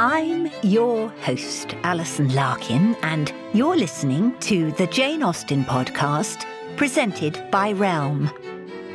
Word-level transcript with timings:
I'm 0.00 0.48
your 0.62 1.08
host, 1.22 1.74
Alison 1.82 2.32
Larkin, 2.32 2.94
and 3.02 3.34
you're 3.52 3.76
listening 3.76 4.38
to 4.42 4.70
the 4.72 4.86
Jane 4.86 5.24
Austen 5.24 5.64
podcast 5.64 6.46
presented 6.76 7.50
by 7.50 7.72
Realm. 7.72 8.30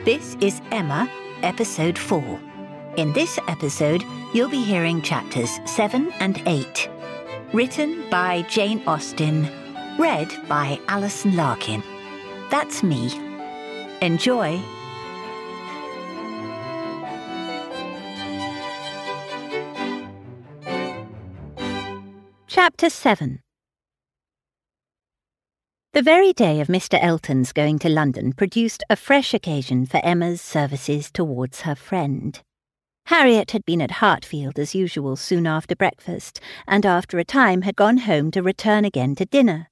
This 0.06 0.38
is 0.40 0.62
Emma, 0.72 1.12
episode 1.42 1.98
4. 1.98 2.40
In 2.96 3.12
this 3.12 3.38
episode, 3.50 4.02
you'll 4.34 4.48
be 4.48 4.64
hearing 4.64 5.02
chapters 5.02 5.60
7 5.66 6.10
and 6.22 6.42
8. 6.46 6.90
Written 7.52 8.10
by 8.10 8.44
Jane 8.44 8.82
Austen, 8.88 9.50
read 10.00 10.30
by 10.48 10.80
Alison 10.88 11.36
Larkin. 11.36 11.84
That's 12.50 12.82
me. 12.82 13.12
Enjoy. 14.02 14.58
Chapter 22.64 22.90
7 22.90 23.42
The 25.92 26.02
very 26.02 26.32
day 26.32 26.62
of 26.62 26.70
Mr. 26.70 26.98
Elton's 27.04 27.52
going 27.52 27.78
to 27.80 27.90
London 27.90 28.32
produced 28.32 28.86
a 28.90 28.96
fresh 28.96 29.34
occasion 29.34 29.86
for 29.86 30.00
Emma's 30.02 30.40
services 30.40 31.12
towards 31.12 31.64
her 31.68 31.76
friend. 31.76 32.40
Harriet 33.08 33.52
had 33.52 33.66
been 33.66 33.82
at 33.82 34.00
Hartfield 34.00 34.58
as 34.58 34.74
usual 34.74 35.18
soon 35.18 35.46
after 35.46 35.76
breakfast, 35.76 36.40
and 36.66 36.86
after 36.86 37.20
a 37.20 37.26
time 37.26 37.64
had 37.64 37.76
gone 37.76 37.98
home 37.98 38.32
to 38.32 38.42
return 38.42 38.86
again 38.86 39.14
to 39.16 39.26
dinner. 39.26 39.68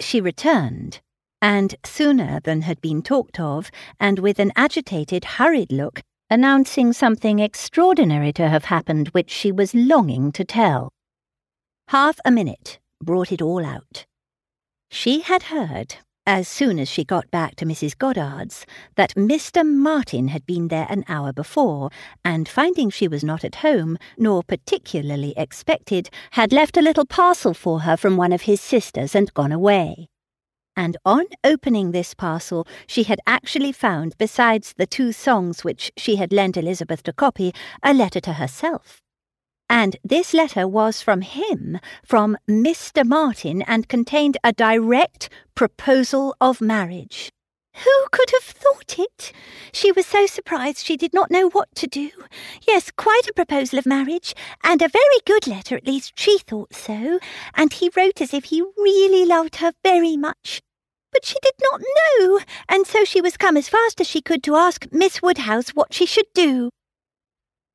She 0.00 0.20
returned, 0.20 1.00
and 1.40 1.76
sooner 1.84 2.40
than 2.40 2.62
had 2.62 2.80
been 2.80 3.02
talked 3.02 3.38
of, 3.38 3.70
and 4.00 4.18
with 4.18 4.40
an 4.40 4.50
agitated, 4.56 5.24
hurried 5.38 5.70
look, 5.70 6.02
announcing 6.28 6.92
something 6.92 7.38
extraordinary 7.38 8.32
to 8.32 8.48
have 8.48 8.64
happened 8.64 9.10
which 9.10 9.30
she 9.30 9.52
was 9.52 9.76
longing 9.76 10.32
to 10.32 10.44
tell. 10.44 10.90
Half 11.88 12.18
a 12.24 12.30
minute 12.30 12.78
brought 13.02 13.30
it 13.30 13.42
all 13.42 13.64
out. 13.64 14.06
She 14.90 15.20
had 15.20 15.44
heard, 15.44 15.96
as 16.26 16.48
soon 16.48 16.78
as 16.78 16.88
she 16.88 17.04
got 17.04 17.30
back 17.30 17.56
to 17.56 17.66
Mrs. 17.66 17.96
Goddard's, 17.96 18.64
that 18.96 19.14
Mr. 19.14 19.66
Martin 19.66 20.28
had 20.28 20.46
been 20.46 20.68
there 20.68 20.86
an 20.88 21.04
hour 21.08 21.30
before, 21.32 21.90
and 22.24 22.48
finding 22.48 22.88
she 22.88 23.06
was 23.06 23.22
not 23.22 23.44
at 23.44 23.56
home, 23.56 23.98
nor 24.16 24.42
particularly 24.42 25.34
expected, 25.36 26.08
had 26.30 26.54
left 26.54 26.78
a 26.78 26.82
little 26.82 27.04
parcel 27.04 27.52
for 27.52 27.80
her 27.80 27.98
from 27.98 28.16
one 28.16 28.32
of 28.32 28.42
his 28.42 28.62
sisters 28.62 29.14
and 29.14 29.34
gone 29.34 29.52
away. 29.52 30.08
And 30.74 30.96
on 31.04 31.26
opening 31.44 31.92
this 31.92 32.14
parcel, 32.14 32.66
she 32.86 33.02
had 33.02 33.20
actually 33.26 33.72
found, 33.72 34.16
besides 34.16 34.72
the 34.78 34.86
two 34.86 35.12
songs 35.12 35.64
which 35.64 35.92
she 35.98 36.16
had 36.16 36.32
lent 36.32 36.56
Elizabeth 36.56 37.02
to 37.02 37.12
copy, 37.12 37.52
a 37.82 37.92
letter 37.92 38.20
to 38.20 38.32
herself. 38.32 39.03
And 39.68 39.96
this 40.04 40.34
letter 40.34 40.68
was 40.68 41.00
from 41.00 41.22
him, 41.22 41.78
from 42.04 42.36
Mr. 42.48 43.04
Martin, 43.04 43.62
and 43.62 43.88
contained 43.88 44.36
a 44.44 44.52
direct 44.52 45.30
proposal 45.54 46.36
of 46.40 46.60
marriage. 46.60 47.30
Who 47.82 48.06
could 48.12 48.30
have 48.30 48.42
thought 48.44 48.98
it? 48.98 49.32
She 49.72 49.90
was 49.90 50.06
so 50.06 50.26
surprised 50.26 50.84
she 50.84 50.96
did 50.96 51.12
not 51.12 51.30
know 51.30 51.48
what 51.48 51.74
to 51.74 51.88
do. 51.88 52.10
Yes, 52.68 52.92
quite 52.96 53.26
a 53.28 53.32
proposal 53.32 53.80
of 53.80 53.86
marriage, 53.86 54.32
and 54.62 54.80
a 54.80 54.88
very 54.88 55.20
good 55.26 55.48
letter, 55.48 55.76
at 55.76 55.86
least 55.86 56.12
she 56.16 56.38
thought 56.38 56.72
so, 56.72 57.18
and 57.54 57.72
he 57.72 57.90
wrote 57.96 58.20
as 58.20 58.32
if 58.32 58.44
he 58.44 58.62
really 58.76 59.26
loved 59.26 59.56
her 59.56 59.72
very 59.82 60.16
much. 60.16 60.62
But 61.10 61.24
she 61.24 61.36
did 61.42 61.54
not 61.72 61.80
know, 61.80 62.40
and 62.68 62.86
so 62.86 63.04
she 63.04 63.20
was 63.20 63.36
come 63.36 63.56
as 63.56 63.68
fast 63.68 64.00
as 64.00 64.06
she 64.06 64.20
could 64.20 64.44
to 64.44 64.56
ask 64.56 64.86
Miss 64.92 65.20
Woodhouse 65.20 65.70
what 65.70 65.92
she 65.92 66.06
should 66.06 66.26
do. 66.32 66.70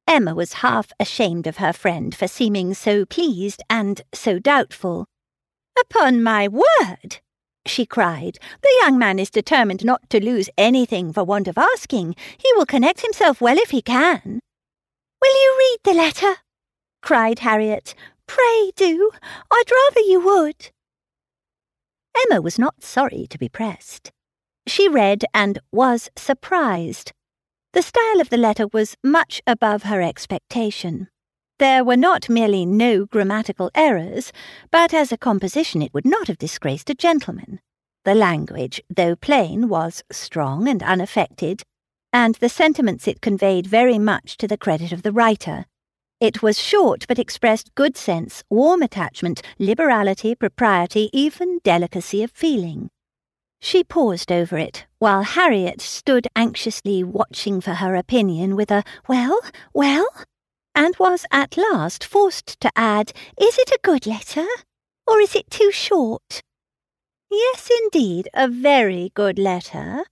Emma 0.10 0.34
was 0.34 0.54
half 0.54 0.92
ashamed 1.00 1.46
of 1.46 1.58
her 1.58 1.72
friend 1.72 2.16
for 2.16 2.28
seeming 2.28 2.74
so 2.74 3.06
pleased 3.06 3.62
and 3.70 4.02
so 4.12 4.40
doubtful. 4.40 5.06
Upon 5.80 6.24
my 6.24 6.48
word, 6.48 7.20
she 7.68 7.86
cried, 7.86 8.40
the 8.64 8.76
young 8.82 8.98
man 8.98 9.20
is 9.20 9.30
determined 9.30 9.86
not 9.86 10.10
to 10.10 10.20
lose 10.20 10.50
anything 10.58 11.14
for 11.14 11.24
want 11.24 11.48
of 11.48 11.60
asking. 11.60 12.16
He 12.40 12.52
will 12.56 12.66
connect 12.66 13.02
himself 13.02 13.40
well 13.40 13.60
if 13.60 13.70
he 13.70 13.84
can. 13.84 14.40
Will 15.22 15.44
you 15.44 15.56
read 15.60 15.78
the 15.84 15.98
letter? 16.02 16.38
cried 17.04 17.40
Harriet. 17.40 17.94
Pray 18.26 18.72
do. 18.76 19.12
I'd 19.52 19.72
rather 19.72 20.02
you 20.02 20.22
would. 20.22 20.72
Emma 22.18 22.42
was 22.42 22.58
not 22.58 22.84
sorry 22.84 23.28
to 23.30 23.38
be 23.38 23.48
pressed. 23.48 24.12
She 24.66 24.90
read 24.90 25.24
and 25.36 25.60
was 25.72 26.10
surprised. 26.16 27.12
The 27.72 27.84
style 27.84 28.20
of 28.20 28.30
the 28.32 28.38
letter 28.38 28.66
was 28.74 28.98
much 29.04 29.44
above 29.46 29.84
her 29.84 30.02
expectation. 30.02 31.08
There 31.60 31.84
were 31.84 31.98
not 31.98 32.28
merely 32.28 32.66
no 32.66 33.06
grammatical 33.06 33.70
errors, 33.76 34.32
but 34.72 34.92
as 34.92 35.12
a 35.12 35.18
composition 35.18 35.84
it 35.84 35.94
would 35.94 36.06
not 36.06 36.30
have 36.30 36.40
disgraced 36.40 36.90
a 36.90 36.96
gentleman. 36.96 37.60
The 38.06 38.16
language, 38.16 38.82
though 38.90 39.16
plain, 39.16 39.70
was 39.70 40.04
strong 40.12 40.68
and 40.68 40.82
unaffected, 40.82 41.62
and 42.12 42.34
the 42.36 42.50
sentiments 42.50 43.08
it 43.08 43.22
conveyed 43.22 43.68
very 43.68 44.00
much 44.00 44.36
to 44.38 44.48
the 44.48 44.58
credit 44.58 44.92
of 44.92 45.04
the 45.04 45.12
writer. 45.12 45.66
It 46.20 46.42
was 46.42 46.58
short, 46.58 47.06
but 47.08 47.20
expressed 47.20 47.76
good 47.76 47.96
sense, 47.96 48.44
warm 48.50 48.82
attachment, 48.82 49.44
liberality, 49.60 50.34
propriety, 50.34 51.12
even 51.14 51.60
delicacy 51.64 52.24
of 52.24 52.32
feeling. 52.32 52.90
She 53.62 53.84
paused 53.84 54.32
over 54.32 54.58
it, 54.58 54.86
while 55.00 55.24
Harriet 55.24 55.82
stood 55.82 56.28
anxiously 56.36 57.04
watching 57.04 57.62
for 57.62 57.76
her 57.76 57.96
opinion 57.96 58.56
with 58.56 58.72
a 58.72 58.84
well, 59.08 59.40
well, 59.74 60.08
and 60.74 60.96
was 60.98 61.26
at 61.32 61.58
last 61.58 62.04
forced 62.04 62.60
to 62.62 62.72
add, 62.76 63.12
Is 63.40 63.58
it 63.58 63.70
a 63.70 63.80
good 63.84 64.08
letter, 64.08 64.48
or 65.06 65.20
is 65.20 65.36
it 65.36 65.50
too 65.50 65.72
short? 65.72 66.42
Yes, 67.30 67.70
indeed, 67.84 68.30
a 68.34 68.48
very 68.48 69.12
good 69.14 69.38
letter, 69.38 70.06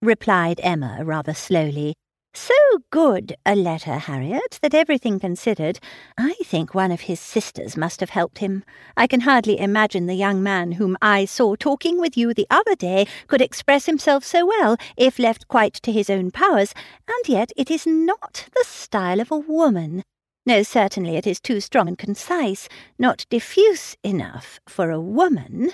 replied 0.00 0.60
Emma 0.62 1.04
rather 1.04 1.34
slowly, 1.34 1.94
so 2.38 2.54
good 2.90 3.34
a 3.44 3.56
letter, 3.56 3.98
Harriet, 3.98 4.58
that 4.62 4.72
everything 4.72 5.18
considered, 5.18 5.80
I 6.16 6.34
think 6.44 6.72
one 6.72 6.92
of 6.92 7.02
his 7.02 7.18
sisters 7.18 7.76
must 7.76 7.98
have 8.00 8.10
helped 8.10 8.38
him. 8.38 8.64
I 8.96 9.06
can 9.06 9.22
hardly 9.22 9.58
imagine 9.58 10.06
the 10.06 10.14
young 10.14 10.42
man 10.42 10.72
whom 10.72 10.96
I 11.02 11.24
saw 11.24 11.56
talking 11.56 12.00
with 12.00 12.16
you 12.16 12.32
the 12.32 12.46
other 12.48 12.76
day 12.76 13.06
could 13.26 13.40
express 13.40 13.86
himself 13.86 14.24
so 14.24 14.46
well 14.46 14.76
if 14.96 15.18
left 15.18 15.48
quite 15.48 15.74
to 15.74 15.92
his 15.92 16.08
own 16.08 16.30
powers, 16.30 16.72
and 17.08 17.28
yet 17.28 17.50
it 17.56 17.70
is 17.70 17.86
not 17.86 18.48
the 18.54 18.64
style 18.64 19.20
of 19.20 19.32
a 19.32 19.38
woman. 19.38 20.04
No, 20.46 20.62
certainly 20.62 21.16
it 21.16 21.26
is 21.26 21.40
too 21.40 21.60
strong 21.60 21.88
and 21.88 21.98
concise, 21.98 22.68
not 22.98 23.26
diffuse 23.28 23.96
enough 24.02 24.60
for 24.68 24.90
a 24.90 25.00
woman. 25.00 25.72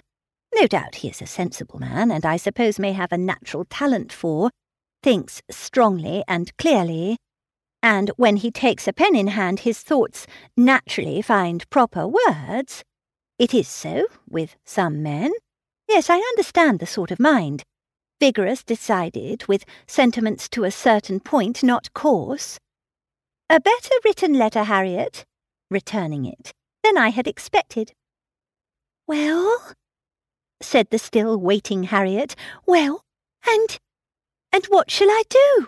no 0.55 0.67
doubt 0.67 0.97
he 0.97 1.09
is 1.09 1.21
a 1.21 1.27
sensible 1.27 1.79
man, 1.79 2.11
and 2.11 2.25
I 2.25 2.37
suppose 2.37 2.79
may 2.79 2.93
have 2.93 3.13
a 3.13 3.19
natural 3.19 3.65
talent 3.67 4.13
for, 4.13 4.51
thinks 5.05 5.43
strongly 5.51 6.25
and 6.27 6.57
clearly, 6.57 7.19
and 7.83 8.11
when 8.17 8.37
he 8.37 8.51
takes 8.51 8.89
a 8.89 8.93
pen 8.95 9.15
in 9.15 9.27
hand, 9.27 9.61
his 9.61 9.81
thoughts 9.81 10.27
naturally 10.57 11.21
find 11.21 11.69
proper 11.69 12.09
words. 12.09 12.83
It 13.39 13.53
is 13.53 13.69
so 13.69 14.07
with 14.31 14.57
some 14.65 15.03
men. 15.03 15.31
Yes, 15.87 16.09
I 16.09 16.17
understand 16.17 16.79
the 16.79 16.87
sort 16.87 17.11
of 17.11 17.21
mind. 17.21 17.65
Vigorous, 18.19 18.65
decided, 18.65 19.47
with 19.47 19.67
sentiments 19.87 20.49
to 20.49 20.65
a 20.65 20.71
certain 20.71 21.21
point, 21.21 21.63
not 21.63 21.93
coarse. 21.93 22.59
A 23.51 23.61
better 23.61 23.95
written 24.07 24.33
letter, 24.33 24.65
Harriet, 24.65 25.27
returning 25.71 26.25
it, 26.25 26.51
than 26.83 26.97
I 26.97 27.11
had 27.11 27.29
expected. 27.29 27.93
Well, 29.07 29.73
said 30.63 30.89
the 30.89 30.99
still 30.99 31.37
waiting 31.37 31.83
Harriet. 31.83 32.35
Well, 32.65 33.03
and 33.47 33.79
and 34.55 34.65
what 34.67 34.89
shall 34.89 35.11
I 35.11 35.25
do? 35.29 35.67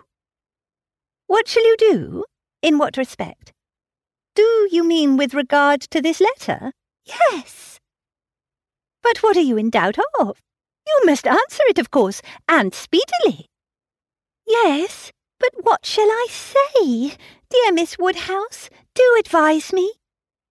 What 1.26 1.48
shall 1.48 1.66
you 1.66 1.76
do? 1.76 2.24
In 2.62 2.78
what 2.78 2.96
respect? 2.96 3.52
Do 4.36 4.68
you 4.70 4.84
mean 4.84 5.16
with 5.16 5.34
regard 5.34 5.80
to 5.90 6.00
this 6.00 6.20
letter? 6.20 6.70
Yes. 7.04 7.80
But 9.02 9.24
what 9.24 9.36
are 9.36 9.48
you 9.48 9.56
in 9.56 9.70
doubt 9.70 9.96
of? 10.20 10.40
You 10.86 11.02
must 11.04 11.26
answer 11.26 11.64
it, 11.68 11.80
of 11.80 11.90
course, 11.90 12.22
and 12.48 12.72
speedily. 12.72 13.46
Yes, 14.46 15.10
but 15.40 15.50
what 15.62 15.84
shall 15.84 16.08
I 16.08 16.28
say? 16.30 17.16
Dear 17.50 17.72
Miss 17.72 17.98
Woodhouse, 17.98 18.70
do 18.94 19.16
advise 19.18 19.72
me. 19.72 19.94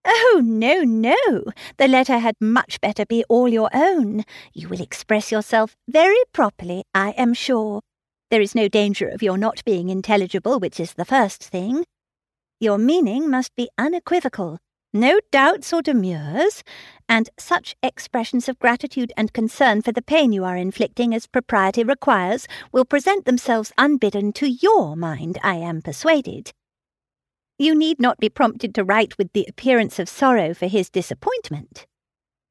Oh, 0.04 0.42
no, 0.44 0.82
no. 0.82 1.46
The 1.78 1.88
letter 1.88 2.20
had 2.20 2.36
much 2.42 2.82
better 2.82 3.06
be 3.06 3.24
all 3.30 3.48
your 3.48 3.70
own. 3.74 4.26
You 4.54 4.68
will 4.68 4.82
express 4.82 5.32
yourself 5.32 5.78
very 5.88 6.22
properly, 6.34 6.84
I 6.94 7.12
am 7.12 7.34
sure. 7.34 7.80
There 8.32 8.42
is 8.42 8.56
no 8.56 8.68
danger 8.68 9.08
of 9.08 9.22
your 9.22 9.38
not 9.38 9.64
being 9.66 9.90
intelligible, 9.90 10.60
which 10.60 10.80
is 10.80 10.94
the 10.94 11.06
first 11.06 11.44
thing. 11.44 11.86
Your 12.60 12.78
meaning 12.78 13.30
must 13.30 13.56
be 13.56 13.70
unequivocal, 13.78 14.58
no 14.94 15.20
doubts 15.32 15.72
or 15.74 15.82
demurs, 15.82 16.64
and 17.08 17.30
such 17.38 17.76
expressions 17.84 18.50
of 18.50 18.58
gratitude 18.58 19.12
and 19.16 19.34
concern 19.34 19.82
for 19.82 19.92
the 19.92 20.02
pain 20.02 20.32
you 20.32 20.44
are 20.44 20.58
inflicting 20.58 21.14
as 21.14 21.28
propriety 21.28 21.84
requires 21.84 22.48
will 22.72 22.86
present 22.86 23.26
themselves 23.26 23.74
unbidden 23.78 24.34
to 24.34 24.48
your 24.48 24.96
mind, 24.96 25.38
I 25.44 25.56
am 25.58 25.82
persuaded. 25.82 26.52
You 27.60 27.76
need 27.76 28.00
not 28.00 28.20
be 28.20 28.30
prompted 28.30 28.74
to 28.76 28.84
write 28.84 29.18
with 29.18 29.32
the 29.34 29.46
appearance 29.48 30.00
of 30.00 30.10
sorrow 30.10 30.54
for 30.54 30.68
his 30.68 30.90
disappointment. 30.90 31.86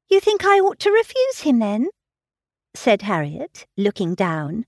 You 0.09 0.19
think 0.19 0.45
I 0.45 0.59
ought 0.59 0.79
to 0.79 0.91
refuse 0.91 1.39
him, 1.41 1.59
then? 1.59 1.89
said 2.75 3.01
Harriet, 3.01 3.65
looking 3.75 4.15
down. 4.15 4.65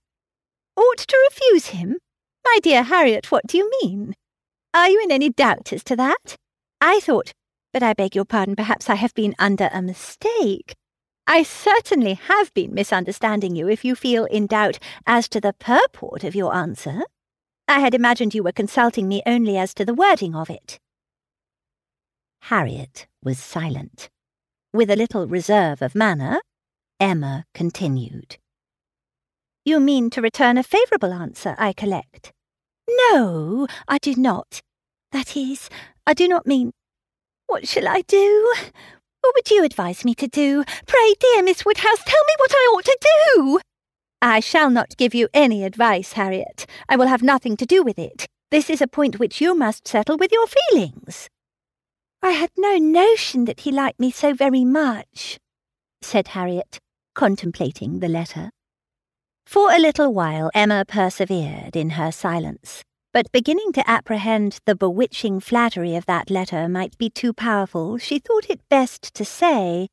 Ought 0.77 0.99
to 0.99 1.29
refuse 1.29 1.67
him? 1.67 1.97
My 2.45 2.59
dear 2.61 2.83
Harriet, 2.83 3.31
what 3.31 3.47
do 3.47 3.57
you 3.57 3.69
mean? 3.81 4.13
Are 4.73 4.89
you 4.89 5.01
in 5.03 5.11
any 5.11 5.29
doubt 5.29 5.73
as 5.73 5.83
to 5.85 5.95
that? 5.95 6.35
I 6.79 6.99
thought, 6.99 7.33
but 7.73 7.81
I 7.81 7.93
beg 7.93 8.15
your 8.15 8.25
pardon, 8.25 8.55
perhaps 8.55 8.89
I 8.89 8.95
have 8.95 9.13
been 9.15 9.33
under 9.39 9.69
a 9.73 9.81
mistake. 9.81 10.75
I 11.25 11.43
certainly 11.43 12.13
have 12.13 12.53
been 12.53 12.73
misunderstanding 12.73 13.55
you 13.55 13.67
if 13.67 13.83
you 13.83 13.95
feel 13.95 14.25
in 14.25 14.47
doubt 14.47 14.79
as 15.05 15.27
to 15.29 15.41
the 15.41 15.53
purport 15.53 16.23
of 16.23 16.35
your 16.35 16.55
answer. 16.55 17.01
I 17.67 17.79
had 17.79 17.93
imagined 17.93 18.33
you 18.33 18.43
were 18.43 18.53
consulting 18.53 19.07
me 19.07 19.21
only 19.25 19.57
as 19.57 19.73
to 19.73 19.83
the 19.83 19.93
wording 19.93 20.35
of 20.35 20.49
it. 20.49 20.79
Harriet 22.43 23.07
was 23.21 23.39
silent. 23.39 24.09
With 24.71 24.89
a 24.89 24.95
little 24.95 25.27
reserve 25.27 25.81
of 25.81 25.95
manner, 25.95 26.39
Emma 26.99 27.45
continued. 27.53 28.37
You 29.67 29.81
mean 29.81 30.09
to 30.11 30.21
return 30.21 30.57
a 30.57 30.63
favourable 30.63 31.11
answer, 31.11 31.53
I 31.59 31.73
collect? 31.73 32.31
No, 32.87 33.67
I 33.85 33.97
do 33.97 34.15
not. 34.15 34.61
That 35.11 35.35
is, 35.35 35.69
I 36.05 36.13
do 36.13 36.25
not 36.25 36.47
mean. 36.47 36.71
What 37.47 37.67
shall 37.67 37.85
I 37.85 37.99
do? 38.07 38.53
What 39.19 39.35
would 39.35 39.51
you 39.51 39.65
advise 39.65 40.05
me 40.05 40.15
to 40.15 40.27
do? 40.29 40.63
Pray, 40.85 41.13
dear 41.19 41.43
Miss 41.43 41.65
Woodhouse, 41.65 42.01
tell 42.05 42.23
me 42.27 42.33
what 42.37 42.51
I 42.53 42.71
ought 42.73 42.85
to 42.85 42.97
do. 43.35 43.59
I 44.21 44.39
shall 44.39 44.69
not 44.69 44.95
give 44.95 45.13
you 45.13 45.27
any 45.33 45.65
advice, 45.65 46.13
Harriet. 46.13 46.65
I 46.87 46.95
will 46.95 47.07
have 47.07 47.21
nothing 47.21 47.57
to 47.57 47.65
do 47.65 47.83
with 47.83 47.99
it. 47.99 48.25
This 48.51 48.69
is 48.69 48.81
a 48.81 48.87
point 48.87 49.19
which 49.19 49.41
you 49.41 49.53
must 49.53 49.85
settle 49.85 50.15
with 50.15 50.31
your 50.31 50.47
feelings. 50.47 51.27
I 52.23 52.31
had 52.31 52.51
no 52.55 52.77
notion 52.77 53.43
that 53.43 53.59
he 53.59 53.73
liked 53.73 53.99
me 53.99 54.11
so 54.11 54.33
very 54.33 54.63
much, 54.63 55.37
said 56.01 56.29
Harriet, 56.29 56.79
contemplating 57.15 57.99
the 57.99 58.07
letter. 58.07 58.51
For 59.47 59.71
a 59.71 59.79
little 59.79 60.13
while 60.13 60.51
Emma 60.53 60.83
persevered 60.85 61.77
in 61.77 61.91
her 61.91 62.11
silence, 62.11 62.83
but 63.13 63.31
beginning 63.31 63.71
to 63.71 63.89
apprehend 63.89 64.59
the 64.65 64.75
bewitching 64.75 65.39
flattery 65.39 65.95
of 65.95 66.05
that 66.05 66.29
letter 66.29 66.67
might 66.67 66.97
be 66.97 67.09
too 67.09 67.31
powerful, 67.31 67.97
she 67.97 68.19
thought 68.19 68.49
it 68.49 68.59
best 68.67 69.13
to 69.13 69.23
say, 69.23 69.87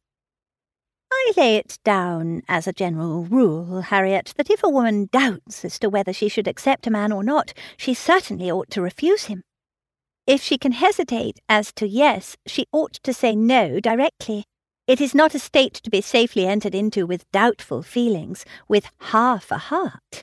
I 1.13 1.33
lay 1.37 1.55
it 1.55 1.79
down 1.85 2.43
as 2.49 2.67
a 2.67 2.73
general 2.73 3.27
rule, 3.27 3.83
Harriet, 3.83 4.35
that 4.37 4.51
if 4.51 4.65
a 4.65 4.69
woman 4.69 5.09
doubts 5.13 5.65
as 5.65 5.79
to 5.79 5.89
whether 5.89 6.13
she 6.13 6.29
should 6.29 6.49
accept 6.49 6.89
a 6.89 6.91
man 6.91 7.13
or 7.13 7.23
not, 7.23 7.55
she 7.77 7.95
certainly 7.95 8.51
ought 8.51 8.71
to 8.71 8.83
refuse 8.83 9.27
him. 9.27 9.45
If 10.27 10.43
she 10.43 10.59
can 10.59 10.73
hesitate 10.73 11.39
as 11.49 11.73
to 11.75 11.87
yes, 11.87 12.37
she 12.45 12.67
ought 12.73 12.95
to 13.05 13.15
say 13.15 13.37
no 13.37 13.79
directly. 13.79 14.47
It 14.87 15.01
is 15.01 15.15
not 15.15 15.35
a 15.35 15.39
state 15.39 15.75
to 15.75 15.91
be 15.91 16.03
safely 16.03 16.47
entered 16.47 16.75
into 16.75 17.07
with 17.07 17.31
doubtful 17.33 17.83
feelings, 17.83 18.45
with 18.69 18.91
half 18.99 19.51
a 19.51 19.57
heart. 19.57 20.23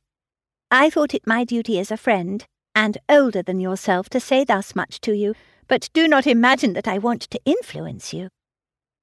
I 0.70 0.92
thought 0.92 1.16
it 1.16 1.26
my 1.26 1.44
duty 1.44 1.80
as 1.80 1.90
a 1.90 1.98
friend, 1.98 2.46
and 2.76 3.00
older 3.10 3.42
than 3.42 3.60
yourself, 3.60 4.08
to 4.10 4.20
say 4.20 4.44
thus 4.44 4.76
much 4.76 5.02
to 5.02 5.14
you, 5.14 5.34
but 5.68 5.90
do 5.94 6.08
not 6.08 6.28
imagine 6.28 6.74
that 6.74 6.88
I 6.88 7.00
want 7.00 7.22
to 7.32 7.42
influence 7.44 8.14
you. 8.14 8.30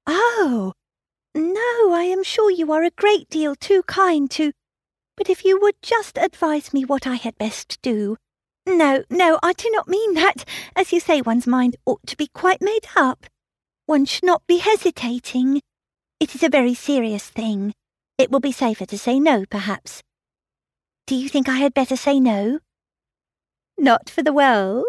Oh, 0.07 0.75
no, 1.35 1.93
I 1.93 2.05
am 2.05 2.23
sure 2.23 2.53
you 2.53 2.71
are 2.73 2.85
a 2.85 2.91
great 2.91 3.29
deal 3.29 3.57
too 3.57 3.83
kind 3.83 4.31
to. 4.33 4.53
But 5.17 5.29
if 5.29 5.45
you 5.45 5.61
would 5.61 5.83
just 5.83 6.17
advise 6.19 6.73
me 6.73 6.85
what 6.85 7.05
I 7.05 7.17
had 7.17 7.37
best 7.37 7.83
do. 7.83 8.17
No, 8.65 9.03
no, 9.11 9.41
I 9.43 9.55
do 9.55 9.69
not 9.73 9.89
mean 9.89 10.15
that. 10.15 10.45
As 10.77 10.93
you 10.93 11.01
say, 11.01 11.21
one's 11.21 11.49
mind 11.49 11.75
ought 11.85 12.07
to 12.07 12.17
be 12.17 12.29
quite 12.29 12.63
made 12.63 12.87
up. 12.95 13.27
One 13.89 14.05
should 14.05 14.25
not 14.27 14.43
be 14.47 14.59
hesitating. 14.59 15.63
It 16.21 16.35
is 16.35 16.43
a 16.43 16.51
very 16.51 16.75
serious 16.75 17.25
thing. 17.31 17.73
It 18.19 18.31
will 18.31 18.39
be 18.39 18.53
safer 18.53 18.85
to 18.85 18.99
say 18.99 19.19
no, 19.19 19.47
perhaps. 19.47 20.03
Do 21.07 21.15
you 21.15 21.31
think 21.31 21.49
I 21.49 21.57
had 21.57 21.73
better 21.73 21.97
say 21.97 22.21
no? 22.21 22.59
Not 23.79 24.11
for 24.11 24.23
the 24.23 24.35
world, 24.35 24.85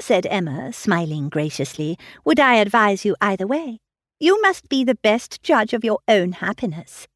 said 0.00 0.26
Emma, 0.26 0.72
smiling 0.72 1.28
graciously. 1.28 1.96
Would 2.24 2.40
I 2.40 2.56
advise 2.56 3.04
you 3.04 3.14
either 3.20 3.46
way? 3.46 3.78
You 4.18 4.42
must 4.42 4.68
be 4.68 4.82
the 4.82 4.96
best 4.96 5.40
judge 5.44 5.72
of 5.72 5.84
your 5.84 6.00
own 6.08 6.32
happiness. 6.32 7.06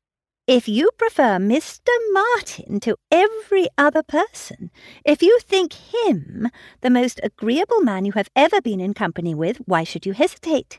If 0.47 0.69
you 0.69 0.89
prefer 0.97 1.39
Mr. 1.39 1.91
Martin 2.13 2.79
to 2.79 2.97
every 3.11 3.67
other 3.77 4.05
person, 4.05 4.71
if 5.05 5.21
you 5.21 5.41
think 5.41 5.73
him 5.73 6.49
the 6.81 6.91
most 6.91 7.19
agreeable 7.25 7.81
man 7.81 8.05
you 8.05 8.13
have 8.13 8.29
ever 8.37 8.61
been 8.61 8.81
in 8.81 8.95
company 8.95 9.35
with, 9.35 9.57
why 9.67 9.83
should 9.83 10.07
you 10.07 10.13
hesitate? 10.13 10.79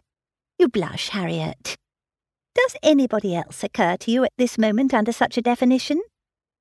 You 0.60 0.70
blush, 0.70 1.10
Harriet. 1.10 1.76
Does 2.56 2.76
anybody 2.84 3.36
else 3.36 3.64
occur 3.64 3.98
to 3.98 4.12
you 4.12 4.24
at 4.24 4.32
this 4.38 4.58
moment 4.58 4.94
under 4.94 5.12
such 5.12 5.38
a 5.38 5.42
definition? 5.42 6.02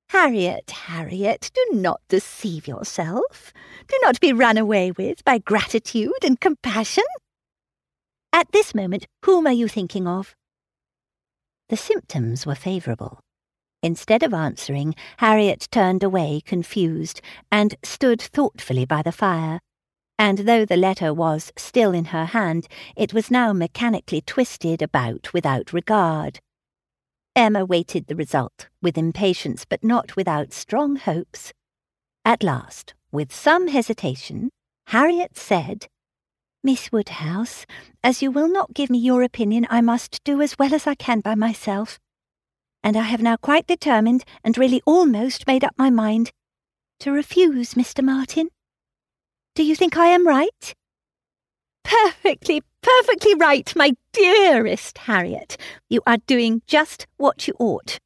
Harriet, 0.09 0.71
Harriet, 0.71 1.51
do 1.55 1.79
not 1.79 2.01
deceive 2.09 2.67
yourself. 2.67 3.53
Do 3.89 3.99
not 4.03 4.21
be 4.21 4.33
run 4.33 4.59
away 4.59 4.91
with 4.91 5.25
by 5.25 5.39
gratitude 5.39 6.23
and 6.23 6.41
compassion. 6.41 7.05
At 8.33 8.51
this 8.53 8.75
moment, 8.75 9.07
whom 9.25 9.47
are 9.47 9.53
you 9.53 9.69
thinking 9.69 10.07
of? 10.07 10.35
The 11.69 11.77
symptoms 11.77 12.47
were 12.47 12.55
favourable. 12.55 13.21
Instead 13.83 14.23
of 14.23 14.33
answering, 14.33 14.95
Harriet 15.19 15.67
turned 15.71 16.03
away 16.03 16.41
confused 16.45 17.21
and 17.51 17.75
stood 17.83 18.21
thoughtfully 18.21 18.85
by 18.85 19.03
the 19.03 19.13
fire. 19.13 19.61
And 20.23 20.39
though 20.39 20.65
the 20.65 20.77
letter 20.77 21.13
was 21.13 21.53
still 21.57 21.91
in 21.91 22.05
her 22.15 22.27
hand, 22.27 22.69
it 22.95 23.13
was 23.13 23.29
now 23.29 23.53
mechanically 23.53 24.21
twisted 24.21 24.81
about 24.81 25.33
without 25.33 25.73
regard. 25.73 26.39
Emma 27.35 27.65
waited 27.65 28.07
the 28.07 28.15
result 28.15 28.69
with 28.81 28.97
impatience, 28.97 29.65
but 29.65 29.83
not 29.83 30.15
without 30.15 30.53
strong 30.53 30.95
hopes. 30.95 31.53
At 32.25 32.45
last, 32.45 32.95
with 33.11 33.35
some 33.35 33.67
hesitation, 33.67 34.51
Harriet 34.87 35.37
said, 35.37 35.89
Miss 36.63 36.93
Woodhouse, 36.93 37.67
as 38.05 38.23
you 38.23 38.31
will 38.31 38.49
not 38.49 38.75
give 38.75 38.91
me 38.91 38.99
your 38.99 39.25
opinion, 39.25 39.67
I 39.71 39.81
must 39.81 40.23
do 40.23 40.41
as 40.41 40.57
well 40.57 40.73
as 40.73 40.87
I 40.87 40.95
can 40.95 41.19
by 41.19 41.35
myself. 41.35 41.99
And 42.85 42.97
I 42.97 43.03
have 43.03 43.23
now 43.23 43.39
quite 43.39 43.67
determined, 43.67 44.23
and 44.45 44.57
really 44.57 44.83
almost 44.87 45.49
made 45.49 45.65
up 45.65 45.75
my 45.77 45.91
mind, 45.91 46.31
to 47.01 47.11
refuse 47.11 47.75
Mr. 47.75 48.05
Martin. 48.05 48.51
Do 49.55 49.63
you 49.63 49.77
think 49.77 49.97
I 49.97 50.07
am 50.07 50.27
right? 50.27 50.75
Perfectly, 51.85 52.63
Perfectly 52.83 53.37
right, 53.37 53.73
my 53.77 53.93
dearest 54.13 54.99
Harriet. 54.99 55.57
You 55.89 56.01
are 56.05 56.17
doing 56.27 56.63
just 56.67 57.07
what 57.17 57.47
you 57.47 57.55
ought. 57.61 57.99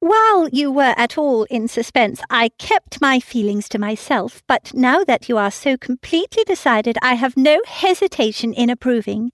While 0.00 0.48
you 0.48 0.72
were 0.72 0.94
at 0.96 1.18
all 1.18 1.44
in 1.44 1.68
suspense, 1.68 2.22
I 2.30 2.48
kept 2.58 3.02
my 3.02 3.20
feelings 3.20 3.68
to 3.70 3.78
myself, 3.78 4.42
but 4.46 4.72
now 4.74 5.04
that 5.04 5.28
you 5.28 5.36
are 5.36 5.50
so 5.50 5.76
completely 5.76 6.42
decided, 6.44 6.96
I 7.02 7.14
have 7.14 7.36
no 7.36 7.60
hesitation 7.66 8.54
in 8.54 8.70
approving. 8.70 9.30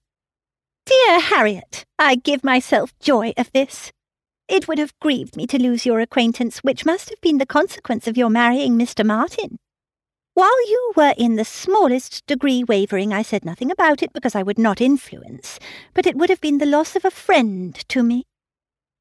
Dear 0.85 1.21
Harriet, 1.21 1.85
I 1.97 2.15
give 2.15 2.43
myself 2.43 2.91
joy 2.99 3.33
of 3.37 3.51
this. 3.53 3.91
It 4.49 4.67
would 4.67 4.77
have 4.77 4.97
grieved 4.99 5.37
me 5.37 5.47
to 5.47 5.61
lose 5.61 5.85
your 5.85 6.01
acquaintance, 6.01 6.59
which 6.59 6.85
must 6.85 7.09
have 7.09 7.21
been 7.21 7.37
the 7.37 7.45
consequence 7.45 8.07
of 8.07 8.17
your 8.17 8.29
marrying 8.29 8.77
Mr. 8.77 9.05
Martin. 9.05 9.57
While 10.33 10.69
you 10.69 10.93
were 10.95 11.13
in 11.17 11.35
the 11.35 11.43
smallest 11.43 12.25
degree 12.25 12.63
wavering, 12.63 13.11
I 13.13 13.21
said 13.21 13.43
nothing 13.43 13.69
about 13.69 14.01
it 14.01 14.13
because 14.13 14.33
I 14.33 14.43
would 14.43 14.57
not 14.57 14.79
influence, 14.79 15.59
but 15.93 16.07
it 16.07 16.15
would 16.15 16.29
have 16.29 16.39
been 16.39 16.57
the 16.57 16.65
loss 16.65 16.95
of 16.95 17.03
a 17.03 17.11
friend 17.11 17.75
to 17.89 18.01
me. 18.01 18.23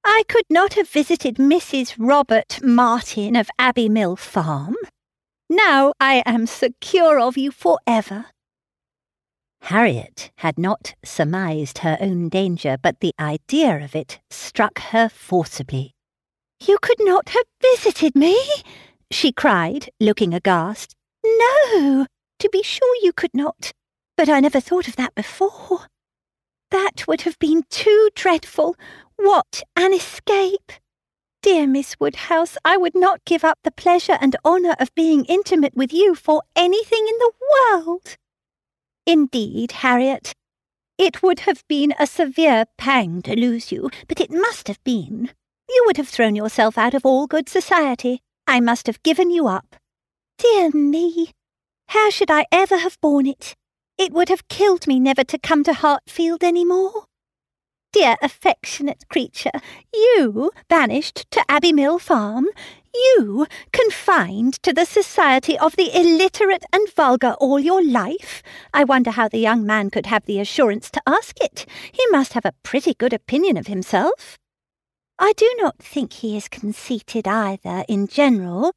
I 0.04 0.24
could 0.28 0.46
not 0.50 0.74
have 0.74 0.88
visited 0.88 1.36
Mrs. 1.36 1.94
Robert 1.98 2.60
Martin 2.62 3.36
of 3.36 3.48
Abbey 3.58 3.88
Mill 3.88 4.16
Farm. 4.16 4.74
Now 5.48 5.92
I 6.00 6.22
am 6.26 6.46
secure 6.46 7.20
of 7.20 7.36
you 7.36 7.52
for 7.52 7.78
ever. 7.86 8.26
Harriet 9.62 10.30
had 10.36 10.58
not 10.58 10.94
surmised 11.04 11.78
her 11.78 11.96
own 12.00 12.28
danger, 12.28 12.76
but 12.82 13.00
the 13.00 13.14
idea 13.20 13.76
of 13.76 13.94
it 13.94 14.18
struck 14.30 14.80
her 14.90 15.08
forcibly. 15.08 15.92
You 16.64 16.78
could 16.80 16.98
not 17.00 17.28
have 17.30 17.44
visited 17.62 18.16
me, 18.16 18.36
she 19.10 19.32
cried, 19.32 19.90
looking 20.00 20.34
aghast. 20.34 20.96
No, 21.24 22.06
to 22.38 22.48
be 22.50 22.62
sure 22.62 22.96
you 23.02 23.12
could 23.12 23.34
not. 23.34 23.72
But 24.16 24.28
I 24.28 24.40
never 24.40 24.60
thought 24.60 24.88
of 24.88 24.96
that 24.96 25.14
before. 25.14 25.86
That 26.70 27.06
would 27.08 27.22
have 27.22 27.38
been 27.38 27.64
too 27.70 28.10
dreadful. 28.14 28.76
What 29.16 29.62
an 29.76 29.92
escape! 29.92 30.72
Dear 31.42 31.66
Miss 31.66 31.96
Woodhouse, 31.98 32.58
I 32.64 32.76
would 32.76 32.94
not 32.94 33.24
give 33.24 33.44
up 33.44 33.58
the 33.64 33.70
pleasure 33.70 34.18
and 34.20 34.36
honour 34.44 34.76
of 34.78 34.94
being 34.94 35.24
intimate 35.24 35.74
with 35.74 35.92
you 35.92 36.14
for 36.14 36.42
anything 36.54 37.06
in 37.08 37.18
the 37.18 37.32
world. 37.50 38.16
Indeed, 39.06 39.72
Harriet, 39.72 40.34
it 40.98 41.22
would 41.22 41.40
have 41.40 41.66
been 41.66 41.94
a 41.98 42.06
severe 42.06 42.66
pang 42.76 43.22
to 43.22 43.34
lose 43.34 43.72
you, 43.72 43.88
but 44.06 44.20
it 44.20 44.30
must 44.30 44.68
have 44.68 44.84
been. 44.84 45.30
You 45.66 45.82
would 45.86 45.96
have 45.96 46.08
thrown 46.08 46.36
yourself 46.36 46.76
out 46.76 46.92
of 46.92 47.06
all 47.06 47.26
good 47.26 47.48
society. 47.48 48.20
I 48.46 48.60
must 48.60 48.86
have 48.86 49.02
given 49.02 49.30
you 49.30 49.46
up. 49.46 49.76
Dear 50.40 50.70
me, 50.70 51.32
how 51.88 52.08
should 52.08 52.30
I 52.30 52.46
ever 52.50 52.78
have 52.78 52.98
borne 53.02 53.26
it? 53.26 53.54
It 53.98 54.10
would 54.10 54.30
have 54.30 54.48
killed 54.48 54.86
me 54.86 54.98
never 54.98 55.22
to 55.22 55.38
come 55.38 55.62
to 55.64 55.74
Hartfield 55.74 56.42
any 56.42 56.64
more. 56.64 57.04
Dear 57.92 58.16
affectionate 58.22 59.04
creature, 59.10 59.50
you 59.92 60.50
banished 60.66 61.30
to 61.32 61.44
Abbey 61.46 61.74
Mill 61.74 61.98
Farm, 61.98 62.46
you 62.94 63.46
confined 63.74 64.54
to 64.62 64.72
the 64.72 64.86
society 64.86 65.58
of 65.58 65.76
the 65.76 65.90
illiterate 65.94 66.64
and 66.72 66.90
vulgar 66.90 67.34
all 67.38 67.58
your 67.60 67.84
life. 67.84 68.42
I 68.72 68.84
wonder 68.84 69.10
how 69.10 69.28
the 69.28 69.38
young 69.38 69.66
man 69.66 69.90
could 69.90 70.06
have 70.06 70.24
the 70.24 70.40
assurance 70.40 70.90
to 70.92 71.02
ask 71.06 71.38
it. 71.38 71.66
He 71.92 72.06
must 72.06 72.32
have 72.32 72.46
a 72.46 72.54
pretty 72.62 72.94
good 72.94 73.12
opinion 73.12 73.58
of 73.58 73.66
himself. 73.66 74.38
I 75.18 75.34
do 75.36 75.54
not 75.58 75.76
think 75.80 76.14
he 76.14 76.34
is 76.38 76.48
conceited 76.48 77.28
either, 77.28 77.84
in 77.90 78.06
general, 78.06 78.72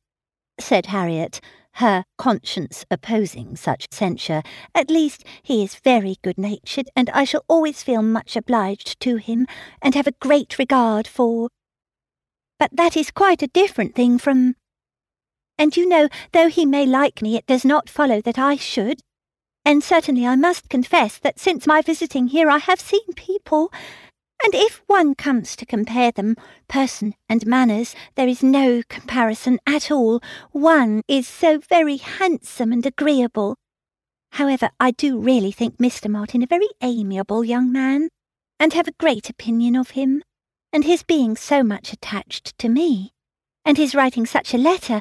said 0.59 0.87
Harriet, 0.87 1.39
her 1.77 2.05
conscience 2.17 2.85
opposing 2.91 3.55
such 3.55 3.87
censure. 3.91 4.43
At 4.75 4.89
least 4.89 5.23
he 5.41 5.63
is 5.63 5.75
very 5.75 6.17
good 6.21 6.37
natured, 6.37 6.89
and 6.95 7.09
I 7.09 7.23
shall 7.23 7.43
always 7.47 7.81
feel 7.81 8.01
much 8.01 8.35
obliged 8.35 8.99
to 9.01 9.15
him, 9.17 9.47
and 9.81 9.95
have 9.95 10.07
a 10.07 10.13
great 10.19 10.59
regard 10.59 11.07
for. 11.07 11.49
But 12.59 12.71
that 12.73 12.95
is 12.95 13.11
quite 13.11 13.41
a 13.41 13.47
different 13.47 13.95
thing 13.95 14.17
from. 14.17 14.55
And 15.57 15.75
you 15.75 15.87
know, 15.87 16.09
though 16.31 16.49
he 16.49 16.65
may 16.65 16.85
like 16.85 17.21
me, 17.21 17.35
it 17.35 17.45
does 17.47 17.65
not 17.65 17.89
follow 17.89 18.21
that 18.21 18.39
I 18.39 18.55
should. 18.55 18.99
And 19.65 19.83
certainly 19.83 20.27
I 20.27 20.35
must 20.35 20.69
confess 20.69 21.17
that 21.19 21.39
since 21.39 21.65
my 21.65 21.81
visiting 21.81 22.27
here 22.27 22.49
I 22.49 22.57
have 22.57 22.81
seen 22.81 23.13
people 23.15 23.71
and 24.43 24.53
if 24.53 24.83
one 24.87 25.15
comes 25.15 25.55
to 25.55 25.65
compare 25.65 26.11
them, 26.11 26.35
person 26.67 27.15
and 27.29 27.45
manners, 27.45 27.95
there 28.15 28.27
is 28.27 28.43
no 28.43 28.81
comparison 28.89 29.57
at 29.65 29.89
all. 29.89 30.21
One 30.51 31.01
is 31.07 31.27
so 31.27 31.59
very 31.59 31.97
handsome 31.97 32.73
and 32.73 32.85
agreeable. 32.85 33.55
However, 34.33 34.69
I 34.79 34.91
do 34.91 35.19
really 35.19 35.51
think 35.51 35.77
Mr. 35.77 36.09
Martin 36.09 36.43
a 36.43 36.47
very 36.47 36.67
amiable 36.81 37.45
young 37.45 37.71
man, 37.71 38.09
and 38.59 38.73
have 38.73 38.87
a 38.87 38.99
great 38.99 39.29
opinion 39.29 39.75
of 39.75 39.91
him, 39.91 40.23
and 40.73 40.83
his 40.83 41.03
being 41.03 41.37
so 41.37 41.63
much 41.63 41.93
attached 41.93 42.57
to 42.57 42.67
me, 42.67 43.11
and 43.63 43.77
his 43.77 43.95
writing 43.95 44.25
such 44.25 44.53
a 44.53 44.57
letter. 44.57 44.99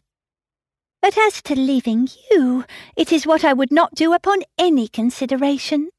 But 1.01 1.19
as 1.19 1.43
to 1.43 1.57
leaving 1.57 2.09
you, 2.31 2.65
it 2.97 3.11
is 3.11 3.27
what 3.27 3.45
I 3.45 3.53
would 3.53 3.73
not 3.73 3.95
do 3.95 4.13
upon 4.13 4.43
any 4.57 4.87
consideration. 4.87 5.91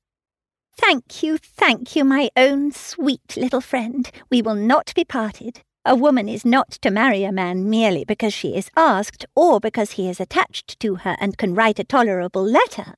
Thank 0.77 1.23
you, 1.23 1.37
thank 1.37 1.95
you, 1.95 2.03
my 2.03 2.29
own 2.35 2.71
sweet 2.71 3.37
little 3.37 3.61
friend. 3.61 4.09
We 4.29 4.41
will 4.41 4.55
not 4.55 4.91
be 4.95 5.05
parted. 5.05 5.61
A 5.85 5.95
woman 5.95 6.27
is 6.27 6.45
not 6.45 6.71
to 6.81 6.91
marry 6.91 7.23
a 7.23 7.31
man 7.31 7.69
merely 7.69 8.05
because 8.05 8.33
she 8.33 8.55
is 8.55 8.71
asked 8.75 9.25
or 9.35 9.59
because 9.59 9.91
he 9.91 10.09
is 10.09 10.19
attached 10.19 10.79
to 10.79 10.95
her 10.95 11.15
and 11.19 11.37
can 11.37 11.53
write 11.53 11.79
a 11.79 11.83
tolerable 11.83 12.43
letter. 12.43 12.95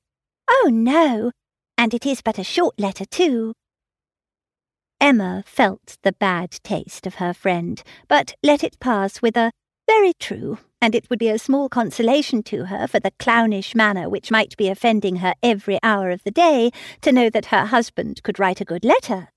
Oh, 0.48 0.70
no, 0.72 1.32
and 1.76 1.92
it 1.92 2.06
is 2.06 2.22
but 2.22 2.38
a 2.38 2.44
short 2.44 2.78
letter, 2.78 3.04
too. 3.04 3.54
Emma 5.00 5.42
felt 5.46 5.98
the 6.02 6.12
bad 6.12 6.52
taste 6.62 7.06
of 7.06 7.16
her 7.16 7.34
friend, 7.34 7.82
but 8.08 8.34
let 8.42 8.64
it 8.64 8.80
pass 8.80 9.20
with 9.20 9.36
a 9.36 9.52
very 9.86 10.12
true 10.18 10.58
and 10.80 10.94
it 10.94 11.08
would 11.08 11.18
be 11.18 11.28
a 11.28 11.38
small 11.38 11.68
consolation 11.68 12.42
to 12.44 12.66
her 12.66 12.86
for 12.86 13.00
the 13.00 13.12
clownish 13.18 13.74
manner 13.74 14.08
which 14.08 14.30
might 14.30 14.56
be 14.56 14.68
offending 14.68 15.16
her 15.16 15.34
every 15.42 15.78
hour 15.82 16.10
of 16.10 16.22
the 16.24 16.30
day 16.30 16.70
to 17.00 17.12
know 17.12 17.30
that 17.30 17.46
her 17.46 17.66
husband 17.66 18.22
could 18.22 18.38
write 18.38 18.60
a 18.60 18.64
good 18.64 18.84
letter. 18.84 19.28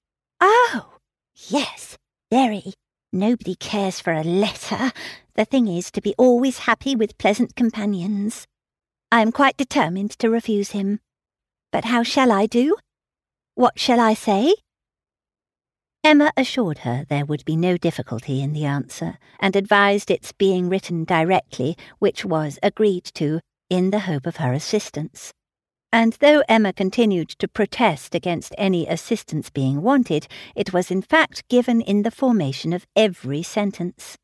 Oh, 0.41 0.98
yes, 1.36 1.98
very. 2.31 2.74
Nobody 3.12 3.55
cares 3.55 4.00
for 4.00 4.13
a 4.13 4.24
letter. 4.24 4.91
The 5.36 5.46
thing 5.46 5.67
is 5.67 5.89
to 5.91 6.01
be 6.01 6.13
always 6.17 6.60
happy 6.60 6.96
with 6.96 7.17
pleasant 7.17 7.55
companions. 7.55 8.46
I 9.12 9.22
am 9.22 9.31
quite 9.31 9.58
determined 9.58 10.12
to 10.19 10.29
refuse 10.29 10.72
him. 10.72 11.00
But 11.72 11.86
how 11.86 12.03
shall 12.03 12.31
I 12.31 12.46
do? 12.46 12.75
What 13.55 13.79
shall 13.79 14.00
I 14.00 14.13
say? 14.13 14.53
Emma 16.03 16.32
assured 16.38 16.79
her 16.79 17.06
there 17.10 17.25
would 17.25 17.44
be 17.44 17.58
no 17.58 17.75
difficulty 17.75 18.41
in 18.41 18.53
the 18.53 18.63
answer, 18.63 19.18
and 19.39 19.56
advised 19.56 20.10
its 20.10 20.32
being 20.32 20.70
written 20.70 21.03
directly, 21.03 21.75
which 22.00 22.24
was 22.24 22.58
agreed 22.63 23.03
to, 23.03 23.41
in 23.70 23.91
the 23.91 24.00
hope 24.00 24.25
of 24.25 24.38
her 24.38 24.53
assistance. 24.53 25.34
And 25.91 26.13
though 26.13 26.44
Emma 26.48 26.72
continued 26.72 27.29
to 27.39 27.48
protest 27.48 28.15
against 28.15 28.56
any 28.58 28.88
assistance 28.88 29.50
being 29.50 29.82
wanted, 29.82 30.27
it 30.56 30.72
was 30.72 30.89
in 30.89 31.01
fact 31.01 31.48
given 31.50 31.82
in 31.82 32.03
the 32.03 32.12
formation 32.12 32.72
of 32.72 32.88
every 32.96 33.44
sentence. 33.44 34.15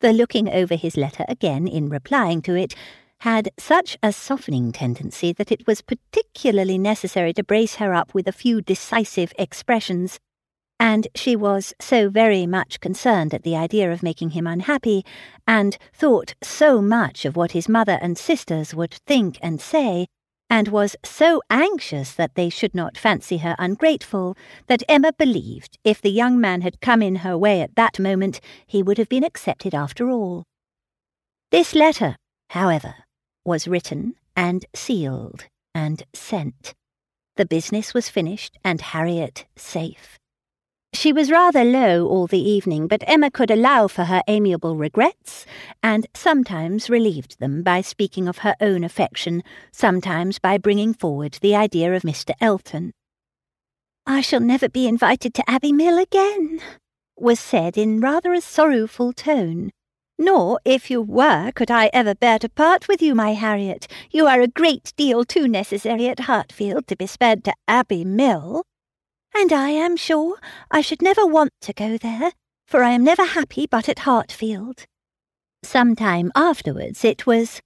The 0.00 0.12
looking 0.12 0.48
over 0.48 0.76
his 0.76 0.96
letter 0.96 1.24
again 1.28 1.66
in 1.66 1.88
replying 1.88 2.42
to 2.42 2.54
it 2.54 2.74
had 3.22 3.50
such 3.58 3.98
a 4.02 4.12
softening 4.12 4.70
tendency 4.70 5.32
that 5.32 5.50
it 5.50 5.66
was 5.66 5.82
particularly 5.82 6.78
necessary 6.78 7.32
to 7.32 7.42
brace 7.42 7.76
her 7.76 7.92
up 7.92 8.14
with 8.14 8.28
a 8.28 8.32
few 8.32 8.60
decisive 8.60 9.32
expressions 9.36 10.20
and 10.80 11.08
she 11.14 11.34
was 11.34 11.74
so 11.80 12.08
very 12.08 12.46
much 12.46 12.80
concerned 12.80 13.34
at 13.34 13.42
the 13.42 13.56
idea 13.56 13.92
of 13.92 14.02
making 14.02 14.30
him 14.30 14.46
unhappy, 14.46 15.04
and 15.46 15.76
thought 15.92 16.34
so 16.42 16.80
much 16.80 17.24
of 17.24 17.36
what 17.36 17.52
his 17.52 17.68
mother 17.68 17.98
and 18.00 18.16
sisters 18.16 18.74
would 18.74 18.94
think 19.06 19.38
and 19.42 19.60
say, 19.60 20.06
and 20.50 20.68
was 20.68 20.96
so 21.04 21.42
anxious 21.50 22.14
that 22.14 22.34
they 22.34 22.48
should 22.48 22.74
not 22.74 22.96
fancy 22.96 23.38
her 23.38 23.54
ungrateful, 23.58 24.36
that 24.66 24.82
Emma 24.88 25.12
believed 25.12 25.78
if 25.84 26.00
the 26.00 26.10
young 26.10 26.40
man 26.40 26.62
had 26.62 26.80
come 26.80 27.02
in 27.02 27.16
her 27.16 27.36
way 27.36 27.60
at 27.60 27.76
that 27.76 27.98
moment, 27.98 28.40
he 28.66 28.82
would 28.82 28.98
have 28.98 29.08
been 29.08 29.24
accepted 29.24 29.74
after 29.74 30.08
all. 30.08 30.44
This 31.50 31.74
letter, 31.74 32.16
however, 32.50 32.94
was 33.44 33.68
written 33.68 34.14
and 34.36 34.64
sealed 34.74 35.44
and 35.74 36.02
sent. 36.14 36.74
The 37.36 37.46
business 37.46 37.94
was 37.94 38.08
finished 38.08 38.56
and 38.64 38.80
Harriet 38.80 39.46
safe. 39.56 40.18
She 40.94 41.12
was 41.12 41.30
rather 41.30 41.64
low 41.64 42.06
all 42.06 42.26
the 42.26 42.40
evening, 42.40 42.88
but 42.88 43.04
Emma 43.06 43.30
could 43.30 43.50
allow 43.50 43.88
for 43.88 44.04
her 44.04 44.22
amiable 44.26 44.74
regrets, 44.74 45.44
and 45.82 46.06
sometimes 46.14 46.90
relieved 46.90 47.38
them 47.38 47.62
by 47.62 47.82
speaking 47.82 48.26
of 48.26 48.38
her 48.38 48.56
own 48.60 48.82
affection, 48.82 49.42
sometimes 49.70 50.38
by 50.38 50.58
bringing 50.58 50.94
forward 50.94 51.38
the 51.40 51.54
idea 51.54 51.94
of 51.94 52.02
Mr. 52.02 52.32
Elton. 52.40 52.92
I 54.06 54.22
shall 54.22 54.40
never 54.40 54.68
be 54.68 54.88
invited 54.88 55.34
to 55.34 55.48
Abbey 55.48 55.72
Mill 55.72 55.98
again, 55.98 56.60
was 57.16 57.38
said 57.38 57.76
in 57.76 58.00
rather 58.00 58.32
a 58.32 58.40
sorrowful 58.40 59.12
tone. 59.12 59.70
Nor, 60.18 60.58
if 60.64 60.90
you 60.90 61.00
were, 61.00 61.52
could 61.52 61.70
I 61.70 61.90
ever 61.92 62.14
bear 62.14 62.38
to 62.40 62.48
part 62.48 62.88
with 62.88 63.00
you, 63.00 63.14
my 63.14 63.34
Harriet. 63.34 63.86
You 64.10 64.26
are 64.26 64.40
a 64.40 64.48
great 64.48 64.92
deal 64.96 65.24
too 65.24 65.46
necessary 65.46 66.08
at 66.08 66.20
Hartfield 66.20 66.88
to 66.88 66.96
be 66.96 67.06
spared 67.06 67.44
to 67.44 67.52
Abbey 67.68 68.04
Mill. 68.04 68.64
And 69.34 69.52
I 69.52 69.70
am 69.70 69.96
sure 69.96 70.38
I 70.70 70.80
should 70.80 71.02
never 71.02 71.26
want 71.26 71.52
to 71.62 71.72
go 71.72 71.96
there, 71.96 72.32
for 72.66 72.82
I 72.82 72.90
am 72.90 73.04
never 73.04 73.24
happy 73.24 73.66
but 73.70 73.88
at 73.88 74.00
Hartfield. 74.00 74.84
Some 75.62 75.96
time 75.96 76.30
afterwards 76.34 77.04
it 77.04 77.26
was, 77.26 77.60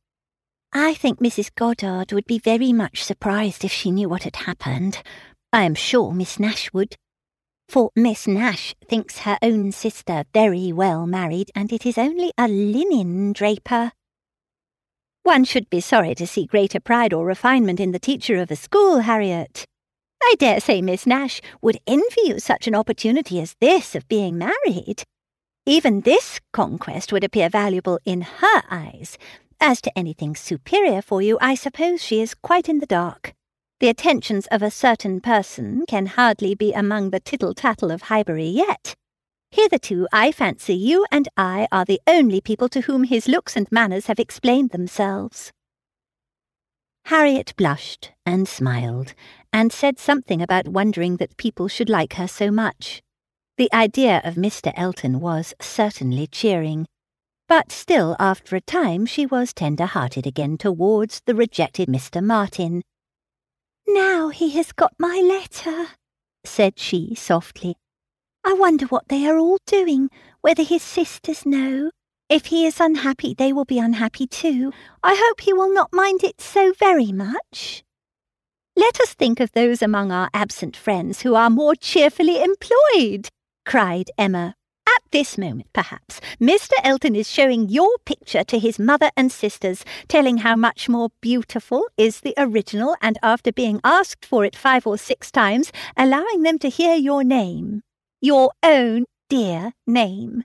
I 0.73 0.95
think 0.95 1.19
Mrs. 1.21 1.55
Goddard 1.55 2.13
would 2.13 2.27
be 2.27 2.39
very 2.39 2.73
much 2.73 3.05
surprised 3.05 3.63
if 3.63 3.71
she 3.71 3.91
knew 3.91 4.09
what 4.09 4.23
had 4.23 4.37
happened. 4.37 5.03
I 5.53 5.65
am 5.65 5.75
sure 5.75 6.13
Miss 6.13 6.41
Nash 6.41 6.73
would. 6.73 6.97
For 7.69 7.91
Miss 7.95 8.27
Nash 8.27 8.75
thinks 8.89 9.19
her 9.19 9.39
own 9.43 9.73
sister 9.73 10.25
very 10.33 10.73
well 10.73 11.07
married, 11.07 11.51
and 11.55 11.73
it 11.73 11.85
is 11.85 11.99
only 11.99 12.33
a 12.39 12.49
linen 12.49 13.35
draper. 13.35 13.93
One 15.25 15.45
should 15.45 15.69
be 15.69 15.81
sorry 15.81 16.15
to 16.15 16.27
see 16.27 16.47
greater 16.47 16.81
pride 16.81 17.13
or 17.13 17.27
refinement 17.27 17.79
in 17.79 17.93
the 17.93 17.99
teacher 17.99 18.37
of 18.37 18.51
a 18.51 18.57
school, 18.57 19.01
Harriet. 19.01 19.67
I 20.25 20.35
dare 20.39 20.61
say 20.61 20.81
Miss 20.81 21.07
Nash 21.07 21.41
would 21.61 21.79
envy 21.87 22.23
you 22.25 22.39
such 22.39 22.67
an 22.67 22.75
opportunity 22.75 23.41
as 23.41 23.57
this 23.61 23.95
of 23.95 24.09
being 24.09 24.39
married. 24.39 25.03
Even 25.67 26.01
this 26.01 26.41
conquest 26.53 27.13
would 27.13 27.25
appear 27.25 27.49
valuable 27.49 27.99
in 28.05 28.23
her 28.23 28.63
eyes. 28.71 29.19
As 29.61 29.81
to 29.83 29.97
anything 29.97 30.35
superior 30.35 31.03
for 31.03 31.23
you, 31.23 31.39
I 31.41 31.55
suppose 31.55 32.03
she 32.03 32.21
is 32.21 32.35
quite 32.35 32.69
in 32.69 32.79
the 32.79 32.87
dark. 32.87 33.33
The 33.81 33.89
attentions 33.89 34.47
of 34.49 34.63
a 34.63 34.71
certain 34.71 35.21
person 35.21 35.85
can 35.87 36.07
hardly 36.07 36.55
be 36.55 36.73
among 36.73 37.11
the 37.11 37.21
tittle 37.21 37.55
tattle 37.55 37.91
of 37.91 38.03
Highbury 38.03 38.47
yet. 38.47 38.95
Hitherto, 39.51 40.07
I 40.13 40.33
fancy 40.33 40.75
you 40.75 41.05
and 41.13 41.29
I 41.37 41.69
are 41.71 41.85
the 41.85 42.01
only 42.07 42.41
people 42.41 42.69
to 42.71 42.83
whom 42.83 43.05
his 43.05 43.29
looks 43.29 43.57
and 43.57 43.71
manners 43.71 44.07
have 44.07 44.19
explained 44.19 44.71
themselves. 44.71 45.53
Harriet 47.07 47.53
blushed 47.57 48.13
and 48.25 48.49
smiled, 48.49 49.15
and 49.53 49.73
said 49.73 49.99
something 49.99 50.41
about 50.41 50.69
wondering 50.69 51.17
that 51.19 51.37
people 51.37 51.69
should 51.69 51.89
like 51.89 52.15
her 52.15 52.27
so 52.27 52.51
much. 52.51 53.03
The 53.59 53.73
idea 53.73 54.21
of 54.25 54.35
Mr. 54.35 54.73
Elton 54.77 55.21
was 55.21 55.55
certainly 55.61 56.27
cheering, 56.27 56.87
but 57.49 57.71
still 57.71 58.17
after 58.19 58.57
a 58.57 58.63
time 58.63 59.05
she 59.05 59.27
was 59.27 59.53
tender-hearted 59.53 60.27
again 60.27 60.57
towards 60.57 61.21
the 61.27 61.35
rejected 61.35 61.89
Mr. 61.89 62.25
Martin. 62.25 62.83
Now 63.87 64.31
he 64.31 64.51
has 64.51 64.73
got 64.73 64.95
my 64.99 65.21
letter, 65.21 65.89
said 66.45 66.79
she 66.79 67.15
softly. 67.15 67.77
I 68.45 68.55
wonder 68.55 68.87
what 68.87 69.09
they 69.09 69.27
are 69.27 69.39
all 69.39 69.59
doing, 69.67 70.09
whether 70.41 70.63
his 70.63 70.83
sisters 70.83 71.45
know. 71.45 71.91
If 72.29 72.47
he 72.47 72.65
is 72.65 72.81
unhappy, 72.81 73.35
they 73.35 73.53
will 73.53 73.67
be 73.67 73.79
unhappy 73.79 74.27
too. 74.27 74.73
I 75.03 75.15
hope 75.15 75.43
he 75.43 75.53
will 75.53 75.73
not 75.73 75.93
mind 75.93 76.25
it 76.25 76.41
so 76.41 76.73
very 76.73 77.13
much. 77.13 77.85
Let 78.77 79.01
us 79.01 79.15
think 79.15 79.41
of 79.41 79.53
those 79.53 79.83
among 79.83 80.13
our 80.13 80.29
absent 80.35 80.77
friends 80.77 81.23
who 81.23 81.35
are 81.35 81.51
more 81.51 81.75
cheerfully 81.75 82.43
employed, 82.43 83.29
cried 83.67 84.11
Emma. 84.19 84.55
At 84.87 85.03
this 85.11 85.39
moment, 85.39 85.69
perhaps, 85.73 86.21
Mr. 86.41 86.73
Elton 86.83 87.15
is 87.15 87.31
showing 87.31 87.69
your 87.69 87.97
picture 88.05 88.45
to 88.45 88.59
his 88.59 88.79
mother 88.79 89.11
and 89.17 89.31
sisters, 89.31 89.85
telling 90.09 90.39
how 90.39 90.57
much 90.57 90.89
more 90.89 91.11
beautiful 91.21 91.85
is 91.97 92.21
the 92.21 92.35
original, 92.37 92.97
and 93.01 93.19
after 93.23 93.53
being 93.53 93.81
asked 93.85 94.25
for 94.25 94.45
it 94.45 94.57
five 94.57 94.87
or 94.87 94.99
six 94.99 95.31
times, 95.31 95.71
allowing 95.97 96.43
them 96.43 96.59
to 96.59 96.69
hear 96.69 96.95
your 96.95 97.23
name 97.23 97.83
your 98.23 98.53
own 98.63 99.05
dear 99.29 99.73
name. 99.85 100.45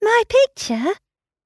My 0.00 0.22
picture? 0.28 0.92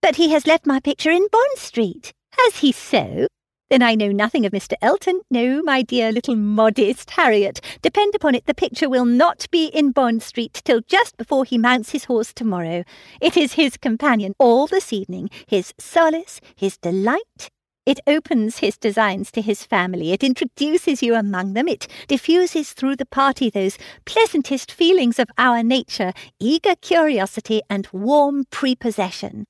But 0.02 0.16
he 0.16 0.30
has 0.30 0.46
left 0.46 0.66
my 0.66 0.78
picture 0.78 1.10
in 1.10 1.26
Bond 1.32 1.56
Street. 1.56 2.12
Has 2.38 2.58
he 2.58 2.70
so? 2.70 3.26
Then 3.70 3.82
I 3.82 3.94
know 3.94 4.12
nothing 4.12 4.44
of 4.44 4.52
Mr. 4.52 4.74
Elton. 4.82 5.20
No, 5.30 5.62
my 5.62 5.82
dear 5.82 6.12
little 6.12 6.36
modest 6.36 7.10
Harriet. 7.10 7.60
Depend 7.82 8.14
upon 8.14 8.34
it, 8.34 8.46
the 8.46 8.54
picture 8.54 8.88
will 8.88 9.06
not 9.06 9.46
be 9.50 9.66
in 9.66 9.90
Bond 9.90 10.22
Street 10.22 10.60
till 10.64 10.80
just 10.86 11.16
before 11.16 11.44
he 11.44 11.58
mounts 11.58 11.90
his 11.90 12.04
horse 12.04 12.32
tomorrow. 12.32 12.84
It 13.20 13.36
is 13.36 13.54
his 13.54 13.76
companion 13.76 14.34
all 14.38 14.66
this 14.66 14.92
evening, 14.92 15.30
his 15.46 15.72
solace, 15.78 16.40
his 16.56 16.76
delight, 16.76 17.50
it 17.86 18.00
opens 18.06 18.58
his 18.58 18.78
designs 18.78 19.30
to 19.32 19.42
his 19.42 19.64
family. 19.64 20.12
It 20.12 20.24
introduces 20.24 21.02
you 21.02 21.14
among 21.14 21.52
them. 21.52 21.68
It 21.68 21.86
diffuses 22.08 22.72
through 22.72 22.96
the 22.96 23.04
party 23.04 23.50
those 23.50 23.76
pleasantest 24.06 24.72
feelings 24.72 25.18
of 25.18 25.28
our 25.36 25.62
nature, 25.62 26.14
eager 26.40 26.76
curiosity 26.76 27.60
and 27.68 27.86
warm 27.92 28.44
prepossession. 28.50 29.44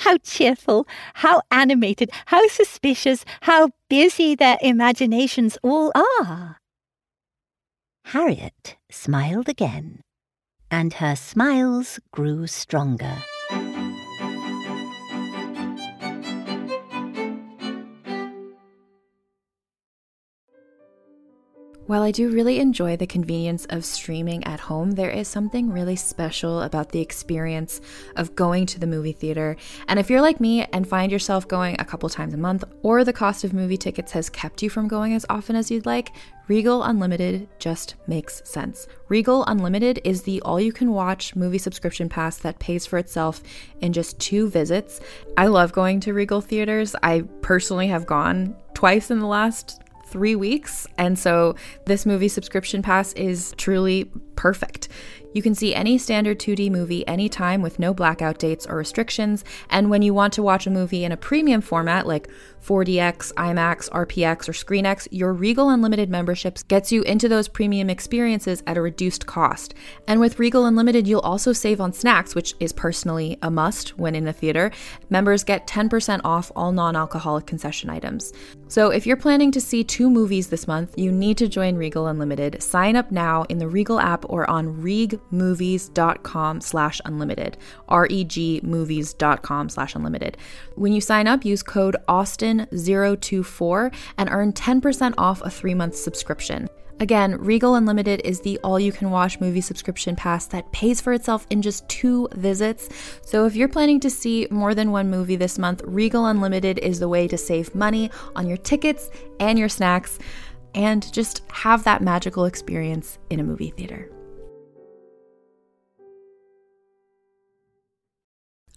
How 0.00 0.16
cheerful, 0.18 0.86
how 1.14 1.42
animated, 1.50 2.10
how 2.26 2.46
suspicious, 2.48 3.24
how 3.42 3.70
busy 3.88 4.34
their 4.34 4.56
imaginations 4.62 5.58
all 5.62 5.92
are. 5.94 6.56
Harriet 8.06 8.76
smiled 8.90 9.48
again, 9.48 10.00
and 10.70 10.94
her 10.94 11.14
smiles 11.14 12.00
grew 12.12 12.46
stronger. 12.46 13.18
While 21.90 22.02
I 22.02 22.12
do 22.12 22.30
really 22.30 22.60
enjoy 22.60 22.96
the 22.96 23.04
convenience 23.08 23.66
of 23.68 23.84
streaming 23.84 24.44
at 24.44 24.60
home, 24.60 24.92
there 24.92 25.10
is 25.10 25.26
something 25.26 25.72
really 25.72 25.96
special 25.96 26.62
about 26.62 26.90
the 26.90 27.00
experience 27.00 27.80
of 28.14 28.36
going 28.36 28.66
to 28.66 28.78
the 28.78 28.86
movie 28.86 29.10
theater. 29.10 29.56
And 29.88 29.98
if 29.98 30.08
you're 30.08 30.20
like 30.20 30.38
me 30.38 30.62
and 30.72 30.86
find 30.86 31.10
yourself 31.10 31.48
going 31.48 31.74
a 31.80 31.84
couple 31.84 32.08
times 32.08 32.32
a 32.32 32.36
month, 32.36 32.62
or 32.84 33.02
the 33.02 33.12
cost 33.12 33.42
of 33.42 33.52
movie 33.52 33.76
tickets 33.76 34.12
has 34.12 34.30
kept 34.30 34.62
you 34.62 34.70
from 34.70 34.86
going 34.86 35.14
as 35.14 35.26
often 35.28 35.56
as 35.56 35.68
you'd 35.68 35.84
like, 35.84 36.12
Regal 36.46 36.84
Unlimited 36.84 37.48
just 37.58 37.96
makes 38.06 38.40
sense. 38.48 38.86
Regal 39.08 39.44
Unlimited 39.46 40.00
is 40.04 40.22
the 40.22 40.40
all 40.42 40.60
you 40.60 40.72
can 40.72 40.92
watch 40.92 41.34
movie 41.34 41.58
subscription 41.58 42.08
pass 42.08 42.36
that 42.36 42.60
pays 42.60 42.86
for 42.86 42.98
itself 42.98 43.42
in 43.80 43.92
just 43.92 44.16
two 44.20 44.48
visits. 44.48 45.00
I 45.36 45.48
love 45.48 45.72
going 45.72 45.98
to 46.02 46.14
Regal 46.14 46.40
theaters. 46.40 46.94
I 47.02 47.22
personally 47.42 47.88
have 47.88 48.06
gone 48.06 48.54
twice 48.74 49.10
in 49.10 49.18
the 49.18 49.26
last 49.26 49.80
three 50.10 50.36
weeks. 50.36 50.86
And 50.98 51.18
so 51.18 51.54
this 51.86 52.04
movie 52.04 52.28
subscription 52.28 52.82
pass 52.82 53.12
is 53.14 53.54
truly 53.56 54.10
perfect. 54.40 54.88
You 55.34 55.42
can 55.42 55.54
see 55.54 55.74
any 55.74 55.98
standard 55.98 56.40
2D 56.40 56.70
movie 56.70 57.06
anytime 57.06 57.60
with 57.62 57.78
no 57.78 57.94
blackout 57.94 58.38
dates 58.38 58.66
or 58.66 58.76
restrictions. 58.76 59.44
And 59.68 59.90
when 59.90 60.02
you 60.02 60.12
want 60.12 60.32
to 60.32 60.42
watch 60.42 60.66
a 60.66 60.70
movie 60.70 61.04
in 61.04 61.12
a 61.12 61.16
premium 61.16 61.60
format 61.60 62.06
like 62.06 62.28
4DX, 62.64 63.32
IMAX, 63.34 63.88
RPX, 63.90 64.48
or 64.48 64.52
ScreenX, 64.52 65.08
your 65.10 65.32
Regal 65.32 65.70
Unlimited 65.70 66.10
memberships 66.10 66.62
gets 66.62 66.90
you 66.90 67.02
into 67.02 67.28
those 67.28 67.48
premium 67.48 67.88
experiences 67.88 68.62
at 68.66 68.76
a 68.76 68.82
reduced 68.82 69.26
cost. 69.26 69.74
And 70.08 70.20
with 70.20 70.38
Regal 70.38 70.66
Unlimited, 70.66 71.06
you'll 71.06 71.20
also 71.20 71.52
save 71.52 71.80
on 71.80 71.92
snacks, 71.92 72.34
which 72.34 72.54
is 72.60 72.72
personally 72.72 73.38
a 73.42 73.50
must 73.50 73.98
when 73.98 74.14
in 74.14 74.26
a 74.26 74.32
theater. 74.32 74.72
Members 75.10 75.44
get 75.44 75.66
10% 75.66 76.20
off 76.24 76.50
all 76.56 76.72
non 76.72 76.96
alcoholic 76.96 77.46
concession 77.46 77.88
items. 77.88 78.32
So 78.68 78.90
if 78.90 79.06
you're 79.06 79.16
planning 79.16 79.52
to 79.52 79.60
see 79.60 79.84
two 79.84 80.10
movies 80.10 80.48
this 80.48 80.68
month, 80.68 80.98
you 80.98 81.12
need 81.12 81.38
to 81.38 81.48
join 81.48 81.76
Regal 81.76 82.06
Unlimited. 82.08 82.62
Sign 82.62 82.96
up 82.96 83.10
now 83.10 83.44
in 83.48 83.58
the 83.58 83.68
Regal 83.68 84.00
app 84.00 84.24
or 84.30 84.48
on 84.48 84.82
regmovies.com 84.82 86.60
slash 86.60 87.00
unlimited. 87.04 87.58
R-E-G 87.88 88.60
slash 89.68 89.94
unlimited. 89.94 90.36
When 90.76 90.92
you 90.92 91.00
sign 91.00 91.26
up, 91.26 91.44
use 91.44 91.62
code 91.62 91.96
Austen 92.08 92.66
024 92.66 93.90
and 94.16 94.30
earn 94.30 94.52
10% 94.52 95.14
off 95.18 95.42
a 95.42 95.50
three 95.50 95.74
month 95.74 95.96
subscription. 95.96 96.68
Again, 97.00 97.38
Regal 97.38 97.76
Unlimited 97.76 98.20
is 98.26 98.42
the 98.42 98.58
all 98.58 98.78
you 98.78 98.92
can 98.92 99.10
watch 99.10 99.40
movie 99.40 99.62
subscription 99.62 100.14
pass 100.14 100.46
that 100.48 100.70
pays 100.70 101.00
for 101.00 101.14
itself 101.14 101.46
in 101.48 101.62
just 101.62 101.88
two 101.88 102.28
visits. 102.32 102.90
So 103.22 103.46
if 103.46 103.56
you're 103.56 103.68
planning 103.68 104.00
to 104.00 104.10
see 104.10 104.46
more 104.50 104.74
than 104.74 104.92
one 104.92 105.08
movie 105.08 105.36
this 105.36 105.58
month, 105.58 105.80
Regal 105.86 106.26
Unlimited 106.26 106.78
is 106.80 107.00
the 107.00 107.08
way 107.08 107.26
to 107.26 107.38
save 107.38 107.74
money 107.74 108.10
on 108.36 108.46
your 108.46 108.58
tickets 108.58 109.10
and 109.40 109.58
your 109.58 109.70
snacks 109.70 110.18
and 110.74 111.10
just 111.10 111.40
have 111.50 111.84
that 111.84 112.02
magical 112.02 112.44
experience 112.44 113.18
in 113.30 113.40
a 113.40 113.44
movie 113.44 113.70
theater. 113.70 114.10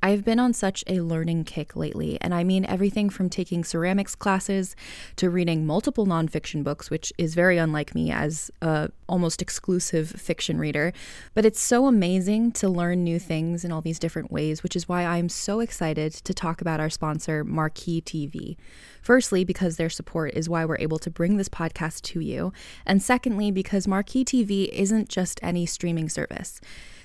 I've 0.04 0.26
been 0.26 0.38
on 0.38 0.52
such 0.52 0.84
a 0.86 1.00
learning 1.00 1.46
kick 1.46 1.78
lately, 1.78 2.18
and 2.20 2.36
I 2.36 2.44
mean 2.44 2.66
everything 2.66 3.10
from 3.10 3.30
taking 3.30 3.64
ceramics 3.64 4.16
classes 4.16 4.76
to 5.16 5.30
reading 5.30 5.66
multiple 5.66 6.06
nonfiction 6.06 6.62
books, 6.62 6.90
which 6.90 7.14
is 7.18 7.36
very 7.36 7.58
unlike 7.58 7.96
me 7.96 8.12
as 8.12 8.52
a 8.62 8.90
almost 9.08 9.42
exclusive 9.42 10.10
fiction 10.10 10.58
reader. 10.58 10.92
But 11.34 11.46
it's 11.46 11.62
so 11.62 11.88
amazing 11.88 12.52
to 12.54 12.68
learn 12.68 13.06
new 13.06 13.18
things 13.18 13.64
in 13.64 13.72
all 13.72 13.80
these 13.80 13.98
different 13.98 14.30
ways, 14.30 14.62
which 14.62 14.76
is 14.76 14.90
why 14.90 15.06
I'm 15.06 15.30
so 15.30 15.62
excited 15.62 16.12
to 16.12 16.34
talk 16.34 16.60
about 16.60 16.82
our 16.82 16.90
sponsor, 16.90 17.46
Marquee 17.46 18.02
TV. 18.02 18.58
Firstly, 19.02 19.46
because 19.46 19.78
their 19.78 19.90
support 19.90 20.34
is 20.34 20.50
why 20.50 20.66
we're 20.66 20.80
able 20.80 21.00
to 21.00 21.10
bring 21.10 21.38
this 21.38 21.48
podcast 21.48 22.02
to 22.02 22.20
you, 22.20 22.52
and 22.86 23.02
secondly, 23.02 23.52
because 23.52 23.88
Marquee 23.88 24.26
TV 24.26 24.68
isn't 24.68 25.08
just 25.08 25.40
any 25.42 25.66
streaming 25.66 26.10
service. 26.10 26.60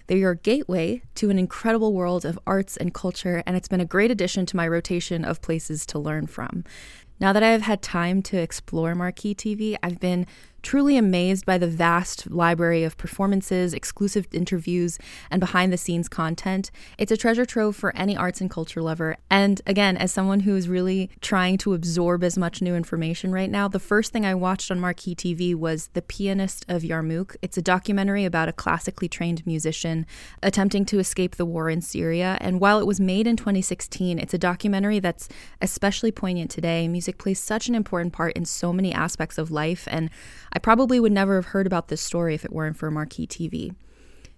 They're 0.09 0.19
your 0.19 0.35
gateway 0.35 1.03
to 1.17 1.29
an 1.29 1.39
incredible 1.39 1.93
world 1.93 2.25
of 2.25 2.39
arts 2.47 2.79
and 2.79 2.95
culture, 2.95 3.43
and 3.47 3.57
it's 3.57 3.69
been 3.69 3.81
a 3.81 3.85
great 3.85 4.11
addition 4.11 4.47
to 4.47 4.57
my 4.57 4.67
rotation 4.67 5.23
of 5.23 5.43
places 5.43 5.85
to 5.87 5.99
learn 5.99 6.27
from. 6.27 6.65
Now 7.21 7.35
that 7.35 7.43
I 7.43 7.51
have 7.51 7.63
had 7.63 7.83
time 7.83 8.23
to 8.23 8.39
explore 8.39 8.95
Marquee 8.95 9.35
TV, 9.35 9.77
I've 9.83 10.01
been 10.01 10.27
truly 10.63 10.97
amazed 10.97 11.47
by 11.47 11.59
the 11.59 11.67
vast 11.67 12.31
library 12.31 12.85
of 12.85 12.97
performances, 12.97 13.73
exclusive 13.73 14.27
interviews, 14.33 14.99
and 15.31 15.41
behind 15.41 15.73
the 15.73 15.77
scenes 15.77 16.09
content. 16.09 16.71
It's 16.99 17.13
a 17.13 17.17
treasure 17.17 17.47
trove 17.47 17.77
for 17.77 17.95
any 17.97 18.17
arts 18.17 18.41
and 18.41 18.51
culture 18.51 18.83
lover. 18.83 19.17
And 19.31 19.61
again, 19.67 19.97
as 19.97 20.13
someone 20.13 20.41
who 20.41 20.57
is 20.57 20.69
really 20.69 21.11
trying 21.21 21.59
to 21.59 21.75
absorb 21.75 22.25
as 22.25 22.37
much 22.37 22.61
new 22.61 22.75
information 22.75 23.33
right 23.33 23.51
now, 23.51 23.69
the 23.69 23.79
first 23.79 24.13
thing 24.13 24.27
I 24.27 24.35
watched 24.35 24.71
on 24.71 24.81
Marquee 24.81 25.15
TV 25.15 25.55
was 25.55 25.89
The 25.93 26.03
Pianist 26.03 26.65
of 26.69 26.83
Yarmouk. 26.83 27.37
It's 27.43 27.57
a 27.57 27.63
documentary 27.63 28.25
about 28.25 28.49
a 28.49 28.53
classically 28.53 29.09
trained 29.09 29.47
musician 29.47 30.07
attempting 30.43 30.85
to 30.87 30.99
escape 30.99 31.37
the 31.37 31.47
war 31.47 31.71
in 31.71 31.81
Syria. 31.81 32.37
And 32.41 32.61
while 32.61 32.81
it 32.81 32.87
was 32.87 33.01
made 33.01 33.27
in 33.27 33.37
2016, 33.37 34.19
it's 34.19 34.35
a 34.35 34.39
documentary 34.39 34.99
that's 34.99 35.29
especially 35.61 36.13
poignant 36.13 36.51
today. 36.51 36.89
Music 36.89 37.19
plays 37.19 37.39
such 37.39 37.69
an 37.69 37.75
important 37.75 38.13
part 38.13 38.33
in 38.35 38.45
so 38.45 38.73
many 38.73 38.93
aspects 38.93 39.39
of 39.39 39.51
life. 39.51 39.87
And 39.91 40.11
I 40.53 40.59
probably 40.59 41.01
would 41.01 41.13
never 41.13 41.37
have 41.37 41.47
heard 41.47 41.67
about 41.67 41.89
this 41.89 42.01
story 42.01 42.35
if 42.35 42.45
it 42.45 42.53
weren't 42.53 42.77
for 42.77 42.91
Marquee 42.91 43.27
TV. 43.27 43.75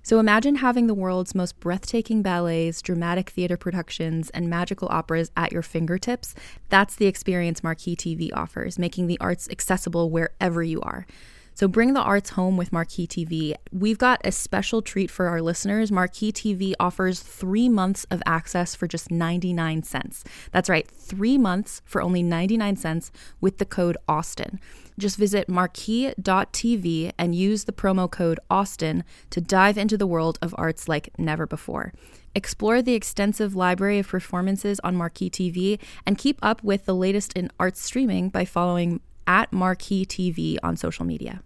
So 0.02 0.18
imagine 0.18 0.56
having 0.56 0.86
the 0.86 0.94
world's 0.94 1.34
most 1.34 1.60
breathtaking 1.60 2.22
ballets, 2.22 2.80
dramatic 2.80 3.30
theater 3.30 3.56
productions, 3.56 4.30
and 4.30 4.48
magical 4.48 4.88
operas 4.90 5.30
at 5.36 5.52
your 5.52 5.62
fingertips. 5.62 6.34
That's 6.70 6.96
the 6.96 7.06
experience 7.06 7.62
Marquee 7.62 7.96
TV 7.96 8.30
offers, 8.32 8.78
making 8.78 9.08
the 9.08 9.20
arts 9.20 9.48
accessible 9.50 10.10
wherever 10.10 10.62
you 10.62 10.80
are. 10.80 11.06
So 11.52 11.68
bring 11.68 11.92
the 11.92 12.00
arts 12.00 12.30
home 12.30 12.56
with 12.56 12.72
Marquee 12.72 13.06
TV. 13.06 13.54
We've 13.70 13.98
got 13.98 14.22
a 14.24 14.32
special 14.32 14.80
treat 14.80 15.10
for 15.10 15.26
our 15.26 15.42
listeners. 15.42 15.92
Marquee 15.92 16.32
TV 16.32 16.72
offers 16.80 17.20
three 17.20 17.68
months 17.68 18.06
of 18.10 18.22
access 18.24 18.74
for 18.74 18.86
just 18.86 19.10
99 19.10 19.82
cents. 19.82 20.24
That's 20.52 20.70
right, 20.70 20.88
three 20.88 21.36
months 21.36 21.82
for 21.84 22.00
only 22.00 22.22
99 22.22 22.76
cents 22.76 23.12
with 23.42 23.58
the 23.58 23.66
code 23.66 23.98
Austen. 24.08 24.58
Just 25.00 25.16
visit 25.16 25.48
marquee.tv 25.48 27.12
and 27.16 27.34
use 27.34 27.64
the 27.64 27.72
promo 27.72 28.10
code 28.10 28.38
Austen 28.50 29.02
to 29.30 29.40
dive 29.40 29.78
into 29.78 29.96
the 29.96 30.06
world 30.06 30.38
of 30.42 30.54
arts 30.58 30.88
like 30.88 31.08
never 31.16 31.46
before. 31.46 31.94
Explore 32.34 32.82
the 32.82 32.92
extensive 32.92 33.56
library 33.56 33.98
of 33.98 34.08
performances 34.08 34.78
on 34.84 34.94
Marquee 34.94 35.30
TV 35.30 35.78
and 36.06 36.18
keep 36.18 36.38
up 36.42 36.62
with 36.62 36.84
the 36.84 36.94
latest 36.94 37.32
in 37.32 37.50
arts 37.58 37.80
streaming 37.80 38.28
by 38.28 38.44
following 38.44 39.00
at 39.26 39.50
Marquee 39.54 40.04
TV 40.04 40.58
on 40.62 40.76
social 40.76 41.06
media. 41.06 41.42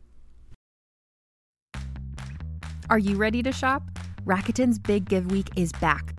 Are 2.90 2.98
you 2.98 3.14
ready 3.14 3.40
to 3.44 3.52
shop? 3.52 3.84
Rakuten's 4.24 4.80
Big 4.80 5.08
Give 5.08 5.30
Week 5.30 5.48
is 5.54 5.70
back. 5.74 6.18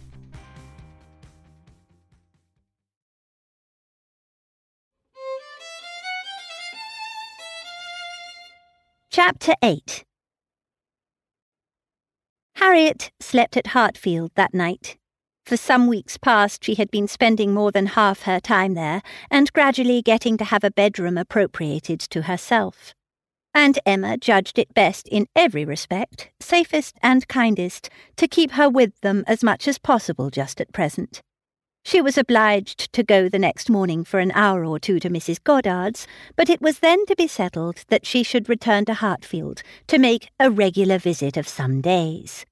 Chapter 9.13 9.55
8 9.61 10.05
Harriet 12.55 13.11
slept 13.19 13.57
at 13.57 13.67
Hartfield 13.67 14.31
that 14.35 14.53
night. 14.53 14.95
For 15.45 15.57
some 15.57 15.87
weeks 15.87 16.15
past, 16.15 16.63
she 16.63 16.75
had 16.75 16.89
been 16.89 17.09
spending 17.09 17.53
more 17.53 17.73
than 17.73 17.87
half 17.87 18.21
her 18.21 18.39
time 18.39 18.73
there, 18.73 19.01
and 19.29 19.51
gradually 19.51 20.01
getting 20.01 20.37
to 20.37 20.45
have 20.45 20.63
a 20.63 20.71
bedroom 20.71 21.17
appropriated 21.17 21.99
to 21.99 22.21
herself. 22.21 22.93
And 23.53 23.77
Emma 23.85 24.15
judged 24.15 24.57
it 24.57 24.73
best 24.73 25.09
in 25.09 25.27
every 25.35 25.65
respect, 25.65 26.31
safest 26.39 26.95
and 27.03 27.27
kindest, 27.27 27.89
to 28.15 28.29
keep 28.29 28.51
her 28.51 28.69
with 28.69 28.97
them 29.01 29.25
as 29.27 29.43
much 29.43 29.67
as 29.67 29.77
possible 29.77 30.29
just 30.29 30.61
at 30.61 30.71
present. 30.71 31.21
She 31.83 31.99
was 31.99 32.17
obliged 32.17 32.93
to 32.93 33.03
go 33.03 33.27
the 33.27 33.39
next 33.39 33.69
morning 33.69 34.03
for 34.03 34.19
an 34.19 34.31
hour 34.33 34.63
or 34.63 34.79
two 34.79 34.99
to 34.99 35.09
Mrs. 35.09 35.43
Goddard's, 35.43 36.07
but 36.35 36.49
it 36.49 36.61
was 36.61 36.79
then 36.79 37.05
to 37.07 37.15
be 37.15 37.27
settled 37.27 37.83
that 37.89 38.05
she 38.05 38.23
should 38.23 38.47
return 38.47 38.85
to 38.85 38.93
Hartfield 38.93 39.63
to 39.87 39.97
make 39.97 40.29
a 40.39 40.51
regular 40.51 40.99
visit 40.99 41.37
of 41.37 41.47
some 41.47 41.81
days. 41.81 42.45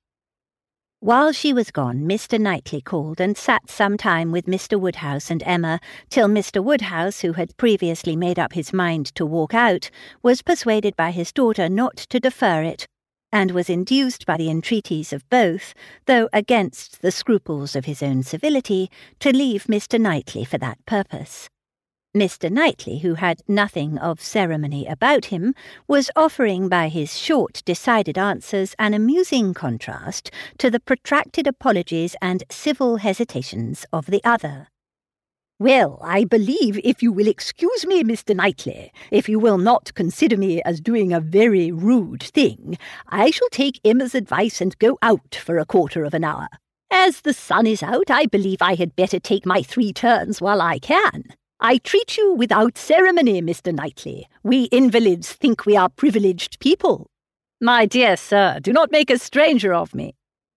While 0.99 1.31
she 1.31 1.53
was 1.53 1.71
gone, 1.71 1.99
Mr. 2.01 2.37
Knightley 2.37 2.81
called 2.81 3.21
and 3.21 3.37
sat 3.37 3.69
some 3.69 3.95
time 3.95 4.33
with 4.33 4.47
Mr. 4.47 4.77
Woodhouse 4.77 5.31
and 5.31 5.41
Emma, 5.45 5.79
till 6.09 6.27
Mr. 6.27 6.61
Woodhouse, 6.61 7.21
who 7.21 7.33
had 7.33 7.55
previously 7.55 8.17
made 8.17 8.37
up 8.37 8.51
his 8.51 8.73
mind 8.73 9.15
to 9.15 9.25
walk 9.25 9.53
out, 9.53 9.89
was 10.21 10.41
persuaded 10.41 10.97
by 10.97 11.11
his 11.11 11.31
daughter 11.31 11.69
not 11.69 11.95
to 11.95 12.19
defer 12.19 12.63
it 12.63 12.88
and 13.31 13.51
was 13.51 13.69
induced 13.69 14.25
by 14.25 14.37
the 14.37 14.49
entreaties 14.49 15.13
of 15.13 15.29
both, 15.29 15.73
though 16.05 16.29
against 16.33 17.01
the 17.01 17.11
scruples 17.11 17.75
of 17.75 17.85
his 17.85 18.01
own 18.01 18.23
civility, 18.23 18.89
to 19.19 19.35
leave 19.35 19.65
Mr. 19.65 19.99
Knightley 19.99 20.43
for 20.43 20.57
that 20.57 20.85
purpose. 20.85 21.49
Mr. 22.15 22.51
Knightley, 22.51 22.99
who 22.99 23.13
had 23.13 23.41
nothing 23.47 23.97
of 23.99 24.19
ceremony 24.19 24.87
about 24.87 25.25
him, 25.25 25.53
was 25.87 26.09
offering 26.15 26.67
by 26.67 26.87
his 26.87 27.15
short, 27.15 27.61
decided 27.65 28.17
answers 28.17 28.75
an 28.79 28.95
amusing 28.95 29.53
contrast 29.53 30.31
to 30.57 30.71
the 30.71 30.79
protracted 30.79 31.45
apologies 31.45 32.15
and 32.19 32.43
civil 32.49 32.97
hesitations 32.97 33.85
of 33.93 34.07
the 34.07 34.21
other. 34.23 34.69
Well, 35.61 35.99
I 36.01 36.23
believe, 36.23 36.79
if 36.85 37.03
you 37.03 37.11
will 37.11 37.27
excuse 37.27 37.85
me, 37.85 38.01
Mr. 38.01 38.33
Knightley, 38.33 38.93
if 39.11 39.27
you 39.27 39.39
will 39.39 39.57
not 39.57 39.93
consider 39.93 40.37
me 40.37 40.61
as 40.61 40.79
doing 40.79 41.11
a 41.11 41.19
very 41.19 41.69
rude 41.69 42.23
thing, 42.23 42.77
I 43.09 43.29
shall 43.29 43.49
take 43.49 43.81
Emma's 43.83 44.15
advice 44.15 44.61
and 44.61 44.79
go 44.79 44.97
out 45.01 45.35
for 45.35 45.57
a 45.57 45.65
quarter 45.65 46.05
of 46.05 46.13
an 46.13 46.23
hour. 46.23 46.47
As 46.89 47.21
the 47.21 47.33
sun 47.33 47.67
is 47.67 47.83
out, 47.83 48.09
I 48.09 48.25
believe 48.25 48.61
I 48.61 48.75
had 48.75 48.95
better 48.95 49.19
take 49.19 49.45
my 49.45 49.61
three 49.61 49.91
turns 49.91 50.39
while 50.39 50.61
I 50.61 50.79
can. 50.79 51.25
I 51.59 51.79
treat 51.79 52.15
you 52.15 52.35
without 52.35 52.77
ceremony, 52.77 53.41
Mr. 53.41 53.75
Knightley. 53.75 54.29
We 54.43 54.63
invalids 54.71 55.33
think 55.33 55.65
we 55.65 55.75
are 55.75 55.89
privileged 55.89 56.61
people. 56.61 57.07
My 57.59 57.85
dear 57.85 58.15
sir, 58.15 58.59
do 58.61 58.71
not 58.71 58.91
make 58.91 59.09
a 59.09 59.19
stranger 59.19 59.73
of 59.73 59.93
me. 59.93 60.15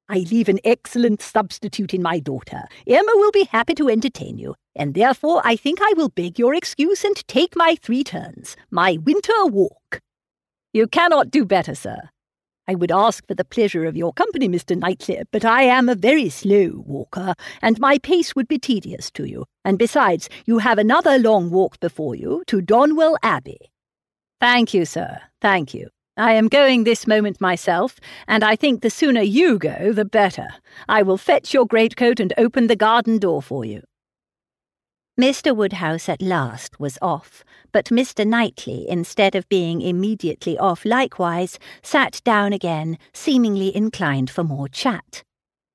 I 0.08 0.18
leave 0.18 0.48
an 0.48 0.60
excellent 0.62 1.22
substitute 1.22 1.92
in 1.92 2.02
my 2.02 2.20
daughter. 2.20 2.62
Emma 2.86 3.12
will 3.14 3.32
be 3.32 3.48
happy 3.50 3.74
to 3.74 3.88
entertain 3.88 4.38
you, 4.38 4.54
and 4.74 4.94
therefore 4.94 5.42
I 5.44 5.56
think 5.56 5.80
I 5.80 5.92
will 5.96 6.08
beg 6.08 6.38
your 6.38 6.54
excuse 6.54 7.04
and 7.04 7.16
take 7.28 7.56
my 7.56 7.76
three 7.80 8.04
turns, 8.04 8.56
my 8.70 8.98
winter 9.04 9.46
walk. 9.46 10.00
You 10.72 10.86
cannot 10.86 11.30
do 11.30 11.44
better, 11.44 11.74
sir. 11.74 12.10
I 12.68 12.76
would 12.76 12.92
ask 12.92 13.26
for 13.26 13.34
the 13.34 13.44
pleasure 13.44 13.84
of 13.84 13.96
your 13.96 14.12
company, 14.12 14.48
Mr. 14.48 14.78
Knightley, 14.78 15.22
but 15.32 15.44
I 15.44 15.62
am 15.64 15.88
a 15.88 15.96
very 15.96 16.28
slow 16.28 16.82
walker, 16.86 17.34
and 17.60 17.78
my 17.80 17.98
pace 17.98 18.36
would 18.36 18.46
be 18.46 18.58
tedious 18.58 19.10
to 19.12 19.24
you. 19.24 19.44
And 19.64 19.78
besides, 19.78 20.28
you 20.46 20.58
have 20.58 20.78
another 20.78 21.18
long 21.18 21.50
walk 21.50 21.80
before 21.80 22.14
you 22.14 22.44
to 22.46 22.62
Donwell 22.62 23.16
Abbey. 23.22 23.72
Thank 24.40 24.72
you, 24.74 24.84
sir. 24.84 25.20
Thank 25.40 25.74
you. 25.74 25.88
I 26.16 26.32
am 26.32 26.48
going 26.48 26.84
this 26.84 27.06
moment 27.06 27.40
myself, 27.40 27.98
and 28.28 28.44
I 28.44 28.54
think 28.54 28.82
the 28.82 28.90
sooner 28.90 29.22
you 29.22 29.58
go, 29.58 29.92
the 29.92 30.04
better. 30.04 30.48
I 30.88 31.02
will 31.02 31.16
fetch 31.16 31.52
your 31.52 31.66
greatcoat 31.66 32.20
and 32.20 32.32
open 32.38 32.68
the 32.68 32.76
garden 32.76 33.18
door 33.18 33.42
for 33.42 33.64
you. 33.64 33.82
Mr. 35.20 35.54
Woodhouse 35.54 36.08
at 36.08 36.22
last 36.22 36.80
was 36.80 36.98
off, 37.02 37.44
but 37.70 37.86
Mr. 37.86 38.26
Knightley, 38.26 38.88
instead 38.88 39.34
of 39.34 39.46
being 39.50 39.82
immediately 39.82 40.56
off 40.56 40.86
likewise, 40.86 41.58
sat 41.82 42.22
down 42.24 42.54
again, 42.54 42.96
seemingly 43.12 43.76
inclined 43.76 44.30
for 44.30 44.42
more 44.42 44.68
chat. 44.68 45.22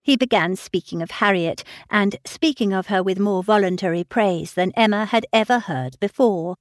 He 0.02 0.16
began 0.16 0.56
speaking 0.56 1.04
of 1.04 1.12
Harriet, 1.12 1.64
and 1.88 2.16
speaking 2.26 2.74
of 2.74 2.88
her 2.88 3.04
with 3.04 3.20
more 3.20 3.44
voluntary 3.44 4.04
praise 4.04 4.54
than 4.54 4.72
Emma 4.76 5.06
had 5.06 5.28
ever 5.32 5.60
heard 5.60 6.00
before. 6.00 6.56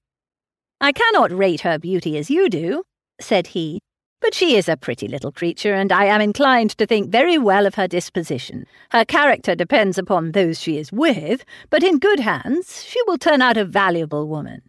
I 0.79 0.93
cannot 0.93 1.33
rate 1.33 1.63
her 1.63 1.79
beauty 1.79 2.19
as 2.19 2.29
you 2.29 2.51
do, 2.51 2.83
said 3.19 3.49
he, 3.49 3.81
But 4.21 4.35
she 4.35 4.57
is 4.57 4.69
a 4.69 4.77
pretty 4.77 5.09
little 5.09 5.31
creature, 5.31 5.75
and 5.75 5.93
I 5.93 6.07
am 6.07 6.21
inclined 6.21 6.71
to 6.79 6.87
think 6.87 7.11
very 7.11 7.39
well 7.39 7.67
of 7.67 7.75
her 7.75 7.87
disposition. 7.87 8.67
Her 8.91 9.05
character 9.05 9.55
depends 9.55 9.99
upon 9.99 10.33
those 10.33 10.61
she 10.61 10.79
is 10.79 10.91
with, 10.91 11.45
but 11.71 11.83
in 11.83 11.99
good 11.99 12.21
hands 12.21 12.83
she 12.85 13.01
will 13.07 13.19
turn 13.19 13.43
out 13.43 13.57
a 13.57 13.65
valuable 13.65 14.27
woman. 14.27 14.63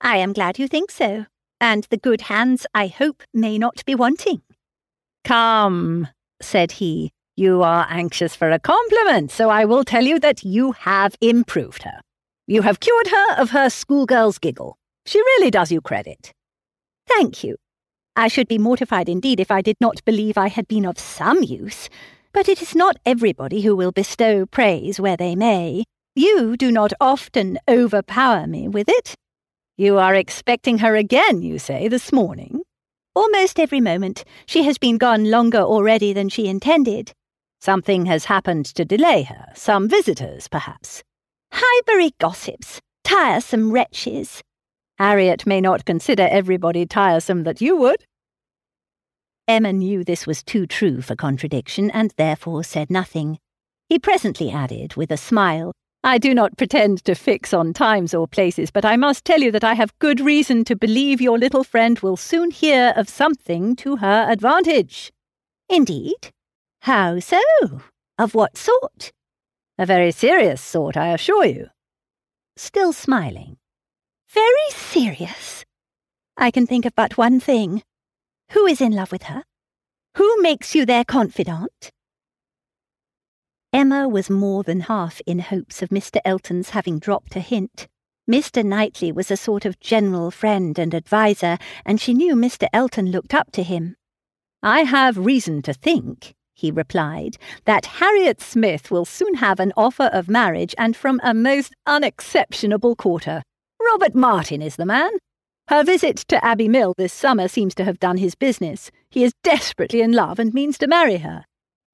I 0.00 0.16
am 0.16 0.32
glad 0.32 0.58
you 0.58 0.66
think 0.66 0.90
so, 0.90 1.26
and 1.60 1.84
the 1.90 1.96
good 1.96 2.22
hands, 2.22 2.66
I 2.74 2.88
hope, 2.88 3.22
may 3.32 3.56
not 3.56 3.84
be 3.86 3.94
wanting. 3.94 4.42
Come, 5.24 6.08
said 6.40 6.72
he, 6.72 7.12
you 7.36 7.62
are 7.62 7.86
anxious 7.88 8.34
for 8.34 8.50
a 8.50 8.58
compliment, 8.58 9.30
so 9.30 9.48
I 9.48 9.64
will 9.64 9.84
tell 9.84 10.04
you 10.04 10.18
that 10.18 10.42
you 10.42 10.72
have 10.72 11.14
improved 11.20 11.84
her. 11.84 12.00
You 12.48 12.62
have 12.62 12.80
cured 12.80 13.06
her 13.06 13.34
of 13.40 13.50
her 13.50 13.70
schoolgirl's 13.70 14.38
giggle. 14.38 14.76
She 15.06 15.18
really 15.20 15.50
does 15.50 15.70
you 15.70 15.80
credit. 15.80 16.32
Thank 17.06 17.44
you. 17.44 17.56
I 18.14 18.28
should 18.28 18.48
be 18.48 18.58
mortified 18.58 19.08
indeed 19.08 19.40
if 19.40 19.50
I 19.50 19.62
did 19.62 19.76
not 19.80 20.04
believe 20.04 20.36
I 20.36 20.48
had 20.48 20.68
been 20.68 20.84
of 20.84 20.98
some 20.98 21.42
use. 21.42 21.88
But 22.32 22.48
it 22.48 22.60
is 22.60 22.74
not 22.74 22.96
everybody 23.06 23.62
who 23.62 23.74
will 23.74 23.92
bestow 23.92 24.46
praise 24.46 25.00
where 25.00 25.16
they 25.16 25.34
may. 25.34 25.84
You 26.14 26.56
do 26.56 26.70
not 26.70 26.92
often 27.00 27.58
overpower 27.68 28.46
me 28.46 28.68
with 28.68 28.88
it. 28.88 29.14
You 29.78 29.98
are 29.98 30.14
expecting 30.14 30.78
her 30.78 30.94
again, 30.94 31.40
you 31.40 31.58
say, 31.58 31.88
this 31.88 32.12
morning? 32.12 32.62
Almost 33.14 33.58
every 33.58 33.80
moment. 33.80 34.24
She 34.46 34.64
has 34.64 34.76
been 34.76 34.98
gone 34.98 35.30
longer 35.30 35.60
already 35.60 36.12
than 36.12 36.28
she 36.28 36.48
intended. 36.48 37.12
Something 37.60 38.06
has 38.06 38.26
happened 38.26 38.66
to 38.66 38.84
delay 38.84 39.22
her. 39.22 39.46
Some 39.54 39.88
visitors, 39.88 40.48
perhaps. 40.48 41.02
Highbury 41.52 42.12
gossips. 42.18 42.80
Tiresome 43.04 43.72
wretches. 43.72 44.42
Harriet 45.02 45.44
may 45.48 45.60
not 45.60 45.84
consider 45.84 46.28
everybody 46.30 46.86
tiresome 46.86 47.42
that 47.42 47.60
you 47.60 47.76
would. 47.76 48.04
Emma 49.48 49.72
knew 49.72 50.04
this 50.04 50.28
was 50.28 50.44
too 50.44 50.64
true 50.64 51.02
for 51.02 51.16
contradiction, 51.16 51.90
and 51.90 52.12
therefore 52.16 52.62
said 52.62 52.88
nothing. 52.88 53.40
He 53.88 53.98
presently 53.98 54.52
added, 54.52 54.94
with 54.94 55.10
a 55.10 55.16
smile, 55.16 55.72
I 56.04 56.18
do 56.18 56.32
not 56.32 56.56
pretend 56.56 57.04
to 57.06 57.16
fix 57.16 57.52
on 57.52 57.72
times 57.72 58.14
or 58.14 58.28
places, 58.28 58.70
but 58.70 58.84
I 58.84 58.96
must 58.96 59.24
tell 59.24 59.40
you 59.40 59.50
that 59.50 59.64
I 59.64 59.74
have 59.74 59.98
good 59.98 60.20
reason 60.20 60.62
to 60.66 60.76
believe 60.76 61.20
your 61.20 61.36
little 61.36 61.64
friend 61.64 61.98
will 61.98 62.16
soon 62.16 62.52
hear 62.52 62.92
of 62.96 63.08
something 63.08 63.74
to 63.82 63.96
her 63.96 64.30
advantage. 64.30 65.10
Indeed? 65.68 66.30
How 66.82 67.18
so? 67.18 67.42
Of 68.18 68.36
what 68.36 68.56
sort? 68.56 69.10
A 69.78 69.84
very 69.84 70.12
serious 70.12 70.60
sort, 70.60 70.96
I 70.96 71.08
assure 71.08 71.46
you. 71.46 71.70
Still 72.56 72.92
smiling. 72.92 73.56
Very 74.32 74.70
serious? 74.70 75.64
I 76.38 76.50
can 76.50 76.66
think 76.66 76.86
of 76.86 76.94
but 76.94 77.18
one 77.18 77.38
thing. 77.38 77.82
Who 78.52 78.64
is 78.66 78.80
in 78.80 78.92
love 78.92 79.12
with 79.12 79.24
her? 79.24 79.42
Who 80.16 80.40
makes 80.40 80.74
you 80.74 80.86
their 80.86 81.04
confidant? 81.04 81.90
Emma 83.74 84.08
was 84.08 84.30
more 84.30 84.62
than 84.62 84.80
half 84.80 85.20
in 85.26 85.40
hopes 85.40 85.82
of 85.82 85.90
Mr. 85.90 86.18
Elton's 86.24 86.70
having 86.70 86.98
dropped 86.98 87.36
a 87.36 87.40
hint. 87.40 87.88
Mr. 88.30 88.64
Knightley 88.64 89.12
was 89.12 89.30
a 89.30 89.36
sort 89.36 89.66
of 89.66 89.80
general 89.80 90.30
friend 90.30 90.78
and 90.78 90.94
adviser, 90.94 91.58
and 91.84 92.00
she 92.00 92.14
knew 92.14 92.34
Mr. 92.34 92.68
Elton 92.72 93.10
looked 93.10 93.34
up 93.34 93.52
to 93.52 93.62
him. 93.62 93.96
I 94.62 94.84
have 94.84 95.18
reason 95.18 95.60
to 95.62 95.74
think, 95.74 96.34
he 96.54 96.70
replied, 96.70 97.36
that 97.66 97.86
Harriet 98.00 98.40
Smith 98.40 98.90
will 98.90 99.04
soon 99.04 99.34
have 99.34 99.60
an 99.60 99.72
offer 99.76 100.08
of 100.12 100.28
marriage 100.28 100.74
and 100.78 100.96
from 100.96 101.20
a 101.22 101.34
most 101.34 101.74
unexceptionable 101.86 102.96
quarter. 102.96 103.42
Robert 103.92 104.14
Martin 104.14 104.62
is 104.62 104.76
the 104.76 104.86
man. 104.86 105.10
Her 105.68 105.84
visit 105.84 106.16
to 106.28 106.42
Abbey 106.42 106.66
Mill 106.66 106.94
this 106.96 107.12
summer 107.12 107.46
seems 107.46 107.74
to 107.74 107.84
have 107.84 108.00
done 108.00 108.16
his 108.16 108.34
business. 108.34 108.90
He 109.10 109.22
is 109.22 109.34
desperately 109.44 110.00
in 110.00 110.12
love 110.12 110.38
and 110.38 110.54
means 110.54 110.78
to 110.78 110.86
marry 110.86 111.18
her. 111.18 111.44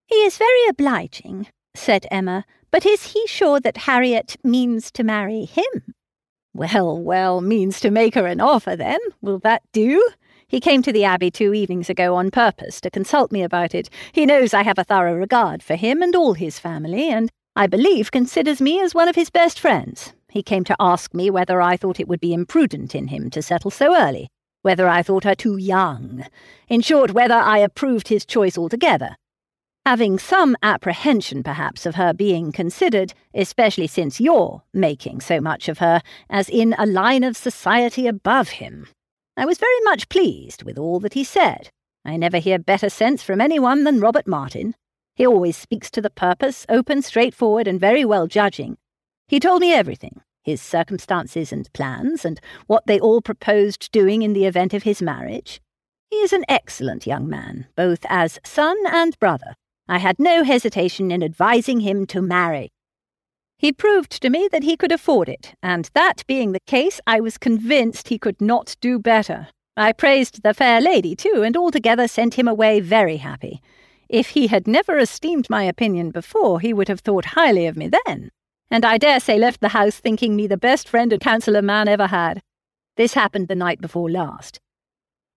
He 0.06 0.14
is 0.14 0.38
very 0.38 0.68
obliging, 0.68 1.48
said 1.74 2.06
Emma, 2.08 2.44
but 2.70 2.86
is 2.86 3.14
he 3.14 3.26
sure 3.26 3.58
that 3.58 3.78
Harriet 3.78 4.36
means 4.44 4.92
to 4.92 5.02
marry 5.02 5.44
him? 5.44 5.92
Well, 6.54 6.96
well, 6.96 7.40
means 7.40 7.80
to 7.80 7.90
make 7.90 8.14
her 8.14 8.28
an 8.28 8.40
offer, 8.40 8.76
then. 8.76 9.00
Will 9.20 9.40
that 9.40 9.62
do? 9.72 10.08
He 10.46 10.60
came 10.60 10.82
to 10.82 10.92
the 10.92 11.04
Abbey 11.04 11.32
two 11.32 11.52
evenings 11.52 11.90
ago 11.90 12.14
on 12.14 12.30
purpose 12.30 12.80
to 12.82 12.90
consult 12.90 13.32
me 13.32 13.42
about 13.42 13.74
it. 13.74 13.90
He 14.12 14.24
knows 14.24 14.54
I 14.54 14.62
have 14.62 14.78
a 14.78 14.84
thorough 14.84 15.16
regard 15.16 15.64
for 15.64 15.74
him 15.74 16.00
and 16.00 16.14
all 16.14 16.34
his 16.34 16.60
family, 16.60 17.10
and 17.10 17.28
I 17.56 17.66
believe 17.66 18.12
considers 18.12 18.60
me 18.60 18.80
as 18.80 18.94
one 18.94 19.08
of 19.08 19.16
his 19.16 19.30
best 19.30 19.58
friends. 19.58 20.12
He 20.30 20.42
came 20.42 20.64
to 20.64 20.76
ask 20.78 21.14
me 21.14 21.30
whether 21.30 21.60
I 21.60 21.76
thought 21.76 22.00
it 22.00 22.08
would 22.08 22.20
be 22.20 22.34
imprudent 22.34 22.94
in 22.94 23.08
him 23.08 23.30
to 23.30 23.42
settle 23.42 23.70
so 23.70 23.96
early, 23.96 24.28
whether 24.62 24.88
I 24.88 25.02
thought 25.02 25.24
her 25.24 25.34
too 25.34 25.56
young. 25.56 26.24
In 26.68 26.80
short, 26.80 27.12
whether 27.12 27.34
I 27.34 27.58
approved 27.58 28.08
his 28.08 28.26
choice 28.26 28.58
altogether 28.58 29.16
having 29.88 30.18
some 30.18 30.54
apprehension, 30.62 31.42
perhaps, 31.42 31.86
of 31.86 31.94
her 31.94 32.12
being 32.12 32.52
considered, 32.52 33.14
especially 33.32 33.86
since 33.86 34.20
you're 34.20 34.62
making 34.74 35.18
so 35.18 35.40
much 35.40 35.66
of 35.66 35.78
her, 35.78 36.02
as 36.28 36.46
in 36.50 36.74
a 36.76 36.84
line 36.84 37.24
of 37.24 37.34
society 37.34 38.06
above 38.06 38.50
him. 38.50 38.86
I 39.34 39.46
was 39.46 39.56
very 39.56 39.80
much 39.84 40.10
pleased 40.10 40.62
with 40.62 40.76
all 40.76 41.00
that 41.00 41.14
he 41.14 41.24
said. 41.24 41.70
I 42.04 42.18
never 42.18 42.36
hear 42.36 42.58
better 42.58 42.90
sense 42.90 43.22
from 43.22 43.40
anyone 43.40 43.84
than 43.84 43.98
Robert 43.98 44.26
Martin. 44.26 44.74
He 45.14 45.26
always 45.26 45.56
speaks 45.56 45.90
to 45.92 46.02
the 46.02 46.10
purpose, 46.10 46.66
open, 46.68 47.00
straightforward, 47.00 47.66
and 47.66 47.80
very 47.80 48.04
well 48.04 48.26
judging. 48.26 48.76
He 49.28 49.38
told 49.38 49.60
me 49.60 49.72
everything 49.72 50.20
his 50.42 50.62
circumstances 50.62 51.52
and 51.52 51.70
plans, 51.74 52.24
and 52.24 52.40
what 52.66 52.86
they 52.86 52.98
all 52.98 53.20
proposed 53.20 53.92
doing 53.92 54.22
in 54.22 54.32
the 54.32 54.46
event 54.46 54.72
of 54.72 54.84
his 54.84 55.02
marriage. 55.02 55.60
He 56.10 56.16
is 56.16 56.32
an 56.32 56.46
excellent 56.48 57.06
young 57.06 57.28
man, 57.28 57.66
both 57.76 58.06
as 58.08 58.38
son 58.44 58.78
and 58.90 59.18
brother, 59.18 59.54
I 59.86 59.98
had 59.98 60.18
no 60.18 60.44
hesitation 60.44 61.10
in 61.10 61.22
advising 61.22 61.80
him 61.80 62.06
to 62.08 62.20
marry. 62.20 62.70
He 63.58 63.72
proved 63.72 64.22
to 64.22 64.30
me 64.30 64.48
that 64.52 64.62
he 64.62 64.76
could 64.76 64.92
afford 64.92 65.28
it, 65.28 65.54
and 65.62 65.90
that 65.94 66.24
being 66.26 66.52
the 66.52 66.60
case, 66.66 67.00
I 67.06 67.20
was 67.20 67.38
convinced 67.38 68.08
he 68.08 68.18
could 68.18 68.40
not 68.40 68.76
do 68.80 68.98
better. 68.98 69.48
I 69.76 69.92
praised 69.92 70.42
the 70.42 70.54
fair 70.54 70.80
lady, 70.80 71.16
too, 71.16 71.42
and 71.44 71.56
altogether 71.56 72.06
sent 72.06 72.34
him 72.34 72.48
away 72.48 72.80
very 72.80 73.16
happy. 73.16 73.60
If 74.08 74.30
he 74.30 74.46
had 74.46 74.66
never 74.66 74.98
esteemed 74.98 75.50
my 75.50 75.64
opinion 75.64 76.10
before, 76.10 76.60
he 76.60 76.72
would 76.72 76.88
have 76.88 77.00
thought 77.00 77.24
highly 77.36 77.66
of 77.66 77.76
me 77.76 77.90
then, 78.06 78.30
and 78.70 78.84
I 78.84 78.98
dare 78.98 79.20
say 79.20 79.38
left 79.38 79.60
the 79.60 79.68
house 79.68 79.98
thinking 79.98 80.36
me 80.36 80.46
the 80.46 80.56
best 80.56 80.88
friend 80.88 81.12
and 81.12 81.22
counsellor 81.22 81.62
man 81.62 81.88
ever 81.88 82.06
had. 82.06 82.42
This 82.96 83.14
happened 83.14 83.48
the 83.48 83.54
night 83.54 83.80
before 83.80 84.10
last. 84.10 84.60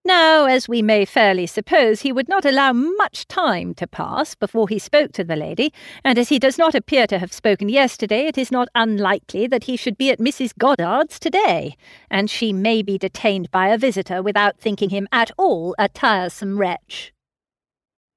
Now, 0.03 0.45
as 0.45 0.67
we 0.67 0.81
may 0.81 1.05
fairly 1.05 1.45
suppose, 1.45 2.01
he 2.01 2.11
would 2.11 2.27
not 2.27 2.43
allow 2.43 2.73
much 2.73 3.27
time 3.27 3.75
to 3.75 3.85
pass 3.85 4.33
before 4.33 4.67
he 4.67 4.79
spoke 4.79 5.11
to 5.13 5.23
the 5.23 5.35
lady, 5.35 5.71
and 6.03 6.17
as 6.17 6.29
he 6.29 6.39
does 6.39 6.57
not 6.57 6.73
appear 6.73 7.05
to 7.05 7.19
have 7.19 7.31
spoken 7.31 7.69
yesterday, 7.69 8.25
it 8.25 8.35
is 8.35 8.51
not 8.51 8.67
unlikely 8.73 9.45
that 9.45 9.65
he 9.65 9.77
should 9.77 9.99
be 9.99 10.09
at 10.09 10.17
Mrs. 10.17 10.57
Goddard's 10.57 11.19
today, 11.19 11.75
and 12.09 12.31
she 12.31 12.51
may 12.51 12.81
be 12.81 12.97
detained 12.97 13.51
by 13.51 13.67
a 13.67 13.77
visitor 13.77 14.23
without 14.23 14.59
thinking 14.59 14.89
him 14.89 15.07
at 15.11 15.29
all 15.37 15.75
a 15.77 15.87
tiresome 15.87 16.57
wretch. 16.57 17.13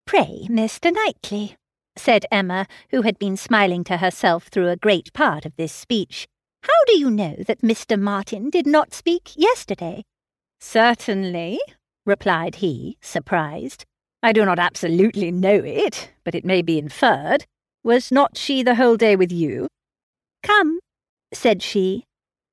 Pray, 0.07 0.46
Mr. 0.48 0.90
Knightley, 0.90 1.57
said 1.96 2.26
Emma, 2.30 2.66
who 2.90 3.02
had 3.02 3.18
been 3.18 3.37
smiling 3.37 3.85
to 3.85 3.98
herself 3.98 4.48
through 4.48 4.68
a 4.68 4.76
great 4.76 5.12
part 5.12 5.46
of 5.46 5.57
this 5.57 5.72
speech, 5.72 6.26
how 6.62 6.85
do 6.87 6.98
you 6.98 7.11
know 7.11 7.37
that 7.46 7.61
Mr. 7.61 8.00
Martin 8.00 8.50
did 8.50 8.66
not 8.66 8.94
speak 8.94 9.30
yesterday? 9.37 10.02
Certainly, 10.61 11.59
replied 12.07 12.57
he, 12.57 12.96
surprised. 13.00 13.85
I 14.22 14.33
do 14.33 14.44
not 14.44 14.59
absolutely 14.59 15.30
know 15.30 15.57
it, 15.57 16.11
but 16.24 16.35
it 16.35 16.44
may 16.44 16.62
be 16.62 16.78
inferred. 16.78 17.44
Was 17.83 18.11
not 18.11 18.38
she 18.38 18.62
the 18.62 18.76
whole 18.76 18.96
day 18.96 19.14
with 19.14 19.30
you? 19.30 19.68
Come, 20.42 20.80
said 21.33 21.62
she. 21.62 22.04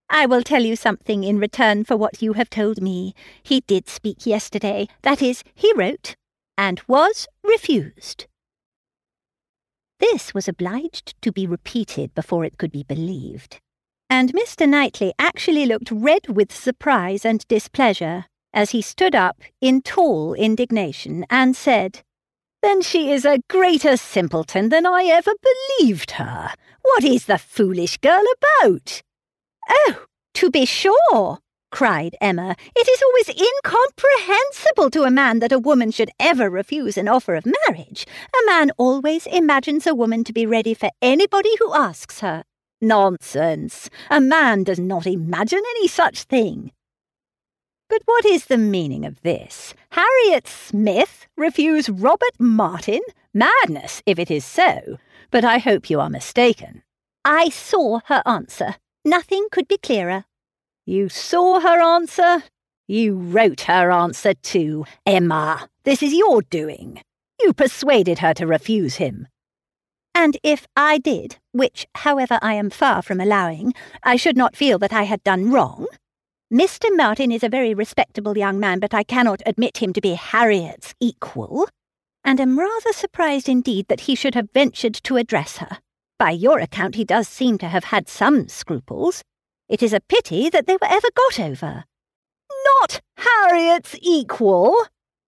I 0.10 0.26
will 0.26 0.44
tell 0.44 0.64
you 0.64 0.76
something 0.76 1.24
in 1.24 1.40
return 1.40 1.86
for 1.86 1.96
what 1.96 2.22
you 2.22 2.34
have 2.34 2.50
told 2.50 2.82
me. 2.82 3.16
He 3.42 3.62
did 3.62 3.88
speak 3.88 4.26
yesterday. 4.26 4.90
That 5.04 5.22
is, 5.22 5.42
he 5.56 5.72
wrote, 5.74 6.16
and 6.58 6.82
was 6.86 7.28
refused. 7.46 8.26
This 10.02 10.34
was 10.34 10.50
obliged 10.50 11.16
to 11.22 11.32
be 11.32 11.48
repeated 11.48 12.14
before 12.14 12.44
it 12.44 12.58
could 12.58 12.72
be 12.72 12.84
believed 12.84 13.62
and 14.12 14.34
Mr. 14.34 14.68
Knightley 14.68 15.14
actually 15.18 15.66
looked 15.66 15.90
red 15.90 16.28
with 16.28 16.54
surprise 16.54 17.24
and 17.24 17.48
displeasure 17.48 18.26
as 18.54 18.72
he 18.72 18.82
stood 18.82 19.16
up 19.16 19.42
in 19.62 19.82
tall 19.82 20.34
indignation 20.34 21.26
and 21.30 21.56
said, 21.56 22.02
Then 22.62 22.82
she 22.82 23.10
is 23.14 23.24
a 23.24 23.40
greater 23.50 23.96
simpleton 23.96 24.68
than 24.68 24.86
I 24.86 25.06
ever 25.06 25.32
believed 25.80 26.12
her. 26.12 26.52
What 26.82 27.06
is 27.06 27.26
the 27.26 27.38
foolish 27.38 27.98
girl 28.00 28.24
about? 28.38 29.02
Oh, 29.70 30.04
to 30.34 30.52
be 30.52 30.66
sure, 30.66 31.40
cried 31.72 32.16
Emma. 32.22 32.56
It 32.76 32.88
is 32.88 33.02
always 33.02 33.30
incomprehensible 33.30 34.90
to 34.92 35.04
a 35.04 35.12
man 35.12 35.40
that 35.40 35.52
a 35.52 35.60
woman 35.60 35.92
should 35.92 36.12
ever 36.20 36.50
refuse 36.50 36.98
an 36.98 37.08
offer 37.08 37.36
of 37.36 37.46
marriage. 37.68 38.06
A 38.34 38.46
man 38.46 38.72
always 38.78 39.26
imagines 39.28 39.88
a 39.88 39.96
woman 39.96 40.24
to 40.26 40.34
be 40.34 40.46
ready 40.46 40.74
for 40.74 40.90
anybody 41.02 41.56
who 41.60 41.74
asks 41.74 42.20
her. 42.20 42.44
Nonsense! 42.82 43.90
A 44.10 44.20
man 44.20 44.64
does 44.64 44.80
not 44.80 45.06
imagine 45.06 45.62
any 45.76 45.88
such 45.88 46.24
thing. 46.24 46.72
But 47.90 48.02
what 48.06 48.26
is 48.26 48.46
the 48.46 48.58
meaning 48.58 49.06
of 49.06 49.22
this? 49.22 49.74
Harriet 49.92 50.48
Smith 50.48 51.28
refuse 51.36 51.90
Robert 51.90 52.40
Martin? 52.40 53.02
Madness, 53.34 54.02
if 54.06 54.18
it 54.18 54.32
is 54.32 54.46
so. 54.46 54.98
But 55.30 55.44
I 55.44 55.58
hope 55.58 55.90
you 55.90 56.00
are 56.00 56.10
mistaken. 56.10 56.84
I 57.24 57.50
saw 57.50 58.00
her 58.06 58.24
answer. 58.26 58.76
Nothing 59.06 59.48
could 59.52 59.68
be 59.68 59.78
clearer. 59.78 60.26
You 60.92 61.08
saw 61.08 61.62
her 61.62 61.82
answer? 61.82 62.44
You 62.86 63.16
wrote 63.16 63.62
her 63.62 63.92
answer 63.92 64.34
too, 64.34 64.84
Emma. 65.06 65.70
This 65.86 66.04
is 66.04 66.14
your 66.14 66.42
doing. 66.42 67.02
You 67.42 67.54
persuaded 67.54 68.20
her 68.20 68.34
to 68.34 68.46
refuse 68.46 68.96
him. 68.96 69.30
And 70.14 70.36
if 70.44 70.68
I 70.76 70.98
did, 70.98 71.38
which, 71.54 71.88
however, 71.96 72.40
I 72.42 72.56
am 72.56 72.70
far 72.70 73.02
from 73.02 73.22
allowing, 73.22 73.74
I 74.04 74.18
should 74.18 74.36
not 74.36 74.58
feel 74.58 74.78
that 74.80 74.92
I 74.92 75.04
had 75.04 75.24
done 75.24 75.50
wrong. 75.50 75.88
Mr. 76.54 76.94
Martin 76.94 77.32
is 77.32 77.46
a 77.46 77.48
very 77.48 77.74
respectable 77.74 78.38
young 78.38 78.60
man, 78.60 78.82
but 78.82 78.94
I 78.94 79.04
cannot 79.04 79.42
admit 79.46 79.78
him 79.78 79.94
to 79.94 80.02
be 80.02 80.16
Harriet's 80.16 80.94
equal, 81.00 81.70
and 82.26 82.38
am 82.42 82.60
rather 82.60 82.92
surprised 82.92 83.48
indeed 83.48 83.88
that 83.88 84.02
he 84.02 84.16
should 84.16 84.36
have 84.36 84.52
ventured 84.52 84.96
to 84.96 85.16
address 85.16 85.60
her. 85.60 85.78
By 86.20 86.32
your 86.32 86.60
account, 86.60 86.96
he 86.96 87.06
does 87.06 87.30
seem 87.30 87.58
to 87.60 87.70
have 87.70 87.86
had 87.86 88.10
some 88.10 88.50
scruples. 88.50 89.24
It 89.72 89.82
is 89.82 89.94
a 89.94 90.02
pity 90.02 90.50
that 90.50 90.68
they 90.68 90.74
were 90.74 90.90
ever 90.90 91.08
got 91.16 91.40
over. 91.40 91.86
Not 92.82 93.00
Harriet's 93.16 93.96
equal, 94.02 94.76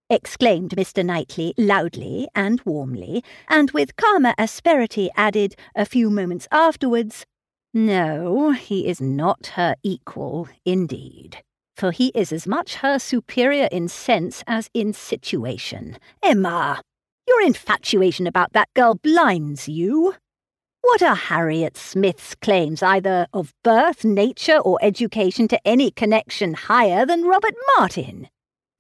exclaimed 0.10 0.72
Mr. 0.72 1.04
Knightley 1.04 1.54
loudly 1.58 2.28
and 2.36 2.60
warmly, 2.66 3.24
and 3.48 3.72
with 3.72 3.96
calmer 3.96 4.34
asperity 4.38 5.10
added 5.16 5.56
a 5.78 5.86
few 5.86 6.10
moments 6.10 6.50
afterwards, 6.52 7.26
No, 7.74 8.52
he 8.52 8.86
is 8.86 9.00
not 9.00 9.54
her 9.56 9.78
equal, 9.82 10.50
indeed, 10.66 11.38
for 11.78 11.92
he 11.92 12.12
is 12.14 12.34
as 12.34 12.46
much 12.46 12.76
her 12.76 13.00
superior 13.00 13.70
in 13.72 13.88
sense 13.88 14.44
as 14.46 14.70
in 14.74 14.92
situation. 14.92 15.98
Emma, 16.22 16.82
your 17.30 17.42
infatuation 17.42 18.28
about 18.28 18.52
that 18.52 18.68
girl 18.74 18.96
blinds 18.96 19.70
you. 19.70 20.16
What 20.84 21.02
are 21.02 21.16
Harriet 21.16 21.78
Smith's 21.78 22.36
claims, 22.36 22.84
either 22.84 23.26
of 23.34 23.54
birth, 23.64 24.04
nature, 24.04 24.58
or 24.58 24.78
education, 24.82 25.48
to 25.48 25.60
any 25.66 25.90
connection 25.92 26.54
higher 26.54 27.06
than 27.06 27.24
Robert 27.24 27.56
Martin? 27.78 28.28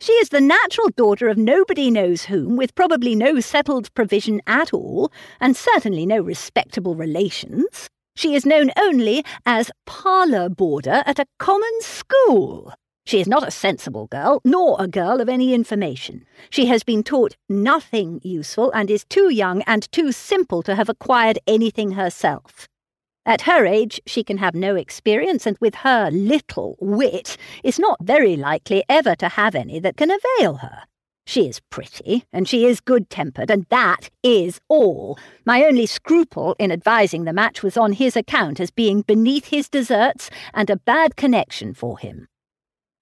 She 0.02 0.12
is 0.14 0.28
the 0.28 0.42
natural 0.42 0.90
daughter 0.90 1.30
of 1.30 1.38
nobody 1.38 1.90
knows 1.90 2.26
whom, 2.26 2.58
with 2.58 2.76
probably 2.76 3.16
no 3.16 3.40
settled 3.40 3.92
provision 3.94 4.42
at 4.46 4.74
all, 4.74 5.14
and 5.40 5.56
certainly 5.56 6.06
no 6.06 6.20
respectable 6.20 6.94
relations. 6.94 7.90
She 8.18 8.36
is 8.36 8.46
known 8.46 8.72
only 8.78 9.24
as 9.46 9.72
parlour 9.86 10.50
boarder 10.50 11.04
at 11.06 11.20
a 11.20 11.26
common 11.40 11.82
school. 11.82 12.74
She 13.06 13.20
is 13.20 13.28
not 13.28 13.48
a 13.48 13.52
sensible 13.52 14.08
girl, 14.08 14.42
nor 14.46 14.78
a 14.80 14.88
girl 14.88 15.20
of 15.20 15.28
any 15.28 15.54
information. 15.54 16.26
She 16.50 16.68
has 16.68 16.84
been 16.84 17.04
taught 17.04 17.36
nothing 17.50 18.22
useful, 18.24 18.72
and 18.72 18.90
is 18.90 19.06
too 19.06 19.30
young 19.30 19.62
and 19.64 19.92
too 19.92 20.12
simple 20.12 20.64
to 20.64 20.76
have 20.76 20.90
acquired 20.90 21.38
anything 21.46 21.92
herself. 21.92 22.68
At 23.26 23.42
her 23.42 23.66
age, 23.66 24.02
she 24.06 24.24
can 24.24 24.38
have 24.38 24.56
no 24.56 24.76
experience, 24.76 25.46
and 25.46 25.58
with 25.60 25.76
her 25.76 26.10
little 26.12 26.78
wit, 26.80 27.38
is 27.64 27.80
not 27.80 28.04
very 28.04 28.36
likely 28.36 28.84
ever 28.90 29.16
to 29.16 29.30
have 29.30 29.56
any 29.56 29.80
that 29.80 29.98
can 29.98 30.12
avail 30.12 30.56
her. 30.56 30.84
She 31.26 31.48
is 31.48 31.62
pretty, 31.70 32.26
and 32.34 32.50
she 32.50 32.66
is 32.66 32.82
good 32.82 33.10
tempered, 33.10 33.50
and 33.50 33.66
that 33.70 34.10
is 34.24 34.60
all. 34.68 35.18
My 35.46 35.64
only 35.64 35.86
scruple 35.86 36.56
in 36.60 36.70
advising 36.72 37.24
the 37.24 37.32
match 37.32 37.64
was 37.64 37.78
on 37.78 37.94
his 37.94 38.18
account 38.18 38.60
as 38.60 38.72
being 38.72 39.02
beneath 39.02 39.46
his 39.46 39.70
deserts 39.70 40.30
and 40.54 40.70
a 40.70 40.76
bad 40.76 41.16
connection 41.16 41.74
for 41.74 41.98
him. 41.98 42.28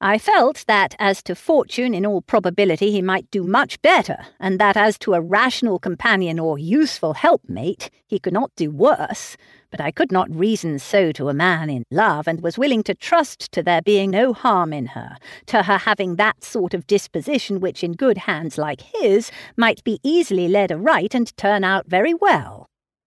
I 0.04 0.18
felt 0.18 0.66
that 0.68 0.96
as 0.98 1.22
to 1.24 1.36
fortune, 1.36 1.94
in 1.94 2.08
all 2.08 2.24
probability, 2.24 2.92
he 2.92 3.04
might 3.04 3.30
do 3.30 3.44
much 3.44 3.80
better, 3.84 4.18
and 4.40 4.60
that 4.60 4.76
as 4.76 4.98
to 5.00 5.14
a 5.14 5.22
rational 5.22 5.78
companion 5.78 6.40
or 6.40 6.58
useful 6.58 7.14
helpmate, 7.14 7.92
he 8.08 8.18
could 8.18 8.34
not 8.34 8.50
do 8.56 8.72
worse 8.72 9.38
but 9.72 9.82
I 9.82 9.90
could 9.90 10.12
not 10.12 10.30
reason 10.30 10.78
so 10.78 11.12
to 11.14 11.30
a 11.30 11.34
man 11.34 11.70
in 11.70 11.86
love, 11.90 12.28
and 12.28 12.42
was 12.42 12.58
willing 12.58 12.84
to 12.84 12.94
trust 12.94 13.52
to 13.54 13.64
there 13.64 13.82
being 13.82 14.12
no 14.12 14.34
harm 14.34 14.74
in 14.74 14.88
her, 14.88 15.16
to 15.48 15.64
her 15.64 15.78
having 15.78 16.18
that 16.18 16.44
sort 16.44 16.74
of 16.74 16.86
disposition 16.86 17.62
which, 17.62 17.84
in 17.84 17.94
good 17.94 18.20
hands 18.20 18.58
like 18.58 18.82
his, 18.82 19.32
might 19.56 19.84
be 19.84 20.00
easily 20.04 20.48
led 20.50 20.72
aright 20.72 21.16
and 21.16 21.36
turn 21.38 21.64
out 21.64 21.88
very 21.88 22.14
well. 22.14 22.71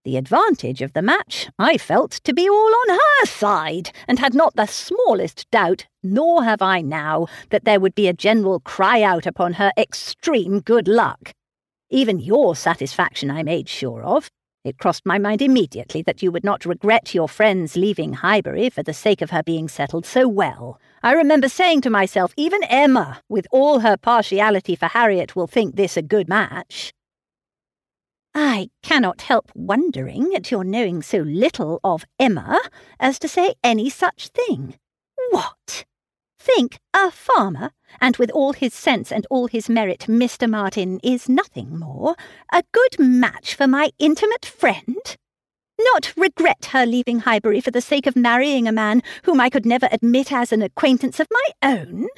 The 0.06 0.16
advantage 0.16 0.82
of 0.82 0.92
the 0.92 1.02
match 1.02 1.48
I 1.58 1.76
felt 1.78 2.12
to 2.22 2.32
be 2.32 2.48
all 2.48 2.72
on 2.72 2.90
her 2.90 3.26
side, 3.26 3.90
and 4.06 4.20
had 4.20 4.34
not 4.34 4.54
the 4.54 4.66
smallest 4.66 5.50
doubt, 5.50 5.88
nor 6.00 6.44
have 6.44 6.62
I 6.62 6.80
now, 6.80 7.26
that 7.50 7.64
there 7.64 7.80
would 7.80 7.96
be 7.96 8.06
a 8.06 8.12
general 8.12 8.60
cry 8.60 9.02
out 9.02 9.26
upon 9.26 9.54
her 9.54 9.72
extreme 9.76 10.60
good 10.60 10.86
luck. 10.86 11.32
Even 11.90 12.20
your 12.20 12.54
satisfaction 12.54 13.32
I 13.32 13.42
made 13.42 13.68
sure 13.68 14.04
of, 14.04 14.30
it 14.62 14.78
crossed 14.78 15.04
my 15.04 15.18
mind 15.18 15.42
immediately 15.42 16.02
that 16.02 16.22
you 16.22 16.30
would 16.30 16.44
not 16.44 16.64
regret 16.64 17.12
your 17.12 17.28
friend's 17.28 17.76
leaving 17.76 18.12
Highbury 18.12 18.70
for 18.70 18.84
the 18.84 18.94
sake 18.94 19.22
of 19.22 19.30
her 19.30 19.42
being 19.42 19.66
settled 19.66 20.06
so 20.06 20.28
well. 20.28 20.80
I 21.02 21.14
remember 21.14 21.48
saying 21.48 21.80
to 21.80 21.90
myself, 21.90 22.32
even 22.36 22.62
Emma, 22.62 23.22
with 23.28 23.48
all 23.50 23.80
her 23.80 23.96
partiality 23.96 24.76
for 24.76 24.86
Harriet, 24.86 25.34
will 25.34 25.48
think 25.48 25.74
this 25.74 25.96
a 25.96 26.02
good 26.02 26.28
match. 26.28 26.92
I 28.38 28.68
cannot 28.82 29.22
help 29.22 29.50
wondering 29.54 30.34
at 30.34 30.50
your 30.50 30.62
knowing 30.62 31.00
so 31.00 31.20
little 31.20 31.80
of 31.82 32.04
Emma 32.18 32.60
as 33.00 33.18
to 33.20 33.28
say 33.28 33.54
any 33.64 33.88
such 33.88 34.28
thing. 34.28 34.74
What? 35.30 35.86
Think 36.38 36.78
a 36.92 37.10
farmer, 37.10 37.70
and 37.98 38.18
with 38.18 38.30
all 38.32 38.52
his 38.52 38.74
sense 38.74 39.10
and 39.10 39.26
all 39.30 39.46
his 39.46 39.70
merit, 39.70 40.00
Mr. 40.00 40.50
Martin 40.50 41.00
is 41.02 41.30
nothing 41.30 41.78
more, 41.78 42.14
a 42.52 42.62
good 42.72 42.98
match 42.98 43.54
for 43.54 43.66
my 43.66 43.88
intimate 43.98 44.44
friend? 44.44 45.16
Not 45.78 46.12
regret 46.14 46.66
her 46.72 46.84
leaving 46.84 47.20
Highbury 47.20 47.62
for 47.62 47.70
the 47.70 47.80
sake 47.80 48.06
of 48.06 48.16
marrying 48.16 48.68
a 48.68 48.72
man 48.72 49.02
whom 49.22 49.40
I 49.40 49.48
could 49.48 49.64
never 49.64 49.88
admit 49.90 50.30
as 50.30 50.52
an 50.52 50.60
acquaintance 50.60 51.18
of 51.20 51.28
my 51.30 51.70
own? 51.70 52.08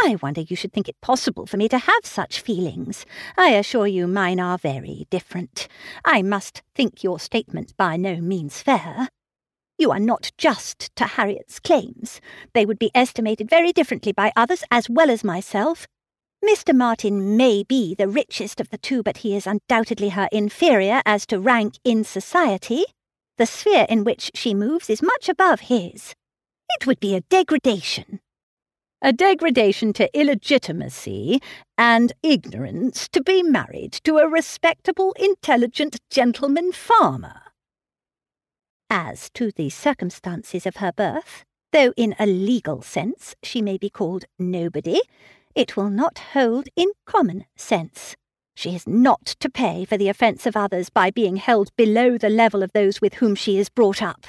I 0.00 0.16
wonder 0.22 0.40
you 0.40 0.56
should 0.56 0.72
think 0.72 0.88
it 0.88 1.00
possible 1.00 1.46
for 1.46 1.56
me 1.56 1.68
to 1.68 1.78
have 1.78 2.04
such 2.04 2.40
feelings. 2.40 3.04
I 3.36 3.50
assure 3.50 3.86
you 3.86 4.06
mine 4.06 4.38
are 4.38 4.56
very 4.56 5.06
different. 5.10 5.66
I 6.04 6.22
must 6.22 6.62
think 6.74 7.02
your 7.02 7.18
statement 7.18 7.76
by 7.76 7.96
no 7.96 8.16
means 8.16 8.62
fair. 8.62 9.08
You 9.76 9.90
are 9.90 10.00
not 10.00 10.32
just 10.38 10.94
to 10.96 11.04
Harriet's 11.04 11.60
claims. 11.60 12.20
They 12.52 12.64
would 12.64 12.78
be 12.78 12.90
estimated 12.94 13.50
very 13.50 13.72
differently 13.72 14.12
by 14.12 14.32
others 14.36 14.64
as 14.70 14.88
well 14.88 15.10
as 15.10 15.24
myself. 15.24 15.86
Mr. 16.44 16.74
Martin 16.74 17.36
may 17.36 17.64
be 17.64 17.94
the 17.94 18.08
richest 18.08 18.60
of 18.60 18.70
the 18.70 18.78
two, 18.78 19.02
but 19.02 19.18
he 19.18 19.34
is 19.34 19.46
undoubtedly 19.46 20.10
her 20.10 20.28
inferior 20.30 21.02
as 21.04 21.26
to 21.26 21.40
rank 21.40 21.74
in 21.84 22.04
society. 22.04 22.84
The 23.36 23.46
sphere 23.46 23.86
in 23.88 24.04
which 24.04 24.30
she 24.34 24.54
moves 24.54 24.88
is 24.88 25.02
much 25.02 25.28
above 25.28 25.60
his. 25.60 26.14
It 26.70 26.86
would 26.86 27.00
be 27.00 27.14
a 27.14 27.22
degradation. 27.22 28.20
A 29.00 29.12
degradation 29.12 29.92
to 29.92 30.10
illegitimacy 30.12 31.40
and 31.76 32.12
ignorance 32.20 33.06
to 33.10 33.22
be 33.22 33.44
married 33.44 33.92
to 34.02 34.18
a 34.18 34.28
respectable, 34.28 35.14
intelligent 35.20 36.00
gentleman 36.10 36.72
farmer. 36.72 37.42
As 38.90 39.30
to 39.34 39.52
the 39.52 39.70
circumstances 39.70 40.66
of 40.66 40.76
her 40.76 40.90
birth, 40.90 41.44
though 41.72 41.92
in 41.96 42.16
a 42.18 42.26
legal 42.26 42.82
sense 42.82 43.36
she 43.44 43.62
may 43.62 43.78
be 43.78 43.88
called 43.88 44.24
nobody, 44.36 45.00
it 45.54 45.76
will 45.76 45.90
not 45.90 46.18
hold 46.32 46.66
in 46.74 46.88
common 47.06 47.44
sense. 47.54 48.16
She 48.56 48.74
is 48.74 48.88
not 48.88 49.36
to 49.38 49.48
pay 49.48 49.84
for 49.84 49.96
the 49.96 50.08
offence 50.08 50.44
of 50.44 50.56
others 50.56 50.90
by 50.90 51.12
being 51.12 51.36
held 51.36 51.70
below 51.76 52.18
the 52.18 52.28
level 52.28 52.64
of 52.64 52.72
those 52.72 53.00
with 53.00 53.14
whom 53.14 53.36
she 53.36 53.58
is 53.58 53.68
brought 53.68 54.02
up. 54.02 54.26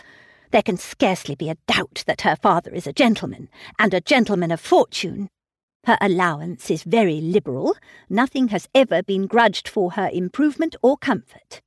There 0.51 0.63
can 0.63 0.77
scarcely 0.77 1.35
be 1.35 1.49
a 1.49 1.57
doubt 1.67 2.03
that 2.07 2.21
her 2.21 2.35
father 2.35 2.73
is 2.73 2.87
a 2.87 2.93
gentleman, 2.93 3.49
and 3.77 3.93
a 3.93 4.01
gentleman 4.01 4.51
of 4.51 4.59
fortune. 4.59 5.29
Her 5.85 5.97
allowance 6.01 6.69
is 6.71 6.83
very 6.83 7.21
liberal. 7.21 7.75
Nothing 8.09 8.49
has 8.49 8.67
ever 8.73 9.03
been 9.03 9.27
grudged 9.27 9.67
for 9.67 9.91
her 9.91 10.09
improvement 10.11 10.75
or 10.81 10.97
comfort. 10.97 11.61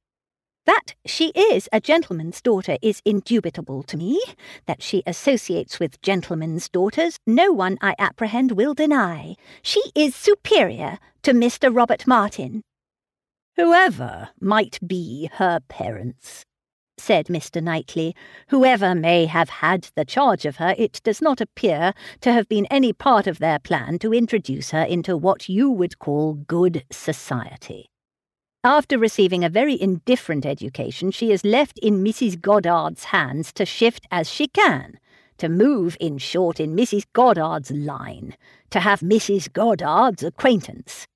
That 0.65 0.95
she 1.05 1.31
is 1.31 1.69
a 1.73 1.81
gentleman's 1.81 2.41
daughter 2.41 2.77
is 2.83 3.03
indubitable 3.05 3.83
to 3.85 3.97
me. 3.97 4.21
That 4.67 4.83
she 4.83 5.03
associates 5.07 5.81
with 5.81 6.01
gentlemen's 6.03 6.69
daughters, 6.69 7.17
no 7.27 7.53
one, 7.53 7.79
I 7.81 7.95
apprehend, 7.99 8.53
will 8.53 8.75
deny. 8.75 9.35
She 9.63 9.83
is 9.95 10.15
superior 10.15 10.99
to 11.23 11.33
Mr. 11.33 11.75
Robert 11.75 12.07
Martin. 12.07 12.63
Whoever 13.57 14.31
might 14.41 14.79
be 14.87 15.29
her 15.35 15.61
parents, 15.69 16.45
said 16.99 17.27
Mr. 17.27 17.63
Knightley, 17.63 18.15
whoever 18.49 18.95
may 18.95 19.27
have 19.27 19.49
had 19.49 19.89
the 19.95 20.05
charge 20.05 20.45
of 20.45 20.57
her, 20.57 20.75
it 20.79 21.01
does 21.05 21.21
not 21.21 21.41
appear 21.41 21.95
to 22.21 22.33
have 22.33 22.49
been 22.49 22.67
any 22.67 22.93
part 22.93 23.27
of 23.27 23.39
their 23.39 23.59
plan 23.59 23.99
to 23.99 24.13
introduce 24.15 24.71
her 24.71 24.83
into 24.83 25.17
what 25.17 25.49
you 25.49 25.71
would 25.71 25.99
call 25.99 26.35
good 26.35 26.85
society. 26.91 27.89
After 28.65 28.97
receiving 28.97 29.43
a 29.43 29.49
very 29.49 29.81
indifferent 29.81 30.47
education, 30.47 31.11
she 31.11 31.33
is 31.33 31.45
left 31.45 31.79
in 31.81 32.05
Mrs. 32.05 32.41
Goddard's 32.41 33.05
hands 33.05 33.53
to 33.55 33.67
shift 33.67 34.07
as 34.11 34.31
she 34.31 34.47
can. 34.47 34.99
to 35.39 35.49
move, 35.49 35.97
in 35.99 36.19
short, 36.19 36.61
in 36.61 36.77
Mrs. 36.77 37.05
Goddard's 37.13 37.73
line, 37.73 38.37
to 38.71 38.79
have 38.79 39.01
Mrs. 39.01 39.53
Goddard's 39.53 40.23
acquaintance. 40.23 41.09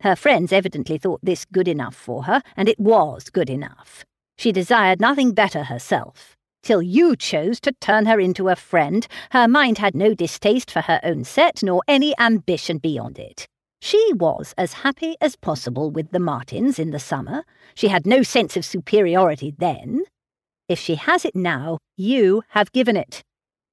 Her 0.00 0.14
friends 0.14 0.52
evidently 0.52 0.98
thought 0.98 1.20
this 1.22 1.46
good 1.46 1.66
enough 1.66 1.94
for 1.94 2.24
her, 2.24 2.42
and 2.56 2.68
it 2.68 2.78
was 2.78 3.30
good 3.30 3.48
enough. 3.48 4.04
She 4.40 4.52
desired 4.52 5.02
nothing 5.02 5.32
better 5.32 5.64
herself. 5.64 6.34
Till 6.62 6.80
you 6.80 7.14
chose 7.14 7.60
to 7.60 7.72
turn 7.72 8.06
her 8.06 8.18
into 8.18 8.48
a 8.48 8.56
friend, 8.56 9.06
her 9.32 9.46
mind 9.46 9.76
had 9.76 9.94
no 9.94 10.14
distaste 10.14 10.70
for 10.70 10.80
her 10.80 10.98
own 11.02 11.24
set, 11.24 11.62
nor 11.62 11.82
any 11.86 12.18
ambition 12.18 12.78
beyond 12.78 13.18
it. 13.18 13.44
She 13.82 14.02
was 14.14 14.54
as 14.56 14.72
happy 14.72 15.14
as 15.20 15.36
possible 15.36 15.90
with 15.90 16.10
the 16.10 16.18
Martins 16.18 16.78
in 16.78 16.90
the 16.90 16.98
summer. 16.98 17.44
She 17.74 17.88
had 17.88 18.06
no 18.06 18.22
sense 18.22 18.56
of 18.56 18.64
superiority 18.64 19.54
then. 19.58 20.04
If 20.70 20.78
she 20.78 20.94
has 20.94 21.26
it 21.26 21.36
now, 21.36 21.76
you 21.98 22.42
have 22.48 22.72
given 22.72 22.96
it. 22.96 23.20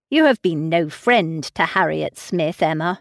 You 0.09 0.25
have 0.25 0.41
been 0.41 0.67
no 0.67 0.89
friend 0.89 1.45
to 1.55 1.63
Harriet 1.63 2.17
Smith, 2.17 2.61
Emma. 2.61 2.99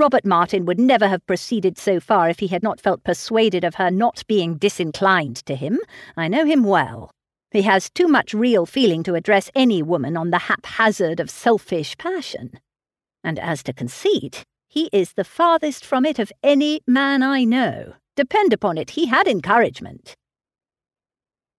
Robert 0.00 0.24
Martin 0.24 0.64
would 0.64 0.80
never 0.80 1.08
have 1.08 1.26
proceeded 1.26 1.76
so 1.76 2.00
far 2.00 2.30
if 2.30 2.38
he 2.38 2.46
had 2.46 2.62
not 2.62 2.80
felt 2.80 3.04
persuaded 3.04 3.64
of 3.64 3.74
her 3.74 3.90
not 3.90 4.26
being 4.26 4.56
disinclined 4.56 5.36
to 5.44 5.54
him. 5.54 5.78
I 6.16 6.26
know 6.26 6.46
him 6.46 6.64
well. 6.64 7.10
He 7.50 7.60
has 7.62 7.90
too 7.90 8.08
much 8.08 8.32
real 8.32 8.64
feeling 8.64 9.02
to 9.02 9.14
address 9.14 9.50
any 9.54 9.82
woman 9.82 10.16
on 10.16 10.30
the 10.30 10.38
haphazard 10.38 11.20
of 11.20 11.28
selfish 11.28 11.98
passion. 11.98 12.58
And 13.22 13.38
as 13.38 13.62
to 13.64 13.74
conceit, 13.74 14.42
he 14.70 14.88
is 14.90 15.12
the 15.12 15.22
farthest 15.22 15.84
from 15.84 16.06
it 16.06 16.18
of 16.18 16.32
any 16.42 16.80
man 16.86 17.22
I 17.22 17.44
know. 17.44 17.92
Depend 18.16 18.54
upon 18.54 18.78
it, 18.78 18.90
he 18.90 19.04
had 19.04 19.28
encouragement. 19.28 20.14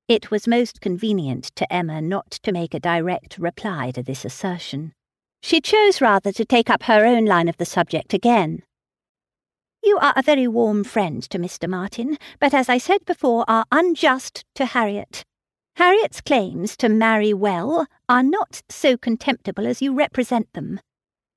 It 0.07 0.31
was 0.31 0.47
most 0.47 0.81
convenient 0.81 1.51
to 1.57 1.71
Emma 1.71 2.01
not 2.01 2.31
to 2.41 2.51
make 2.51 2.73
a 2.73 2.79
direct 2.79 3.37
reply 3.37 3.91
to 3.91 4.01
this 4.01 4.25
assertion. 4.25 4.93
She 5.41 5.59
chose 5.59 6.01
rather 6.01 6.31
to 6.31 6.45
take 6.45 6.69
up 6.69 6.83
her 6.83 7.05
own 7.05 7.25
line 7.25 7.47
of 7.47 7.57
the 7.57 7.65
subject 7.65 8.13
again. 8.13 8.63
You 9.83 9.97
are 9.97 10.13
a 10.15 10.21
very 10.21 10.47
warm 10.47 10.83
friend 10.83 11.23
to 11.29 11.39
Mr. 11.39 11.67
Martin, 11.67 12.17
but 12.39 12.53
as 12.53 12.69
I 12.69 12.77
said 12.77 13.03
before, 13.05 13.45
are 13.47 13.65
unjust 13.71 14.45
to 14.55 14.65
Harriet. 14.65 15.23
Harriet's 15.77 16.21
claims 16.21 16.77
to 16.77 16.89
marry 16.89 17.33
well 17.33 17.87
are 18.07 18.21
not 18.21 18.61
so 18.69 18.95
contemptible 18.95 19.65
as 19.65 19.81
you 19.81 19.93
represent 19.93 20.53
them. 20.53 20.79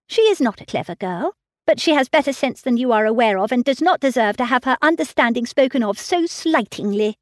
She 0.09 0.23
is 0.23 0.41
not 0.41 0.61
a 0.61 0.67
clever 0.67 0.95
girl, 0.95 1.33
but 1.67 1.81
she 1.81 1.93
has 1.93 2.11
better 2.11 2.33
sense 2.33 2.61
than 2.61 2.77
you 2.77 2.93
are 2.93 3.07
aware 3.07 3.39
of 3.39 3.51
and 3.51 3.65
does 3.65 3.81
not 3.81 4.01
deserve 4.01 4.37
to 4.37 4.45
have 4.45 4.65
her 4.65 4.77
understanding 4.83 5.47
spoken 5.47 5.83
of 5.83 5.99
so 5.99 6.27
slightingly. 6.27 7.17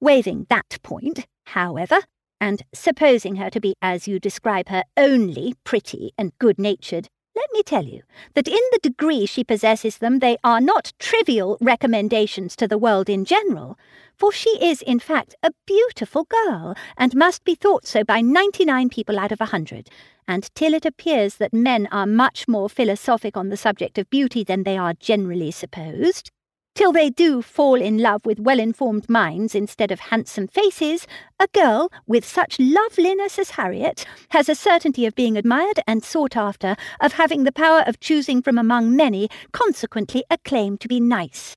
Waiving 0.00 0.46
that 0.50 0.78
point, 0.82 1.26
however, 1.46 2.00
and 2.40 2.62
supposing 2.72 3.36
her 3.36 3.50
to 3.50 3.60
be, 3.60 3.74
as 3.82 4.08
you 4.08 4.18
describe 4.18 4.68
her, 4.68 4.84
only 4.96 5.54
pretty 5.64 6.12
and 6.16 6.32
good 6.38 6.58
natured, 6.58 7.08
let 7.36 7.52
me 7.52 7.62
tell 7.62 7.84
you 7.84 8.02
that 8.34 8.48
in 8.48 8.60
the 8.72 8.80
degree 8.82 9.24
she 9.24 9.44
possesses 9.44 9.98
them, 9.98 10.18
they 10.18 10.36
are 10.42 10.60
not 10.60 10.92
trivial 10.98 11.56
recommendations 11.60 12.56
to 12.56 12.66
the 12.66 12.78
world 12.78 13.08
in 13.08 13.24
general, 13.24 13.78
for 14.16 14.32
she 14.32 14.50
is, 14.60 14.82
in 14.82 14.98
fact, 14.98 15.36
a 15.44 15.52
beautiful 15.64 16.24
girl, 16.24 16.74
and 16.96 17.14
must 17.14 17.44
be 17.44 17.54
thought 17.54 17.86
so 17.86 18.02
by 18.02 18.20
ninety 18.20 18.64
nine 18.64 18.88
people 18.88 19.20
out 19.20 19.30
of 19.30 19.40
a 19.40 19.46
hundred. 19.46 19.88
And 20.26 20.52
till 20.56 20.74
it 20.74 20.84
appears 20.84 21.36
that 21.36 21.54
men 21.54 21.86
are 21.92 22.06
much 22.06 22.48
more 22.48 22.68
philosophic 22.68 23.36
on 23.36 23.50
the 23.50 23.56
subject 23.56 23.98
of 23.98 24.10
beauty 24.10 24.42
than 24.42 24.64
they 24.64 24.76
are 24.76 24.94
generally 24.94 25.52
supposed, 25.52 26.32
till 26.78 26.92
they 26.92 27.10
do 27.10 27.42
fall 27.42 27.74
in 27.74 27.98
love 27.98 28.24
with 28.24 28.38
well 28.38 28.60
informed 28.60 29.10
minds 29.10 29.52
instead 29.52 29.90
of 29.90 29.98
handsome 29.98 30.46
faces, 30.46 31.08
a 31.40 31.48
girl 31.48 31.90
with 32.06 32.24
such 32.24 32.56
loveliness 32.60 33.36
as 33.36 33.50
Harriet 33.50 34.06
has 34.28 34.48
a 34.48 34.54
certainty 34.54 35.04
of 35.04 35.16
being 35.16 35.36
admired 35.36 35.80
and 35.88 36.04
sought 36.04 36.36
after, 36.36 36.76
of 37.00 37.14
having 37.14 37.42
the 37.42 37.50
power 37.50 37.82
of 37.84 37.98
choosing 37.98 38.40
from 38.40 38.56
among 38.56 38.94
many, 38.94 39.28
consequently 39.50 40.22
a 40.30 40.38
claim 40.38 40.78
to 40.78 40.86
be 40.86 41.00
nice. 41.00 41.52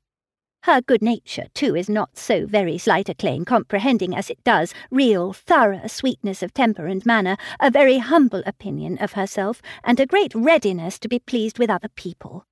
Her 0.63 0.81
good 0.81 1.03
nature, 1.03 1.45
too, 1.53 1.75
is 1.75 1.87
not 1.87 2.17
so 2.17 2.47
very 2.47 2.79
slight 2.79 3.07
a 3.07 3.13
claim, 3.13 3.45
comprehending 3.45 4.15
as 4.15 4.31
it 4.31 4.43
does 4.43 4.73
real, 4.89 5.33
thorough 5.33 5.85
sweetness 5.85 6.41
of 6.41 6.51
temper 6.51 6.87
and 6.87 7.05
manner, 7.05 7.37
a 7.59 7.69
very 7.69 7.99
humble 7.99 8.41
opinion 8.47 8.97
of 8.97 9.11
herself, 9.11 9.61
and 9.83 9.99
a 9.99 10.07
great 10.07 10.33
readiness 10.33 10.97
to 10.97 11.07
be 11.07 11.19
pleased 11.19 11.59
with 11.59 11.69
other 11.69 11.89
people. 11.89 12.47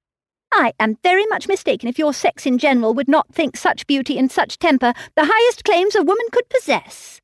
I 0.52 0.74
am 0.80 0.98
very 1.04 1.26
much 1.28 1.48
mistaken 1.48 1.88
if 1.88 2.00
your 2.00 2.14
sex 2.14 2.46
in 2.46 2.58
general 2.58 2.94
would 2.94 3.08
not 3.08 3.34
think 3.34 3.56
such 3.56 3.88
beauty 3.88 4.18
and 4.18 4.32
such 4.32 4.58
temper 4.58 4.94
the 5.16 5.26
highest 5.26 5.64
claims 5.64 5.96
a 5.96 6.04
woman 6.04 6.26
could 6.32 6.50
possess. 6.50 7.22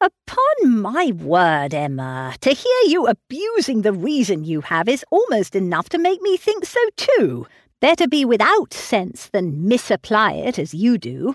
Upon 0.00 0.70
my 0.70 1.12
word, 1.16 1.72
Emma, 1.72 2.34
to 2.40 2.50
hear 2.50 2.90
you 2.90 3.06
abusing 3.06 3.82
the 3.82 3.92
reason 3.92 4.44
you 4.44 4.60
have 4.60 4.88
is 4.88 5.04
almost 5.10 5.56
enough 5.56 5.88
to 5.90 5.98
make 5.98 6.20
me 6.20 6.36
think 6.36 6.66
so 6.66 6.80
too. 6.96 7.46
Better 7.80 8.06
be 8.06 8.24
without 8.24 8.74
sense 8.74 9.28
than 9.28 9.66
misapply 9.66 10.32
it 10.32 10.58
as 10.58 10.74
you 10.74 10.98
do. 10.98 11.32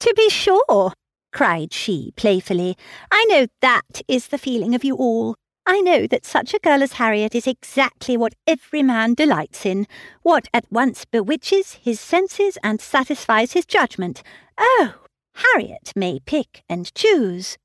To 0.00 0.14
be 0.16 0.28
sure, 0.28 0.92
cried 1.32 1.72
she 1.72 2.12
playfully, 2.16 2.76
I 3.10 3.24
know 3.24 3.46
that 3.60 4.02
is 4.06 4.28
the 4.28 4.38
feeling 4.38 4.74
of 4.74 4.84
you 4.84 4.96
all. 4.96 5.34
I 5.66 5.80
know 5.80 6.06
that 6.06 6.26
such 6.26 6.52
a 6.52 6.58
girl 6.58 6.82
as 6.82 6.94
Harriet 6.94 7.34
is 7.34 7.46
exactly 7.46 8.18
what 8.18 8.34
every 8.46 8.82
man 8.82 9.14
delights 9.14 9.64
in, 9.64 9.86
what 10.22 10.46
at 10.52 10.70
once 10.70 11.06
bewitches 11.06 11.74
his 11.74 11.98
senses 11.98 12.58
and 12.62 12.82
satisfies 12.82 13.52
his 13.52 13.64
judgment. 13.64 14.22
Oh, 14.58 14.94
Harriet 15.36 15.92
may 15.96 16.20
pick 16.20 16.62
and 16.68 16.94
choose. 16.94 17.56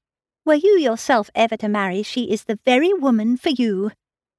Were 0.45 0.55
you 0.55 0.79
yourself 0.79 1.29
ever 1.35 1.57
to 1.57 1.67
marry, 1.67 2.01
she 2.01 2.31
is 2.31 2.45
the 2.45 2.59
very 2.63 2.93
woman 2.93 3.35
for 3.35 3.49
you. 3.49 3.91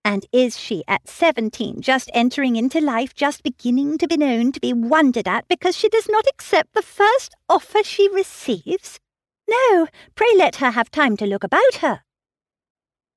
And 0.02 0.24
is 0.32 0.58
she 0.58 0.82
at 0.88 1.06
seventeen 1.06 1.82
just 1.82 2.11
entering 2.14 2.56
into 2.56 2.80
life, 2.80 3.14
just 3.14 3.42
beginning 3.42 3.98
to 3.98 4.08
be 4.08 4.16
known, 4.16 4.52
to 4.52 4.61
be 4.61 4.72
wondered 4.72 5.28
at 5.28 5.46
because 5.48 5.76
she 5.76 5.90
does 5.90 6.08
not 6.08 6.26
accept 6.26 6.72
the 6.72 6.80
first 6.80 7.34
offer 7.46 7.84
she 7.84 8.08
receives? 8.08 8.98
No, 9.46 9.86
pray 10.14 10.28
let 10.34 10.56
her 10.56 10.70
have 10.70 10.90
time 10.90 11.18
to 11.18 11.26
look 11.26 11.44
about 11.44 11.74
her. 11.82 12.00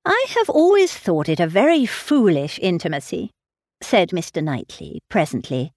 I 0.05 0.25
have 0.35 0.49
always 0.49 0.93
thought 0.93 1.29
it 1.29 1.39
a 1.39 1.47
very 1.47 1.85
foolish 1.85 2.59
intimacy, 2.61 3.31
said 3.81 4.09
Mr. 4.09 4.43
Knightley 4.43 4.99
presently, 5.09 5.71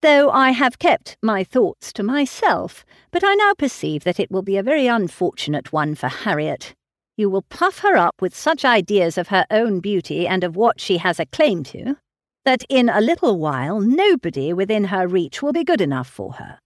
though 0.00 0.30
I 0.30 0.52
have 0.52 0.78
kept 0.78 1.18
my 1.22 1.44
thoughts 1.44 1.92
to 1.94 2.02
myself, 2.02 2.86
but 3.10 3.22
I 3.22 3.34
now 3.34 3.52
perceive 3.52 4.04
that 4.04 4.18
it 4.18 4.30
will 4.30 4.42
be 4.42 4.56
a 4.56 4.62
very 4.62 4.86
unfortunate 4.86 5.72
one 5.72 5.94
for 5.94 6.08
Harriet. 6.08 6.74
You 7.18 7.28
will 7.28 7.42
puff 7.42 7.80
her 7.80 7.96
up 7.96 8.14
with 8.20 8.34
such 8.34 8.64
ideas 8.64 9.18
of 9.18 9.28
her 9.28 9.44
own 9.50 9.80
beauty 9.80 10.26
and 10.26 10.42
of 10.42 10.56
what 10.56 10.80
she 10.80 10.98
has 10.98 11.20
a 11.20 11.26
claim 11.26 11.62
to, 11.64 11.96
that 12.44 12.64
in 12.68 12.88
a 12.88 13.00
little 13.00 13.38
while 13.38 13.80
nobody 13.80 14.52
within 14.52 14.84
her 14.84 15.06
reach 15.06 15.42
will 15.42 15.52
be 15.52 15.64
good 15.64 15.80
enough 15.82 16.08
for 16.08 16.34
her. 16.34 16.60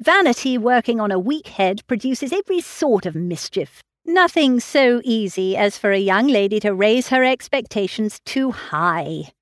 Vanity 0.00 0.56
working 0.56 1.00
on 1.00 1.10
a 1.12 1.18
weak 1.18 1.48
head 1.48 1.86
produces 1.86 2.32
every 2.32 2.60
sort 2.60 3.06
of 3.06 3.14
mischief, 3.14 3.82
Nothing 4.10 4.58
so 4.58 5.02
easy 5.04 5.54
as 5.54 5.76
for 5.76 5.92
a 5.92 5.98
young 5.98 6.28
lady 6.28 6.58
to 6.60 6.72
raise 6.72 7.08
her 7.08 7.24
expectations 7.24 8.20
too 8.24 8.52
high. 8.52 9.32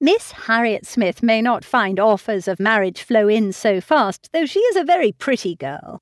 Miss 0.00 0.30
Harriet 0.30 0.86
Smith 0.86 1.20
may 1.20 1.42
not 1.42 1.64
find 1.64 1.98
offers 1.98 2.46
of 2.46 2.60
marriage 2.60 3.02
flow 3.02 3.26
in 3.26 3.52
so 3.52 3.80
fast, 3.80 4.28
though 4.32 4.46
she 4.46 4.60
is 4.60 4.76
a 4.76 4.84
very 4.84 5.10
pretty 5.10 5.56
girl. 5.56 5.98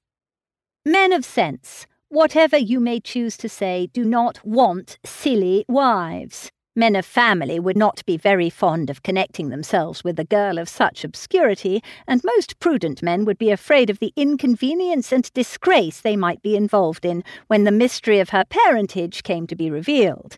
Men 0.85 1.11
of 1.11 1.25
sense, 1.25 1.87
whatever 2.11 2.59
you 2.59 2.81
may 2.81 3.01
choose 3.01 3.39
to 3.39 3.49
say, 3.49 3.89
do 3.95 4.05
not 4.05 4.45
want 4.45 4.99
silly 5.07 5.65
wives. 5.67 6.51
Men 6.75 6.97
of 6.97 7.05
family 7.05 7.61
would 7.61 7.77
not 7.77 8.03
be 8.07 8.17
very 8.17 8.49
fond 8.49 8.89
of 8.89 9.03
connecting 9.03 9.51
themselves 9.51 10.03
with 10.03 10.19
a 10.19 10.25
girl 10.25 10.57
of 10.57 10.71
such 10.71 11.05
obscurity, 11.05 11.83
and 12.07 12.23
most 12.25 12.59
prudent 12.61 13.03
men 13.03 13.27
would 13.27 13.37
be 13.37 13.51
afraid 13.51 13.91
of 13.91 13.99
the 13.99 14.15
inconvenience 14.17 15.13
and 15.13 15.31
disgrace 15.35 16.01
they 16.01 16.17
might 16.17 16.41
be 16.41 16.57
involved 16.57 17.05
in 17.05 17.25
when 17.49 17.65
the 17.65 17.71
mystery 17.71 18.21
of 18.21 18.31
her 18.31 18.45
parentage 18.49 19.23
came 19.23 19.47
to 19.49 19.55
be 19.55 19.71
revealed. 19.71 20.37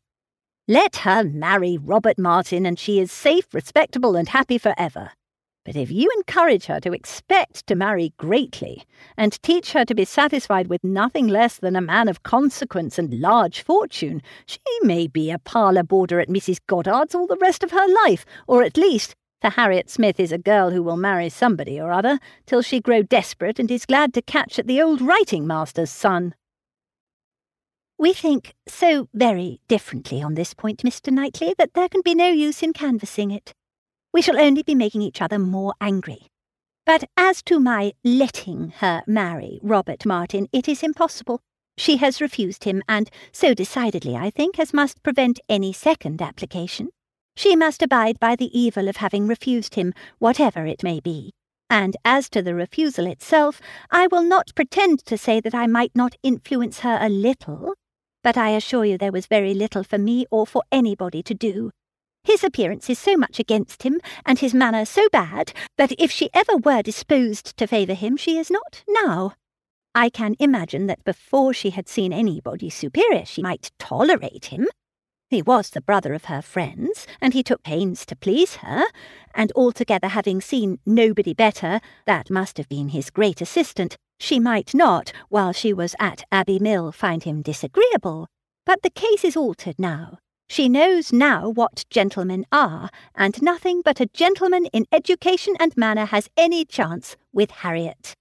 Let 0.66 0.97
her 0.97 1.22
marry 1.22 1.78
Robert 1.78 2.18
Martin, 2.18 2.66
and 2.66 2.80
she 2.80 2.99
is 2.99 3.12
safe, 3.12 3.55
respectable, 3.55 4.16
and 4.16 4.28
happy 4.28 4.59
for 4.59 4.74
ever. 4.76 5.12
But 5.64 5.76
if 5.76 5.90
you 5.90 6.10
encourage 6.18 6.66
her 6.66 6.78
to 6.80 6.92
expect 6.92 7.66
to 7.68 7.74
marry 7.74 8.12
greatly, 8.18 8.84
and 9.16 9.42
teach 9.42 9.72
her 9.72 9.86
to 9.86 9.94
be 9.94 10.04
satisfied 10.04 10.66
with 10.66 10.84
nothing 10.84 11.26
less 11.26 11.56
than 11.56 11.74
a 11.74 11.80
man 11.80 12.06
of 12.06 12.22
consequence 12.22 12.98
and 12.98 13.18
large 13.18 13.62
fortune, 13.62 14.20
she 14.44 14.58
may 14.82 15.06
be 15.06 15.30
a 15.30 15.38
parlour 15.38 15.82
boarder 15.82 16.20
at 16.20 16.28
Mrs. 16.28 16.60
Goddard's 16.66 17.14
all 17.14 17.26
the 17.26 17.38
rest 17.40 17.62
of 17.62 17.70
her 17.70 17.86
life, 18.04 18.26
or 18.46 18.62
at 18.62 18.76
least, 18.76 19.14
for 19.40 19.48
Harriet 19.48 19.88
Smith 19.88 20.20
is 20.20 20.32
a 20.32 20.38
girl 20.38 20.70
who 20.70 20.82
will 20.82 20.98
marry 20.98 21.30
somebody 21.30 21.80
or 21.80 21.92
other, 21.92 22.18
till 22.44 22.60
she 22.60 22.78
grow 22.78 23.02
desperate 23.02 23.58
and 23.58 23.70
is 23.70 23.86
glad 23.86 24.12
to 24.14 24.22
catch 24.22 24.58
at 24.58 24.66
the 24.66 24.82
old 24.82 25.00
writing 25.00 25.46
master's 25.46 25.90
son. 25.90 26.34
We 27.96 28.12
think 28.12 28.54
so 28.68 29.08
very 29.14 29.60
differently 29.66 30.20
on 30.20 30.34
this 30.34 30.52
point, 30.52 30.82
Mr. 30.82 31.10
Knightley, 31.10 31.54
that 31.56 31.72
there 31.72 31.88
can 31.88 32.02
be 32.02 32.14
no 32.14 32.28
use 32.28 32.62
in 32.62 32.74
canvassing 32.74 33.30
it 33.30 33.54
we 34.14 34.22
shall 34.22 34.40
only 34.40 34.62
be 34.62 34.76
making 34.76 35.02
each 35.02 35.20
other 35.20 35.40
more 35.40 35.74
angry. 35.80 36.28
But 36.86 37.02
as 37.16 37.42
to 37.42 37.58
my 37.58 37.92
letting 38.04 38.72
her 38.76 39.02
marry 39.08 39.58
Robert 39.60 40.06
Martin, 40.06 40.48
it 40.52 40.68
is 40.68 40.84
impossible. 40.84 41.40
She 41.76 41.96
has 41.96 42.20
refused 42.20 42.62
him, 42.62 42.80
and 42.88 43.10
so 43.32 43.52
decidedly, 43.54 44.14
I 44.14 44.30
think, 44.30 44.60
as 44.60 44.72
must 44.72 45.02
prevent 45.02 45.40
any 45.48 45.72
second 45.72 46.22
application. 46.22 46.90
She 47.36 47.56
must 47.56 47.82
abide 47.82 48.20
by 48.20 48.36
the 48.36 48.56
evil 48.56 48.88
of 48.88 48.98
having 48.98 49.26
refused 49.26 49.74
him, 49.74 49.92
whatever 50.20 50.64
it 50.64 50.84
may 50.84 51.00
be. 51.00 51.32
And 51.68 51.96
as 52.04 52.30
to 52.30 52.42
the 52.42 52.54
refusal 52.54 53.08
itself, 53.08 53.60
I 53.90 54.06
will 54.06 54.22
not 54.22 54.54
pretend 54.54 55.04
to 55.06 55.18
say 55.18 55.40
that 55.40 55.54
I 55.54 55.66
might 55.66 55.90
not 55.96 56.14
influence 56.22 56.80
her 56.80 56.98
a 57.00 57.08
little, 57.08 57.74
but 58.22 58.36
I 58.36 58.50
assure 58.50 58.84
you 58.84 58.96
there 58.96 59.10
was 59.10 59.26
very 59.26 59.54
little 59.54 59.82
for 59.82 59.98
me 59.98 60.26
or 60.30 60.46
for 60.46 60.62
anybody 60.70 61.24
to 61.24 61.34
do. 61.34 61.72
His 62.24 62.42
appearance 62.42 62.90
is 62.90 62.98
so 62.98 63.16
much 63.16 63.38
against 63.38 63.82
him, 63.84 64.00
and 64.26 64.38
his 64.38 64.54
manner 64.54 64.84
so 64.84 65.08
bad, 65.12 65.52
that 65.76 65.92
if 65.98 66.10
she 66.10 66.30
ever 66.34 66.56
were 66.56 66.82
disposed 66.82 67.56
to 67.56 67.66
favour 67.66 67.94
him, 67.94 68.16
she 68.16 68.38
is 68.38 68.50
not 68.50 68.82
now. 68.88 69.34
I 69.94 70.10
can 70.10 70.34
imagine 70.40 70.88
that 70.88 71.04
before 71.04 71.54
she 71.54 71.70
had 71.70 71.88
seen 71.88 72.12
anybody 72.12 72.70
superior, 72.70 73.24
she 73.24 73.42
might 73.42 73.70
tolerate 73.78 74.46
him, 74.46 74.66
he 75.34 75.42
was 75.42 75.70
the 75.70 75.80
brother 75.80 76.14
of 76.14 76.26
her 76.26 76.40
friends, 76.40 77.08
and 77.20 77.34
he 77.34 77.42
took 77.42 77.64
pains 77.64 78.06
to 78.06 78.14
please 78.14 78.56
her, 78.56 78.84
and 79.34 79.50
altogether 79.56 80.06
having 80.06 80.40
seen 80.40 80.78
nobody 80.86 81.34
better, 81.34 81.80
that 82.06 82.30
must 82.30 82.56
have 82.56 82.68
been 82.68 82.90
his 82.90 83.10
great 83.10 83.40
assistant, 83.40 83.96
she 84.20 84.38
might 84.38 84.74
not, 84.74 85.12
while 85.30 85.52
she 85.52 85.72
was 85.72 85.96
at 85.98 86.22
Abbey 86.30 86.60
Mill, 86.60 86.92
find 86.92 87.24
him 87.24 87.42
disagreeable. 87.42 88.28
But 88.64 88.82
the 88.82 88.90
case 88.90 89.24
is 89.24 89.36
altered 89.36 89.74
now. 89.76 90.18
She 90.55 90.68
knows 90.68 91.12
now 91.12 91.48
what 91.48 91.84
gentlemen 91.90 92.46
are, 92.52 92.88
and 93.16 93.42
nothing 93.42 93.82
but 93.82 93.98
a 93.98 94.07
gentleman 94.07 94.66
in 94.66 94.86
education 94.92 95.57
and 95.59 95.76
manner 95.76 96.05
has 96.05 96.30
any 96.36 96.64
chance 96.64 97.16
with 97.32 97.50
Harriet. 97.50 98.14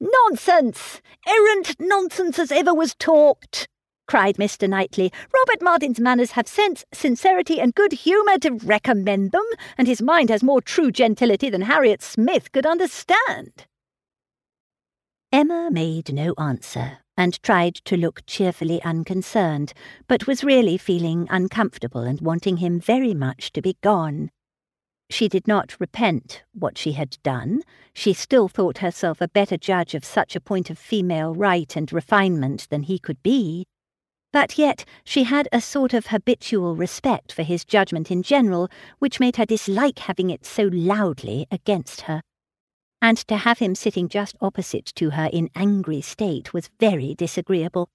Nonsense! 0.00 1.00
Errant 1.24 1.76
nonsense 1.78 2.40
as 2.40 2.50
ever 2.50 2.74
was 2.74 2.96
talked! 2.96 3.68
cried 4.08 4.38
Mr. 4.38 4.68
Knightley. 4.68 5.12
Robert 5.32 5.62
Martin's 5.62 6.00
manners 6.00 6.32
have 6.32 6.48
sense, 6.48 6.84
sincerity, 6.92 7.60
and 7.60 7.76
good 7.76 7.92
humour 7.92 8.38
to 8.38 8.58
recommend 8.64 9.30
them, 9.30 9.46
and 9.78 9.86
his 9.86 10.02
mind 10.02 10.30
has 10.30 10.42
more 10.42 10.60
true 10.60 10.90
gentility 10.90 11.48
than 11.48 11.62
Harriet 11.62 12.02
Smith 12.02 12.50
could 12.50 12.66
understand. 12.66 13.66
Emma 15.30 15.70
made 15.70 16.12
no 16.12 16.34
answer, 16.38 16.98
and 17.22 17.40
tried 17.44 17.76
to 17.76 17.96
look 17.96 18.26
cheerfully 18.26 18.82
unconcerned, 18.82 19.72
but 20.08 20.26
was 20.26 20.42
really 20.42 20.76
feeling 20.76 21.28
uncomfortable 21.30 22.00
and 22.00 22.20
wanting 22.20 22.56
him 22.56 22.80
very 22.80 23.14
much 23.14 23.52
to 23.52 23.62
be 23.62 23.76
gone. 23.80 24.28
She 25.08 25.28
did 25.28 25.46
not 25.46 25.76
repent 25.78 26.42
what 26.52 26.76
she 26.76 26.92
had 26.92 27.16
done. 27.22 27.62
She 27.94 28.12
still 28.12 28.48
thought 28.48 28.78
herself 28.78 29.20
a 29.20 29.28
better 29.28 29.56
judge 29.56 29.94
of 29.94 30.04
such 30.04 30.34
a 30.34 30.40
point 30.40 30.68
of 30.68 30.80
female 30.80 31.32
right 31.32 31.76
and 31.76 31.92
refinement 31.92 32.66
than 32.70 32.82
he 32.82 32.98
could 32.98 33.22
be. 33.22 33.66
But 34.32 34.58
yet 34.58 34.84
she 35.04 35.22
had 35.22 35.48
a 35.52 35.60
sort 35.60 35.94
of 35.94 36.06
habitual 36.06 36.74
respect 36.74 37.30
for 37.30 37.44
his 37.44 37.64
judgment 37.64 38.10
in 38.10 38.24
general, 38.24 38.68
which 38.98 39.20
made 39.20 39.36
her 39.36 39.46
dislike 39.46 40.00
having 40.00 40.30
it 40.30 40.44
so 40.44 40.68
loudly 40.72 41.46
against 41.52 42.00
her. 42.02 42.22
And 43.02 43.18
to 43.26 43.36
have 43.36 43.58
him 43.58 43.74
sitting 43.74 44.08
just 44.08 44.36
opposite 44.40 44.86
to 44.94 45.10
her 45.10 45.28
in 45.32 45.50
angry 45.56 46.00
state 46.00 46.54
was 46.54 46.70
very 46.78 47.16
disagreeable. 47.16 47.88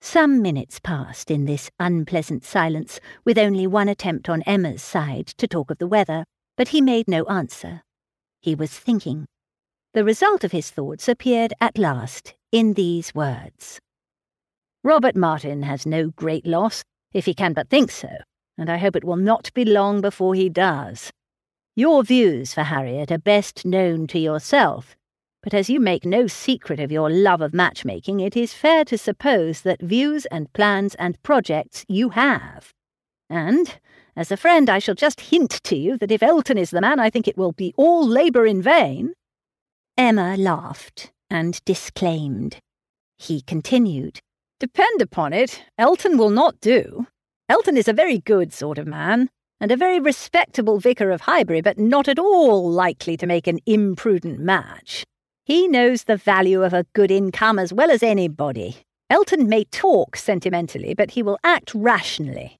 Some 0.00 0.40
minutes 0.40 0.78
passed 0.78 1.32
in 1.32 1.46
this 1.46 1.68
unpleasant 1.80 2.44
silence, 2.44 3.00
with 3.24 3.38
only 3.38 3.66
one 3.66 3.88
attempt 3.88 4.28
on 4.28 4.42
Emma's 4.42 4.84
side 4.84 5.26
to 5.36 5.48
talk 5.48 5.72
of 5.72 5.78
the 5.78 5.88
weather, 5.88 6.24
but 6.56 6.68
he 6.68 6.80
made 6.80 7.08
no 7.08 7.24
answer. 7.24 7.82
He 8.40 8.54
was 8.54 8.70
thinking. 8.70 9.26
The 9.94 10.04
result 10.04 10.44
of 10.44 10.52
his 10.52 10.70
thoughts 10.70 11.08
appeared 11.08 11.52
at 11.60 11.76
last 11.76 12.34
in 12.52 12.74
these 12.74 13.14
words. 13.16 13.80
Robert 14.84 15.16
Martin 15.16 15.64
has 15.64 15.86
no 15.86 16.10
great 16.10 16.46
loss, 16.46 16.84
if 17.12 17.26
he 17.26 17.34
can 17.34 17.52
but 17.52 17.68
think 17.68 17.90
so, 17.90 18.10
and 18.56 18.70
I 18.70 18.78
hope 18.78 18.94
it 18.94 19.04
will 19.04 19.16
not 19.16 19.52
be 19.54 19.64
long 19.64 20.00
before 20.00 20.36
he 20.36 20.48
does. 20.48 21.10
Your 21.74 22.02
views 22.02 22.52
for 22.52 22.64
Harriet 22.64 23.10
are 23.10 23.16
best 23.16 23.64
known 23.64 24.06
to 24.08 24.18
yourself, 24.18 24.94
but 25.42 25.54
as 25.54 25.70
you 25.70 25.80
make 25.80 26.04
no 26.04 26.26
secret 26.26 26.78
of 26.78 26.92
your 26.92 27.08
love 27.08 27.40
of 27.40 27.54
matchmaking, 27.54 28.20
it 28.20 28.36
is 28.36 28.52
fair 28.52 28.84
to 28.84 28.98
suppose 28.98 29.62
that 29.62 29.80
views 29.80 30.26
and 30.26 30.52
plans 30.52 30.94
and 30.96 31.22
projects 31.22 31.86
you 31.88 32.10
have. 32.10 32.74
And, 33.30 33.78
as 34.14 34.30
a 34.30 34.36
friend, 34.36 34.68
I 34.68 34.80
shall 34.80 34.94
just 34.94 35.32
hint 35.32 35.62
to 35.64 35.74
you 35.74 35.96
that 35.96 36.10
if 36.10 36.22
Elton 36.22 36.58
is 36.58 36.72
the 36.72 36.82
man, 36.82 37.00
I 37.00 37.08
think 37.08 37.26
it 37.26 37.38
will 37.38 37.52
be 37.52 37.72
all 37.78 38.06
labour 38.06 38.44
in 38.44 38.60
vain. 38.60 39.14
Emma 39.96 40.36
laughed 40.36 41.10
and 41.30 41.58
disclaimed. 41.64 42.58
He 43.16 43.40
continued. 43.40 44.20
Depend 44.60 45.00
upon 45.00 45.32
it, 45.32 45.64
Elton 45.78 46.18
will 46.18 46.28
not 46.28 46.60
do. 46.60 47.06
Elton 47.48 47.78
is 47.78 47.88
a 47.88 47.94
very 47.94 48.18
good 48.18 48.52
sort 48.52 48.76
of 48.76 48.86
man, 48.86 49.30
and 49.62 49.70
a 49.70 49.76
very 49.76 50.00
respectable 50.00 50.80
vicar 50.80 51.12
of 51.12 51.20
Highbury, 51.20 51.60
but 51.60 51.78
not 51.78 52.08
at 52.08 52.18
all 52.18 52.68
likely 52.68 53.16
to 53.16 53.28
make 53.28 53.46
an 53.46 53.60
imprudent 53.64 54.40
match. 54.40 55.04
He 55.44 55.68
knows 55.68 56.04
the 56.04 56.16
value 56.16 56.64
of 56.64 56.74
a 56.74 56.84
good 56.94 57.12
income 57.12 57.60
as 57.60 57.72
well 57.72 57.92
as 57.92 58.02
anybody. 58.02 58.78
Elton 59.08 59.48
may 59.48 59.62
talk 59.64 60.16
sentimentally, 60.16 60.94
but 60.94 61.12
he 61.12 61.22
will 61.22 61.38
act 61.44 61.72
rationally. 61.76 62.56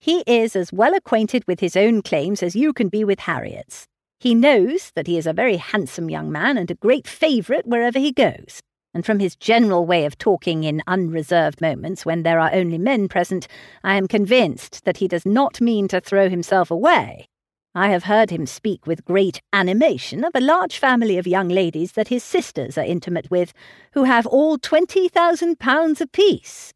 He 0.00 0.24
is 0.26 0.56
as 0.56 0.72
well 0.72 0.94
acquainted 0.94 1.44
with 1.46 1.60
his 1.60 1.76
own 1.76 2.00
claims 2.00 2.42
as 2.42 2.56
you 2.56 2.72
can 2.72 2.88
be 2.88 3.04
with 3.04 3.20
Harriet's. 3.20 3.86
He 4.18 4.34
knows 4.34 4.92
that 4.94 5.06
he 5.06 5.18
is 5.18 5.26
a 5.26 5.34
very 5.34 5.58
handsome 5.58 6.08
young 6.08 6.32
man 6.32 6.56
and 6.56 6.70
a 6.70 6.74
great 6.74 7.06
favourite 7.06 7.66
wherever 7.66 7.98
he 7.98 8.12
goes 8.12 8.62
and 8.96 9.04
from 9.04 9.18
his 9.18 9.36
general 9.36 9.84
way 9.84 10.06
of 10.06 10.16
talking 10.16 10.64
in 10.64 10.82
unreserved 10.86 11.60
moments 11.60 12.06
when 12.06 12.22
there 12.22 12.40
are 12.40 12.48
only 12.54 12.78
men 12.78 13.08
present, 13.08 13.46
I 13.84 13.94
am 13.96 14.08
convinced 14.08 14.86
that 14.86 14.96
he 14.96 15.06
does 15.06 15.26
not 15.26 15.60
mean 15.60 15.86
to 15.88 16.00
throw 16.00 16.30
himself 16.30 16.70
away. 16.70 17.26
I 17.74 17.88
have 17.88 18.04
heard 18.04 18.30
him 18.30 18.46
speak 18.46 18.86
with 18.86 19.04
great 19.04 19.42
animation 19.52 20.24
of 20.24 20.32
a 20.34 20.40
large 20.40 20.78
family 20.78 21.18
of 21.18 21.26
young 21.26 21.50
ladies 21.50 21.92
that 21.92 22.08
his 22.08 22.24
sisters 22.24 22.78
are 22.78 22.86
intimate 22.86 23.30
with, 23.30 23.52
who 23.92 24.04
have 24.04 24.26
all 24.26 24.56
twenty 24.56 25.08
thousand 25.08 25.58
pounds 25.58 26.00
apiece. 26.00 26.72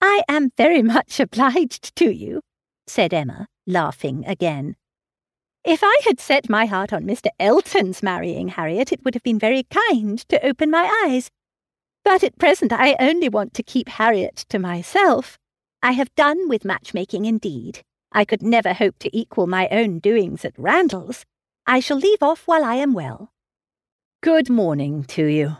I 0.00 0.22
am 0.30 0.48
very 0.56 0.80
much 0.80 1.20
obliged 1.20 1.94
to 1.96 2.10
you, 2.10 2.40
said 2.86 3.12
Emma, 3.12 3.48
laughing 3.66 4.24
again. 4.26 4.76
If 5.66 5.80
I 5.82 5.98
had 6.04 6.20
set 6.20 6.48
my 6.48 6.66
heart 6.66 6.92
on 6.92 7.02
Mr. 7.02 7.26
Elton's 7.40 8.00
marrying 8.00 8.46
Harriet, 8.46 8.92
it 8.92 9.04
would 9.04 9.14
have 9.14 9.24
been 9.24 9.40
very 9.40 9.64
kind 9.64 10.16
to 10.28 10.46
open 10.46 10.70
my 10.70 10.88
eyes. 11.04 11.28
But 12.04 12.22
at 12.22 12.38
present 12.38 12.72
I 12.72 12.94
only 13.00 13.28
want 13.28 13.52
to 13.54 13.64
keep 13.64 13.88
Harriet 13.88 14.46
to 14.48 14.60
myself. 14.60 15.38
I 15.82 15.90
have 15.90 16.14
done 16.14 16.48
with 16.48 16.64
matchmaking 16.64 17.24
indeed. 17.24 17.82
I 18.12 18.24
could 18.24 18.44
never 18.44 18.74
hope 18.74 19.00
to 19.00 19.16
equal 19.16 19.48
my 19.48 19.66
own 19.72 19.98
doings 19.98 20.44
at 20.44 20.56
Randalls. 20.56 21.24
I 21.66 21.80
shall 21.80 21.98
leave 21.98 22.22
off 22.22 22.46
while 22.46 22.64
I 22.64 22.76
am 22.76 22.92
well. 22.92 23.32
Good 24.22 24.48
morning 24.48 25.02
to 25.08 25.26
you, 25.26 25.56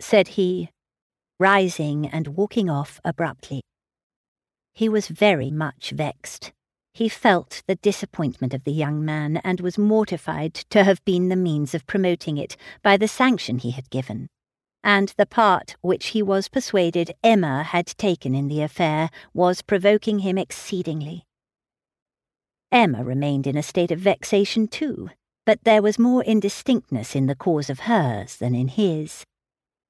said 0.00 0.26
he, 0.26 0.70
rising 1.38 2.08
and 2.08 2.36
walking 2.36 2.68
off 2.68 3.00
abruptly. 3.04 3.60
He 4.72 4.88
was 4.88 5.06
very 5.06 5.52
much 5.52 5.90
vexed. 5.90 6.50
He 6.94 7.08
felt 7.08 7.64
the 7.66 7.74
disappointment 7.74 8.54
of 8.54 8.62
the 8.62 8.72
young 8.72 9.04
man 9.04 9.38
and 9.38 9.60
was 9.60 9.76
mortified 9.76 10.54
to 10.70 10.84
have 10.84 11.04
been 11.04 11.28
the 11.28 11.34
means 11.34 11.74
of 11.74 11.88
promoting 11.88 12.38
it 12.38 12.56
by 12.82 12.96
the 12.96 13.08
sanction 13.08 13.58
he 13.58 13.72
had 13.72 13.90
given. 13.90 14.28
And 14.84 15.12
the 15.16 15.26
part 15.26 15.74
which 15.80 16.08
he 16.08 16.22
was 16.22 16.48
persuaded 16.48 17.10
Emma 17.24 17.64
had 17.64 17.86
taken 17.86 18.32
in 18.32 18.46
the 18.46 18.62
affair 18.62 19.10
was 19.32 19.60
provoking 19.60 20.20
him 20.20 20.38
exceedingly. 20.38 21.24
Emma 22.70 23.02
remained 23.02 23.48
in 23.48 23.56
a 23.56 23.62
state 23.62 23.90
of 23.90 23.98
vexation 23.98 24.68
too, 24.68 25.10
but 25.44 25.58
there 25.64 25.82
was 25.82 25.98
more 25.98 26.22
indistinctness 26.22 27.16
in 27.16 27.26
the 27.26 27.34
cause 27.34 27.68
of 27.70 27.80
hers 27.80 28.36
than 28.36 28.54
in 28.54 28.68
his. 28.68 29.24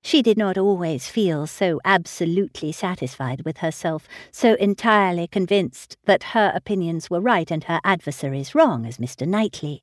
She 0.07 0.21
did 0.21 0.37
not 0.37 0.59
always 0.59 1.09
feel 1.09 1.47
so 1.47 1.81
absolutely 1.83 2.73
satisfied 2.73 3.43
with 3.47 3.59
herself, 3.59 4.07
so 4.31 4.53
entirely 4.57 5.27
convinced 5.27 5.97
that 6.05 6.35
her 6.35 6.53
opinions 6.55 7.09
were 7.09 7.23
right 7.23 7.51
and 7.51 7.65
her 7.65 7.81
adversaries 7.85 8.55
wrong 8.55 8.85
as 8.85 8.99
Mr. 8.99 9.27
Knightley. 9.27 9.83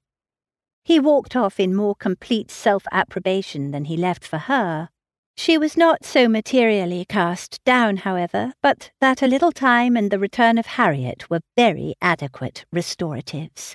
He 0.83 0.99
walked 0.99 1.35
off 1.35 1.59
in 1.59 1.75
more 1.75 1.95
complete 1.95 2.51
self 2.51 2.85
approbation 2.91 3.71
than 3.71 3.85
he 3.85 3.97
left 3.97 4.23
for 4.23 4.37
her. 4.37 4.89
She 5.35 5.57
was 5.57 5.75
not 5.75 6.05
so 6.05 6.29
materially 6.29 7.03
cast 7.03 7.59
down, 7.63 7.97
however, 7.97 8.53
but 8.61 8.91
that 9.01 9.23
a 9.23 9.27
little 9.27 9.51
time 9.51 9.97
and 9.97 10.11
the 10.11 10.19
return 10.19 10.59
of 10.59 10.67
Harriet 10.67 11.31
were 11.31 11.41
very 11.57 11.95
adequate 11.99 12.65
restoratives. 12.71 13.73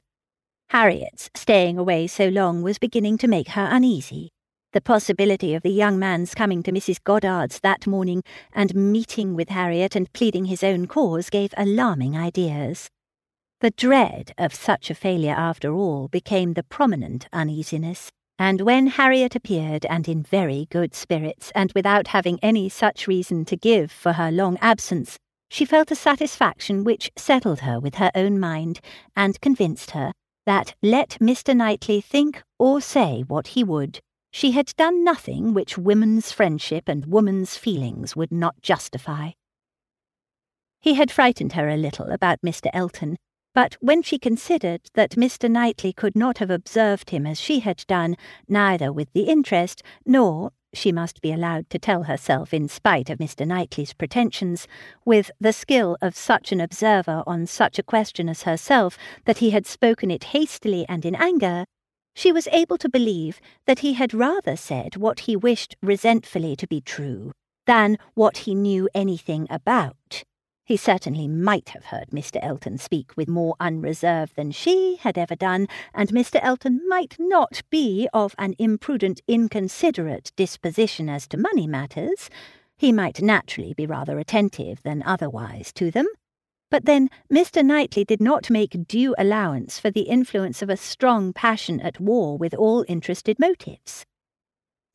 Harriet's 0.71 1.29
staying 1.35 1.77
away 1.77 2.07
so 2.07 2.29
long 2.29 2.63
was 2.63 2.79
beginning 2.79 3.19
to 3.19 3.27
make 3.27 3.49
her 3.49 3.69
uneasy. 3.69 4.31
The 4.77 4.83
possibility 4.83 5.55
of 5.55 5.63
the 5.63 5.71
young 5.71 5.99
man's 5.99 6.35
coming 6.35 6.63
to 6.65 6.71
Mrs. 6.71 7.03
Goddard's 7.03 7.61
that 7.61 7.87
morning 7.87 8.23
and 8.53 8.75
meeting 8.75 9.35
with 9.35 9.49
Harriet 9.49 9.97
and 9.97 10.13
pleading 10.13 10.45
his 10.45 10.63
own 10.63 10.87
cause 10.87 11.31
gave 11.31 11.55
alarming 11.57 12.15
ideas. 12.15 12.91
The 13.63 13.71
dread 13.71 14.35
of 14.37 14.55
such 14.55 14.91
a 14.91 14.95
failure 14.95 15.33
after 15.33 15.73
all 15.73 16.09
became 16.09 16.53
the 16.53 16.63
prominent 16.63 17.27
uneasiness, 17.33 18.11
And 18.39 18.61
when 18.61 18.89
Harriet 18.89 19.35
appeared, 19.35 19.87
and 19.87 20.07
in 20.07 20.23
very 20.23 20.67
good 20.69 20.95
spirits, 20.95 21.51
and 21.55 21.73
without 21.75 22.09
having 22.09 22.39
any 22.43 22.69
such 22.69 23.07
reason 23.07 23.47
to 23.47 23.57
give 23.57 23.91
for 23.91 24.13
her 24.13 24.31
long 24.31 24.59
absence, 24.61 25.17
she 25.49 25.65
felt 25.65 25.91
a 25.91 25.97
satisfaction 25.97 26.85
which 26.85 27.11
settled 27.17 27.61
her 27.61 27.81
with 27.81 27.95
her 27.95 28.11
own 28.15 28.39
mind, 28.39 28.81
and 29.17 29.41
convinced 29.41 29.93
her 29.93 30.13
that, 30.45 30.75
let 30.83 31.17
Mr. 31.19 31.57
Knightley 31.57 32.03
think 32.03 32.43
or 32.59 32.83
say 32.83 33.25
what 33.27 33.49
he 33.49 33.65
would, 33.65 34.01
she 34.37 34.51
had 34.51 34.71
done 34.77 35.03
nothing 35.03 35.55
which 35.55 35.79
women's 35.79 36.31
friendship 36.31 36.91
and 36.91 37.07
woman's 37.07 37.57
feelings 37.57 38.15
would 38.15 38.31
not 38.31 38.61
justify. 38.61 39.31
He 40.79 40.93
had 40.93 41.11
frightened 41.11 41.55
her 41.55 41.71
a 41.71 41.77
little 41.79 42.11
about 42.11 42.43
Mr. 42.45 42.69
Elton, 42.75 43.17
but 43.55 43.79
when 43.81 44.03
she 44.03 44.19
considered 44.19 44.83
that 44.93 45.13
Mr. 45.13 45.51
Knightley 45.51 45.95
could 45.95 46.15
not 46.15 46.37
have 46.37 46.51
observed 46.51 47.09
him 47.09 47.27
as 47.27 47.41
she 47.41 47.61
had 47.61 47.83
done, 47.87 48.15
neither 48.47 48.93
with 48.93 49.11
the 49.15 49.23
interest, 49.23 49.83
nor, 50.05 50.51
she 50.75 50.93
must 50.93 51.23
be 51.23 51.33
allowed 51.33 51.71
to 51.71 51.79
tell 51.79 52.03
herself 52.03 52.53
in 52.53 52.69
spite 52.69 53.09
of 53.09 53.19
Mr. 53.19 53.47
Knightley's 53.47 53.95
pretensions, 53.95 54.69
with 55.07 55.31
the 55.41 55.55
skill 55.55 55.97
of 56.03 56.15
such 56.15 56.53
an 56.53 56.61
observer 56.61 57.23
on 57.27 57.47
such 57.47 57.79
a 57.79 57.83
question 57.83 58.29
as 58.29 58.43
herself, 58.43 58.99
that 59.25 59.39
he 59.39 59.49
had 59.49 59.67
spoken 59.67 60.11
it 60.11 60.25
hastily 60.25 60.85
and 60.91 61.07
in 61.07 61.15
anger, 61.15 61.65
she 62.17 62.33
was 62.33 62.49
able 62.51 62.79
to 62.79 62.89
believe 62.89 63.41
that 63.67 63.81
he 63.81 63.93
had 63.93 64.15
rather 64.15 64.57
said 64.57 64.97
what 64.97 65.21
he 65.21 65.37
wished 65.37 65.77
resentfully 65.83 66.57
to 66.57 66.67
be 66.67 66.81
true 66.81 67.31
than 67.67 67.99
what 68.15 68.39
he 68.39 68.55
knew 68.55 68.89
anything 68.95 69.47
about. 69.51 70.25
He 70.65 70.79
certainly 70.79 71.29
might 71.29 71.69
have 71.69 71.85
heard 71.85 72.09
Mr. 72.11 72.39
Elton 72.43 72.79
speak 72.79 73.13
with 73.17 73.29
more 73.29 73.55
unreserve 73.61 74.35
than 74.35 74.51
she 74.51 74.97
had 74.97 75.19
ever 75.19 75.37
done, 75.37 75.69
and 75.95 76.09
Mr. 76.09 76.41
Elton 76.43 76.81
might 76.89 77.17
not 77.19 77.61
be 77.71 78.09
of 78.15 78.35
an 78.39 78.55
imprudent, 78.59 79.21
inconsiderate 79.29 80.33
disposition 80.37 81.09
as 81.09 81.29
to 81.29 81.37
money 81.37 81.67
matters. 81.67 82.31
He 82.79 82.93
might 82.93 83.21
naturally 83.21 83.75
be 83.75 83.87
rather 83.87 84.19
attentive 84.19 84.83
than 84.83 85.03
otherwise 85.05 85.71
to 85.75 85.91
them. 85.91 86.07
But 86.71 86.85
then 86.85 87.11
Mr. 87.33 87.65
Knightley 87.65 88.05
did 88.05 88.21
not 88.21 88.51
make 88.51 88.89
due 88.89 89.15
allowance 89.19 89.79
for 89.79 89.91
the 89.91 90.03
influence 90.03 90.63
of 90.63 90.71
a 90.71 90.77
strong 90.77 91.33
passion 91.33 91.81
at 91.81 92.01
war 92.01 92.37
with 92.37 92.55
all 92.55 92.85
interested 92.89 93.39
motives. 93.39 94.05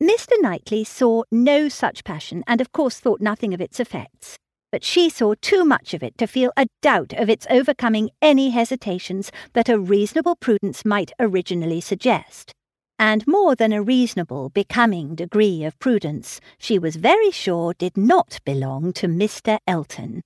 Mr. 0.02 0.32
Knightley 0.40 0.84
saw 0.84 1.22
no 1.30 1.68
such 1.68 2.04
passion, 2.04 2.42
and 2.46 2.60
of 2.60 2.72
course 2.72 2.98
thought 2.98 3.20
nothing 3.20 3.54
of 3.54 3.60
its 3.60 3.80
effects. 3.80 4.36
But 4.70 4.84
she 4.84 5.08
saw 5.08 5.34
too 5.40 5.64
much 5.64 5.94
of 5.94 6.02
it 6.02 6.18
to 6.18 6.26
feel 6.26 6.50
a 6.56 6.66
doubt 6.80 7.12
of 7.12 7.30
its 7.30 7.46
overcoming 7.48 8.10
any 8.20 8.50
hesitations 8.50 9.30
that 9.52 9.68
a 9.68 9.78
reasonable 9.78 10.34
prudence 10.36 10.84
might 10.84 11.12
originally 11.20 11.80
suggest. 11.80 12.52
And 12.98 13.26
more 13.26 13.54
than 13.54 13.72
a 13.72 13.82
reasonable, 13.82 14.48
becoming 14.50 15.14
degree 15.14 15.64
of 15.64 15.78
prudence, 15.78 16.40
she 16.58 16.78
was 16.78 16.96
very 16.96 17.30
sure 17.30 17.74
did 17.74 17.96
not 17.96 18.38
belong 18.44 18.92
to 18.94 19.06
Mr. 19.06 19.58
Elton. 19.66 20.22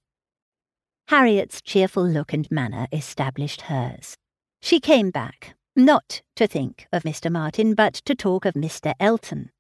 Harriet's 1.09 1.63
cheerful 1.63 2.05
look 2.05 2.33
and 2.33 2.51
manner 2.51 2.89
established 2.91 3.63
hers. 3.63 4.17
She 4.61 4.81
came 4.81 5.11
back, 5.11 5.55
not 5.77 6.23
to 6.35 6.49
think 6.49 6.89
of 6.93 7.05
Mr. 7.05 7.31
Martin, 7.31 7.75
but 7.75 7.95
to 8.07 8.17
talk 8.17 8.45
of 8.45 8.55
Mr. 8.55 8.93
Elton. 8.99 9.51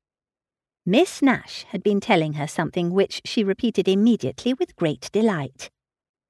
Miss 0.85 1.23
Nash 1.23 1.65
had 1.69 1.85
been 1.85 2.01
telling 2.01 2.33
her 2.33 2.49
something 2.49 2.91
which 2.91 3.23
she 3.25 3.45
repeated 3.45 3.87
immediately 3.87 4.55
with 4.55 4.75
great 4.75 5.09
delight. 5.13 5.71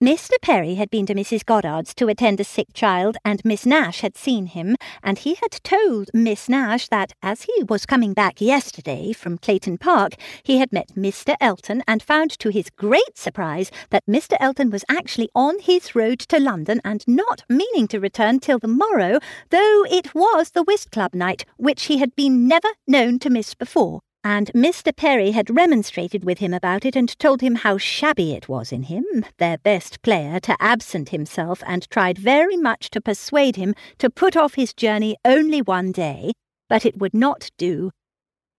Mr. 0.05 0.33
Perry 0.43 0.75
had 0.75 0.91
been 0.91 1.07
to 1.07 1.15
Mrs. 1.15 1.43
Goddard's 1.43 1.95
to 1.95 2.09
attend 2.09 2.39
a 2.39 2.45
sick 2.45 2.75
child, 2.75 3.17
and 3.25 3.43
Miss 3.47 3.65
Nash 3.65 4.03
had 4.03 4.15
seen 4.15 4.45
him, 4.45 4.77
and 5.03 5.19
he 5.19 5.37
had 5.37 5.53
told 5.65 6.11
Miss 6.13 6.51
Nash 6.51 6.89
that, 6.89 7.15
as 7.23 7.45
he 7.45 7.63
was 7.63 7.87
coming 7.87 8.13
back 8.13 8.39
yesterday 8.39 9.15
from 9.15 9.39
Clayton 9.39 9.79
Park, 9.79 10.17
he 10.43 10.59
had 10.59 10.71
met 10.71 10.89
Mr. 10.95 11.35
Elton 11.41 11.83
and 11.89 12.03
found 12.03 12.31
to 12.41 12.51
his 12.51 12.69
great 12.69 13.17
surprise 13.17 13.71
that 13.89 14.05
Mr. 14.07 14.37
Elton 14.39 14.69
was 14.69 14.85
actually 14.91 15.31
on 15.35 15.61
his 15.61 15.95
road 15.95 16.19
to 16.19 16.39
London 16.39 16.79
and 16.85 17.03
not 17.09 17.45
meaning 17.49 17.89
to 17.89 17.99
return 17.99 18.39
till 18.39 18.59
the 18.59 18.69
morrow, 18.69 19.19
though 19.49 19.85
it 19.89 20.15
was 20.15 20.51
the 20.51 20.65
whist 20.65 20.91
club 20.91 21.15
night, 21.15 21.47
which 21.57 21.85
he 21.85 21.97
had 21.97 22.15
been 22.15 22.47
never 22.47 22.69
known 22.87 23.19
to 23.19 23.31
miss 23.31 23.55
before 23.55 24.03
and 24.29 24.51
Mr. 24.57 24.95
Perry 24.95 25.31
had 25.31 25.55
remonstrated 25.55 26.25
with 26.25 26.39
him 26.39 26.53
about 26.53 26.85
it 26.85 26.97
and 26.97 27.17
told 27.21 27.41
him 27.41 27.55
how 27.55 27.79
shabby 27.79 28.33
it 28.33 28.49
was 28.49 28.73
in 28.73 28.83
him, 28.83 29.05
their 29.39 29.57
best 29.59 30.03
player, 30.03 30.41
to 30.41 30.57
absent 30.59 31.11
himself, 31.11 31.63
and 31.65 31.89
tried 31.91 32.19
very 32.19 32.57
much 32.57 32.91
to 32.91 33.01
persuade 33.01 33.55
him 33.55 33.73
to 33.99 34.11
put 34.11 34.37
off 34.37 34.55
his 34.55 34.75
journey 34.75 35.17
only 35.25 35.63
one 35.63 35.93
day, 35.93 36.33
but 36.69 36.85
it 36.85 36.99
would 36.99 37.15
not 37.15 37.51
do, 37.57 37.93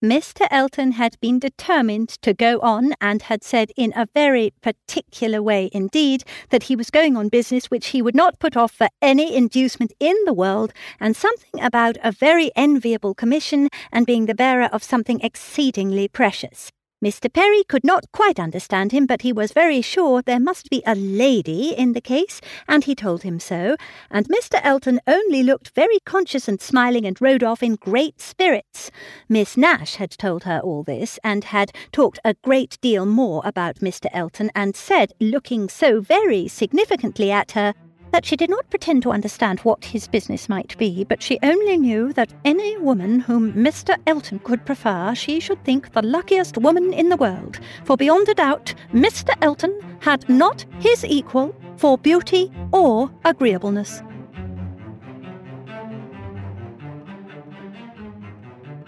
Mr. 0.03 0.47
Elton 0.51 0.91
had 0.91 1.19
been 1.19 1.39
determined 1.39 2.09
to 2.21 2.31
go 2.31 2.59
on 2.59 2.93
and 3.01 3.23
had 3.23 3.43
said 3.43 3.71
in 3.75 3.91
a 3.95 4.07
very 4.13 4.53
particular 4.61 5.41
way 5.41 5.71
indeed 5.73 6.23
that 6.51 6.63
he 6.63 6.75
was 6.75 6.91
going 6.91 7.17
on 7.17 7.29
business 7.29 7.71
which 7.71 7.87
he 7.87 8.01
would 8.03 8.13
not 8.13 8.37
put 8.37 8.55
off 8.55 8.71
for 8.71 8.89
any 9.01 9.35
inducement 9.35 9.91
in 9.99 10.15
the 10.25 10.35
world, 10.35 10.71
and 10.99 11.15
something 11.15 11.59
about 11.63 11.97
a 12.03 12.11
very 12.11 12.51
enviable 12.55 13.15
commission 13.15 13.69
and 13.91 14.05
being 14.05 14.27
the 14.27 14.35
bearer 14.35 14.69
of 14.71 14.83
something 14.83 15.19
exceedingly 15.21 16.07
precious. 16.07 16.71
Mr. 17.03 17.31
Perry 17.31 17.63
could 17.63 17.83
not 17.83 18.11
quite 18.11 18.39
understand 18.39 18.91
him, 18.91 19.05
but 19.05 19.21
he 19.21 19.31
was 19.31 19.51
very 19.51 19.81
sure 19.81 20.23
there 20.23 20.39
must 20.39 20.67
be 20.71 20.81
a 20.87 20.95
lady 20.95 21.69
in 21.77 21.93
the 21.93 22.01
case, 22.01 22.41
and 22.67 22.85
he 22.85 22.95
told 22.95 23.21
him 23.21 23.39
so, 23.39 23.75
and 24.09 24.27
Mr. 24.27 24.59
Elton 24.63 24.99
only 25.05 25.43
looked 25.43 25.69
very 25.75 25.99
conscious 26.05 26.47
and 26.47 26.59
smiling 26.59 27.05
and 27.05 27.21
rode 27.21 27.43
off 27.43 27.61
in 27.61 27.75
great 27.75 28.19
spirits. 28.19 28.89
Miss 29.29 29.55
Nash 29.55 29.95
had 29.95 30.09
told 30.09 30.45
her 30.45 30.59
all 30.63 30.81
this, 30.81 31.19
and 31.23 31.43
had 31.43 31.71
talked 31.91 32.17
a 32.25 32.33
great 32.33 32.79
deal 32.81 33.05
more 33.05 33.43
about 33.45 33.75
Mr. 33.75 34.07
Elton, 34.11 34.49
and 34.55 34.75
said, 34.75 35.13
looking 35.19 35.69
so 35.69 36.01
very 36.01 36.47
significantly 36.47 37.29
at 37.29 37.51
her, 37.51 37.75
that 38.17 38.25
she 38.25 38.35
did 38.35 38.49
not 38.49 38.67
pretend 38.71 39.03
to 39.03 39.11
understand 39.11 39.59
what 39.59 39.85
his 39.85 40.07
business 40.07 40.49
might 40.49 40.75
be, 40.79 41.03
but 41.03 41.21
she 41.21 41.37
only 41.43 41.77
knew 41.77 42.11
that 42.13 42.33
any 42.43 42.75
woman 42.77 43.19
whom 43.19 43.53
Mr. 43.53 43.95
Elton 44.07 44.39
could 44.39 44.65
prefer 44.65 45.13
she 45.13 45.39
should 45.39 45.63
think 45.63 45.93
the 45.93 46.01
luckiest 46.01 46.57
woman 46.57 46.91
in 46.93 47.09
the 47.09 47.15
world, 47.15 47.59
for 47.83 47.95
beyond 47.95 48.27
a 48.27 48.33
doubt 48.33 48.73
Mr. 48.91 49.29
Elton 49.43 49.79
had 49.99 50.27
not 50.27 50.65
his 50.79 51.05
equal 51.05 51.55
for 51.75 51.95
beauty 51.95 52.51
or 52.71 53.11
agreeableness. 53.23 54.01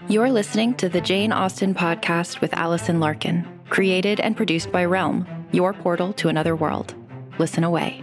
You're 0.08 0.32
listening 0.32 0.74
to 0.74 0.88
the 0.88 1.00
Jane 1.00 1.30
Austen 1.30 1.72
podcast 1.72 2.40
with 2.40 2.52
Alison 2.54 2.98
Larkin, 2.98 3.46
created 3.68 4.18
and 4.18 4.36
produced 4.36 4.72
by 4.72 4.84
Realm, 4.84 5.24
your 5.52 5.72
portal 5.72 6.12
to 6.14 6.28
another 6.28 6.56
world. 6.56 6.96
Listen 7.38 7.62
away. 7.62 8.02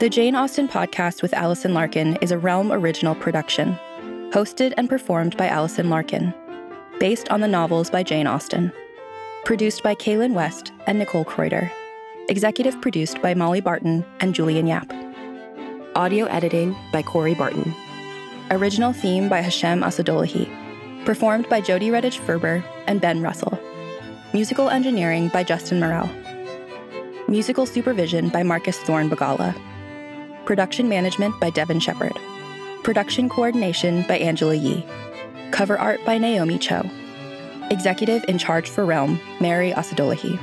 The 0.00 0.08
Jane 0.08 0.36
Austen 0.36 0.68
podcast 0.68 1.22
with 1.22 1.34
Alison 1.34 1.74
Larkin 1.74 2.14
is 2.22 2.30
a 2.30 2.38
Realm 2.38 2.70
original 2.70 3.16
production, 3.16 3.76
hosted 4.30 4.72
and 4.76 4.88
performed 4.88 5.36
by 5.36 5.48
Alison 5.48 5.90
Larkin. 5.90 6.32
based 7.00 7.28
on 7.30 7.40
the 7.40 7.48
novels 7.48 7.90
by 7.90 8.04
Jane 8.04 8.28
Austen. 8.28 8.72
Produced 9.44 9.82
by 9.82 9.96
Kaylin 9.96 10.34
West 10.34 10.70
and 10.86 11.00
Nicole 11.00 11.24
Kreuter. 11.24 11.68
Executive 12.28 12.80
produced 12.80 13.20
by 13.22 13.34
Molly 13.34 13.60
Barton 13.60 14.04
and 14.20 14.36
Julian 14.36 14.68
Yap. 14.68 14.92
Audio 15.96 16.26
editing 16.26 16.76
by 16.92 17.02
Corey 17.02 17.34
Barton. 17.34 17.74
Original 18.52 18.92
theme 18.92 19.28
by 19.28 19.40
Hashem 19.40 19.82
Asadolahi. 19.82 21.04
Performed 21.04 21.48
by 21.48 21.60
Jody 21.60 21.88
Redhage 21.88 22.18
Ferber 22.18 22.64
and 22.86 23.00
Ben 23.00 23.20
Russell. 23.20 23.58
Musical 24.32 24.68
engineering 24.70 25.28
by 25.32 25.42
Justin 25.42 25.80
Morel. 25.80 26.08
Musical 27.26 27.66
supervision 27.66 28.28
by 28.28 28.44
Marcus 28.44 28.78
Thorne 28.78 29.10
Bagala. 29.10 29.60
Production 30.48 30.88
management 30.88 31.38
by 31.38 31.50
Devin 31.50 31.78
Shepard. 31.78 32.18
Production 32.82 33.28
coordination 33.28 34.00
by 34.08 34.16
Angela 34.16 34.54
Yee. 34.54 34.82
Cover 35.50 35.78
art 35.78 36.02
by 36.06 36.16
Naomi 36.16 36.56
Cho. 36.56 36.88
Executive 37.70 38.24
in 38.28 38.38
charge 38.38 38.66
for 38.70 38.86
Realm, 38.86 39.20
Mary 39.42 39.72
Asadolahi. 39.72 40.38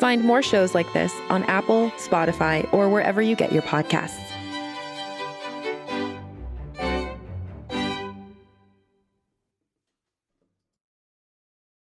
Find 0.00 0.24
more 0.24 0.42
shows 0.42 0.74
like 0.74 0.92
this 0.92 1.14
on 1.28 1.44
Apple, 1.44 1.92
Spotify, 1.98 2.68
or 2.74 2.88
wherever 2.88 3.22
you 3.22 3.36
get 3.36 3.52
your 3.52 3.62
podcasts. 3.62 4.33